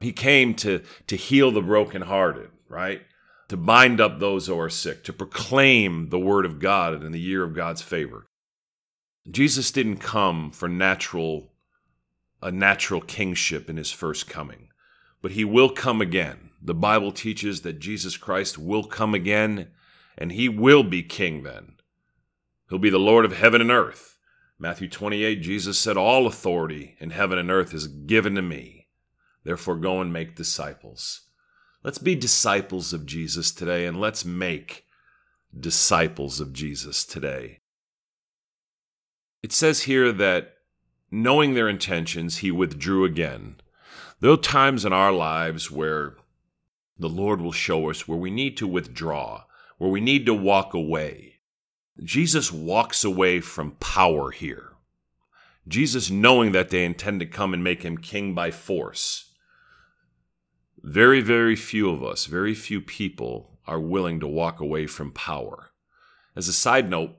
He 0.00 0.12
came 0.12 0.54
to, 0.56 0.82
to 1.06 1.16
heal 1.16 1.50
the 1.50 1.62
brokenhearted, 1.62 2.50
right? 2.68 3.02
To 3.48 3.56
bind 3.56 4.00
up 4.00 4.18
those 4.18 4.46
who 4.46 4.58
are 4.58 4.70
sick, 4.70 5.04
to 5.04 5.12
proclaim 5.12 6.10
the 6.10 6.18
word 6.18 6.44
of 6.44 6.58
God 6.58 7.02
in 7.02 7.12
the 7.12 7.20
year 7.20 7.42
of 7.42 7.54
God's 7.54 7.82
favor. 7.82 8.26
Jesus 9.30 9.70
didn't 9.70 9.98
come 9.98 10.50
for 10.50 10.68
natural 10.68 11.54
a 12.44 12.52
natural 12.52 13.00
kingship 13.00 13.70
in 13.70 13.78
his 13.78 13.90
first 13.90 14.28
coming. 14.28 14.68
But 15.22 15.32
he 15.32 15.44
will 15.44 15.70
come 15.70 16.02
again. 16.02 16.50
The 16.62 16.74
Bible 16.74 17.10
teaches 17.10 17.62
that 17.62 17.78
Jesus 17.78 18.18
Christ 18.18 18.58
will 18.58 18.84
come 18.84 19.14
again, 19.14 19.68
and 20.18 20.30
he 20.30 20.50
will 20.50 20.82
be 20.82 21.02
king 21.02 21.42
then. 21.42 21.76
He'll 22.74 22.80
be 22.80 22.90
the 22.90 22.98
Lord 22.98 23.24
of 23.24 23.36
heaven 23.36 23.60
and 23.60 23.70
earth. 23.70 24.18
Matthew 24.58 24.88
28, 24.88 25.36
Jesus 25.36 25.78
said, 25.78 25.96
All 25.96 26.26
authority 26.26 26.96
in 26.98 27.10
heaven 27.10 27.38
and 27.38 27.48
earth 27.48 27.72
is 27.72 27.86
given 27.86 28.34
to 28.34 28.42
me. 28.42 28.88
Therefore, 29.44 29.76
go 29.76 30.00
and 30.00 30.12
make 30.12 30.34
disciples. 30.34 31.20
Let's 31.84 31.98
be 31.98 32.16
disciples 32.16 32.92
of 32.92 33.06
Jesus 33.06 33.52
today, 33.52 33.86
and 33.86 34.00
let's 34.00 34.24
make 34.24 34.86
disciples 35.56 36.40
of 36.40 36.52
Jesus 36.52 37.04
today. 37.04 37.60
It 39.40 39.52
says 39.52 39.82
here 39.82 40.10
that 40.10 40.54
knowing 41.12 41.54
their 41.54 41.68
intentions, 41.68 42.38
he 42.38 42.50
withdrew 42.50 43.04
again. 43.04 43.60
There 44.18 44.32
are 44.32 44.36
times 44.36 44.84
in 44.84 44.92
our 44.92 45.12
lives 45.12 45.70
where 45.70 46.16
the 46.98 47.08
Lord 47.08 47.40
will 47.40 47.52
show 47.52 47.88
us 47.88 48.08
where 48.08 48.18
we 48.18 48.32
need 48.32 48.56
to 48.56 48.66
withdraw, 48.66 49.44
where 49.78 49.90
we 49.90 50.00
need 50.00 50.26
to 50.26 50.34
walk 50.34 50.74
away. 50.74 51.33
Jesus 52.02 52.50
walks 52.50 53.04
away 53.04 53.40
from 53.40 53.72
power 53.72 54.30
here. 54.30 54.72
Jesus, 55.66 56.10
knowing 56.10 56.52
that 56.52 56.70
they 56.70 56.84
intend 56.84 57.20
to 57.20 57.26
come 57.26 57.54
and 57.54 57.64
make 57.64 57.82
him 57.82 57.96
king 57.96 58.34
by 58.34 58.50
force. 58.50 59.32
Very, 60.82 61.20
very 61.20 61.56
few 61.56 61.88
of 61.88 62.04
us, 62.04 62.26
very 62.26 62.54
few 62.54 62.80
people 62.80 63.58
are 63.66 63.80
willing 63.80 64.20
to 64.20 64.26
walk 64.26 64.60
away 64.60 64.86
from 64.86 65.12
power. 65.12 65.70
As 66.36 66.48
a 66.48 66.52
side 66.52 66.90
note, 66.90 67.16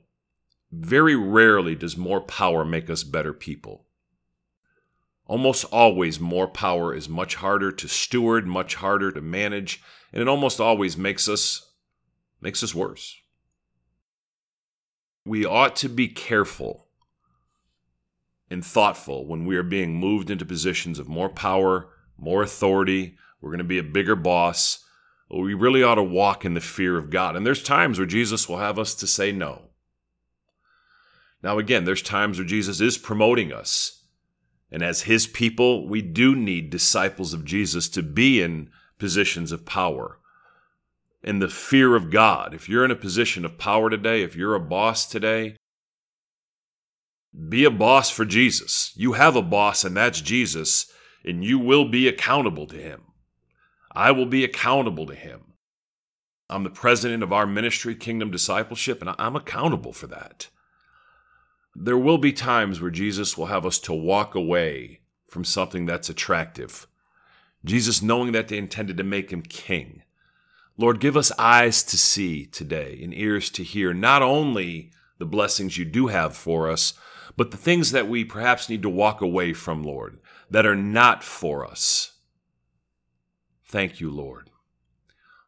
very 0.71 1.15
rarely 1.15 1.73
does 1.73 1.97
more 1.97 2.21
power 2.21 2.65
make 2.65 2.89
us 2.89 3.03
better 3.03 3.33
people. 3.33 3.85
Almost 5.25 5.65
always, 5.71 6.19
more 6.19 6.47
power 6.47 6.93
is 6.93 7.09
much 7.09 7.35
harder 7.35 7.71
to 7.71 7.87
steward, 7.87 8.45
much 8.45 8.75
harder 8.75 9.11
to 9.11 9.21
manage, 9.21 9.81
and 10.13 10.21
it 10.21 10.27
almost 10.27 10.59
always 10.59 10.97
makes 10.97 11.27
us 11.27 11.71
makes 12.41 12.61
us 12.61 12.75
worse. 12.75 13.15
We 15.25 15.45
ought 15.45 15.75
to 15.77 15.89
be 15.89 16.07
careful 16.07 16.87
and 18.49 18.63
thoughtful 18.63 19.27
when 19.27 19.45
we 19.45 19.55
are 19.57 19.63
being 19.63 19.95
moved 19.95 20.29
into 20.29 20.45
positions 20.45 20.99
of 20.99 21.07
more 21.07 21.29
power, 21.29 21.89
more 22.17 22.43
authority. 22.43 23.17
We're 23.41 23.49
going 23.49 23.57
to 23.57 23.63
be 23.63 23.79
a 23.79 23.83
bigger 23.83 24.15
boss. 24.15 24.85
We 25.29 25.53
really 25.53 25.81
ought 25.81 25.95
to 25.95 26.03
walk 26.03 26.45
in 26.45 26.53
the 26.53 26.61
fear 26.61 26.97
of 26.97 27.09
God. 27.09 27.35
And 27.35 27.45
there's 27.45 27.63
times 27.63 27.97
where 27.97 28.07
Jesus 28.07 28.47
will 28.47 28.59
have 28.59 28.77
us 28.77 28.93
to 28.95 29.07
say 29.07 29.31
no. 29.31 29.69
Now, 31.41 31.57
again, 31.57 31.85
there's 31.85 32.01
times 32.01 32.37
where 32.37 32.47
Jesus 32.47 32.79
is 32.79 32.97
promoting 32.97 33.51
us 33.51 33.95
and 34.71 34.83
as 34.83 35.03
his 35.03 35.27
people, 35.27 35.87
we 35.87 36.01
do 36.01 36.35
need 36.35 36.69
disciples 36.69 37.33
of 37.33 37.45
Jesus 37.45 37.87
to 37.89 38.03
be 38.03 38.41
in 38.41 38.69
positions 38.97 39.51
of 39.51 39.65
power. 39.65 40.19
In 41.25 41.39
the 41.39 41.49
fear 41.49 41.95
of 41.95 42.11
God. 42.11 42.53
If 42.53 42.69
you're 42.69 42.85
in 42.85 42.91
a 42.91 42.95
position 42.95 43.45
of 43.45 43.57
power 43.57 43.89
today, 43.89 44.21
if 44.21 44.35
you're 44.35 44.53
a 44.53 44.59
boss 44.59 45.07
today, 45.07 45.55
be 47.49 47.65
a 47.65 47.71
boss 47.71 48.11
for 48.11 48.25
Jesus. 48.25 48.93
You 48.95 49.13
have 49.13 49.35
a 49.35 49.41
boss, 49.41 49.83
and 49.83 49.97
that's 49.97 50.21
Jesus, 50.21 50.85
and 51.25 51.43
you 51.43 51.57
will 51.57 51.89
be 51.89 52.07
accountable 52.07 52.67
to 52.67 52.77
him. 52.77 53.01
I 53.91 54.11
will 54.11 54.27
be 54.27 54.43
accountable 54.43 55.07
to 55.07 55.15
him. 55.15 55.53
I'm 56.47 56.63
the 56.63 56.69
president 56.69 57.23
of 57.23 57.33
our 57.33 57.47
ministry, 57.47 57.95
Kingdom 57.95 58.29
Discipleship, 58.29 59.01
and 59.01 59.15
I'm 59.17 59.35
accountable 59.35 59.93
for 59.93 60.05
that. 60.05 60.49
There 61.75 61.97
will 61.97 62.19
be 62.19 62.33
times 62.33 62.79
where 62.79 62.91
Jesus 62.91 63.35
will 63.35 63.47
have 63.47 63.65
us 63.65 63.79
to 63.79 63.93
walk 63.93 64.35
away 64.35 64.99
from 65.27 65.43
something 65.43 65.87
that's 65.87 66.07
attractive. 66.07 66.85
Jesus, 67.65 68.03
knowing 68.03 68.31
that 68.33 68.47
they 68.47 68.59
intended 68.59 68.97
to 68.97 69.03
make 69.03 69.31
him 69.31 69.41
king. 69.41 70.03
Lord, 70.77 70.99
give 70.99 71.15
us 71.15 71.31
eyes 71.37 71.83
to 71.83 71.97
see 71.97 72.45
today 72.45 72.99
and 73.01 73.13
ears 73.13 73.49
to 73.51 73.63
hear 73.63 73.93
not 73.93 74.21
only 74.21 74.91
the 75.17 75.25
blessings 75.25 75.77
you 75.77 75.85
do 75.85 76.07
have 76.07 76.35
for 76.35 76.69
us, 76.69 76.93
but 77.37 77.51
the 77.51 77.57
things 77.57 77.91
that 77.91 78.09
we 78.09 78.25
perhaps 78.25 78.69
need 78.69 78.81
to 78.81 78.89
walk 78.89 79.21
away 79.21 79.53
from, 79.53 79.83
Lord, 79.83 80.19
that 80.49 80.65
are 80.65 80.75
not 80.75 81.23
for 81.23 81.65
us. 81.65 82.13
Thank 83.65 83.99
you, 83.99 84.09
Lord. 84.09 84.49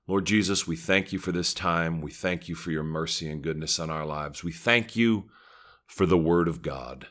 Lord 0.07 0.25
Jesus, 0.25 0.65
we 0.65 0.77
thank 0.77 1.11
you 1.11 1.19
for 1.19 1.33
this 1.33 1.53
time. 1.53 2.01
We 2.01 2.11
thank 2.11 2.47
you 2.47 2.55
for 2.55 2.71
your 2.71 2.83
mercy 2.83 3.29
and 3.29 3.41
goodness 3.41 3.77
on 3.79 3.89
our 3.89 4.05
lives. 4.05 4.43
We 4.43 4.53
thank 4.53 4.95
you 4.95 5.29
for 5.85 6.05
the 6.05 6.17
word 6.17 6.47
of 6.47 6.61
God. 6.61 7.07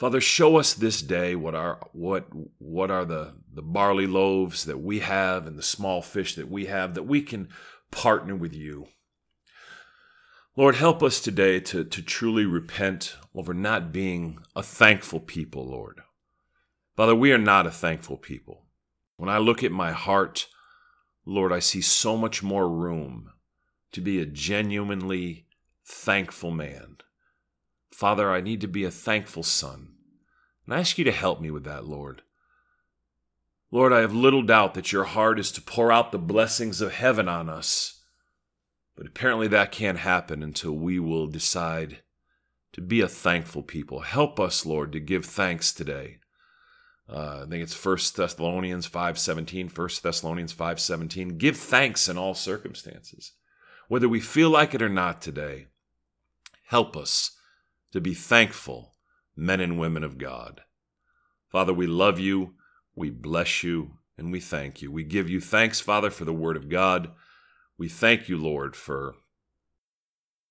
Father, 0.00 0.22
show 0.22 0.56
us 0.56 0.72
this 0.72 1.02
day 1.02 1.36
what 1.36 1.54
are 1.54 1.78
what 1.92 2.26
what 2.56 2.90
are 2.90 3.04
the, 3.04 3.34
the 3.52 3.60
barley 3.60 4.06
loaves 4.06 4.64
that 4.64 4.78
we 4.78 5.00
have 5.00 5.46
and 5.46 5.58
the 5.58 5.62
small 5.62 6.00
fish 6.00 6.34
that 6.36 6.50
we 6.50 6.64
have 6.64 6.94
that 6.94 7.02
we 7.02 7.20
can 7.20 7.50
partner 7.90 8.34
with 8.34 8.54
you. 8.54 8.86
Lord, 10.56 10.76
help 10.76 11.02
us 11.02 11.20
today 11.20 11.60
to, 11.60 11.84
to 11.84 12.00
truly 12.00 12.46
repent 12.46 13.16
over 13.34 13.52
not 13.52 13.92
being 13.92 14.38
a 14.56 14.62
thankful 14.62 15.20
people, 15.20 15.68
Lord. 15.68 16.00
Father, 16.96 17.14
we 17.14 17.30
are 17.30 17.38
not 17.38 17.66
a 17.66 17.70
thankful 17.70 18.16
people. 18.16 18.64
When 19.18 19.28
I 19.28 19.36
look 19.36 19.62
at 19.62 19.70
my 19.70 19.92
heart, 19.92 20.46
Lord, 21.26 21.52
I 21.52 21.58
see 21.58 21.82
so 21.82 22.16
much 22.16 22.42
more 22.42 22.70
room 22.70 23.32
to 23.92 24.00
be 24.00 24.18
a 24.18 24.24
genuinely 24.24 25.44
thankful 25.84 26.52
man. 26.52 26.96
Father, 28.00 28.32
I 28.32 28.40
need 28.40 28.62
to 28.62 28.66
be 28.66 28.84
a 28.84 28.90
thankful 28.90 29.42
son. 29.42 29.88
And 30.64 30.74
I 30.74 30.78
ask 30.78 30.96
you 30.96 31.04
to 31.04 31.12
help 31.12 31.38
me 31.38 31.50
with 31.50 31.64
that, 31.64 31.84
Lord. 31.84 32.22
Lord, 33.70 33.92
I 33.92 34.00
have 34.00 34.14
little 34.14 34.40
doubt 34.40 34.72
that 34.72 34.90
your 34.90 35.04
heart 35.04 35.38
is 35.38 35.52
to 35.52 35.60
pour 35.60 35.92
out 35.92 36.10
the 36.10 36.18
blessings 36.18 36.80
of 36.80 36.94
heaven 36.94 37.28
on 37.28 37.50
us. 37.50 38.00
But 38.96 39.06
apparently 39.06 39.48
that 39.48 39.70
can't 39.70 39.98
happen 39.98 40.42
until 40.42 40.72
we 40.72 40.98
will 40.98 41.26
decide 41.26 41.98
to 42.72 42.80
be 42.80 43.02
a 43.02 43.06
thankful 43.06 43.62
people. 43.62 44.00
Help 44.00 44.40
us, 44.40 44.64
Lord, 44.64 44.92
to 44.92 44.98
give 44.98 45.26
thanks 45.26 45.70
today. 45.70 46.20
Uh, 47.06 47.42
I 47.42 47.50
think 47.50 47.62
it's 47.62 47.84
1 47.84 47.98
Thessalonians 48.16 48.88
5.17, 48.88 49.76
1 49.76 49.88
Thessalonians 50.02 50.54
5.17. 50.54 51.36
Give 51.36 51.54
thanks 51.54 52.08
in 52.08 52.16
all 52.16 52.32
circumstances. 52.32 53.32
Whether 53.88 54.08
we 54.08 54.20
feel 54.20 54.48
like 54.48 54.72
it 54.72 54.80
or 54.80 54.88
not 54.88 55.20
today, 55.20 55.66
help 56.64 56.96
us 56.96 57.36
to 57.92 58.00
be 58.00 58.14
thankful 58.14 58.94
men 59.36 59.60
and 59.60 59.78
women 59.78 60.04
of 60.04 60.18
God. 60.18 60.62
Father, 61.48 61.72
we 61.72 61.86
love 61.86 62.20
you, 62.20 62.54
we 62.94 63.10
bless 63.10 63.62
you, 63.62 63.98
and 64.16 64.30
we 64.30 64.40
thank 64.40 64.82
you. 64.82 64.92
We 64.92 65.02
give 65.02 65.28
you 65.28 65.40
thanks, 65.40 65.80
Father, 65.80 66.10
for 66.10 66.24
the 66.24 66.32
word 66.32 66.56
of 66.56 66.68
God. 66.68 67.10
We 67.78 67.88
thank 67.88 68.28
you, 68.28 68.36
Lord, 68.36 68.76
for, 68.76 69.14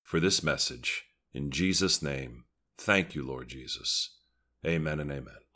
for 0.02 0.20
this 0.20 0.44
message. 0.44 1.06
In 1.34 1.52
Jesus' 1.52 2.02
name, 2.02 2.46
thank 2.78 3.14
you, 3.14 3.24
Lord 3.24 3.48
Jesus. 3.48 4.18
Amen 4.66 5.00
and 5.00 5.12
amen. 5.12 5.49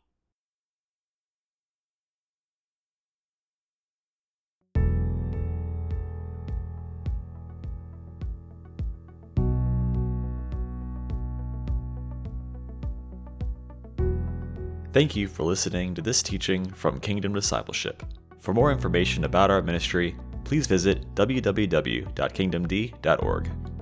Thank 14.94 15.16
you 15.16 15.28
for 15.28 15.42
listening 15.42 15.96
to 15.96 16.04
this 16.04 16.22
teaching 16.22 16.70
from 16.70 17.00
Kingdom 17.00 17.34
Discipleship. 17.34 18.04
For 18.40 18.54
more 18.54 18.72
information 18.72 19.24
about 19.24 19.50
our 19.50 19.64
ministry, 19.64 20.16
please 20.44 20.68
visit 20.68 21.16
www.kingdomd.org. 21.16 23.73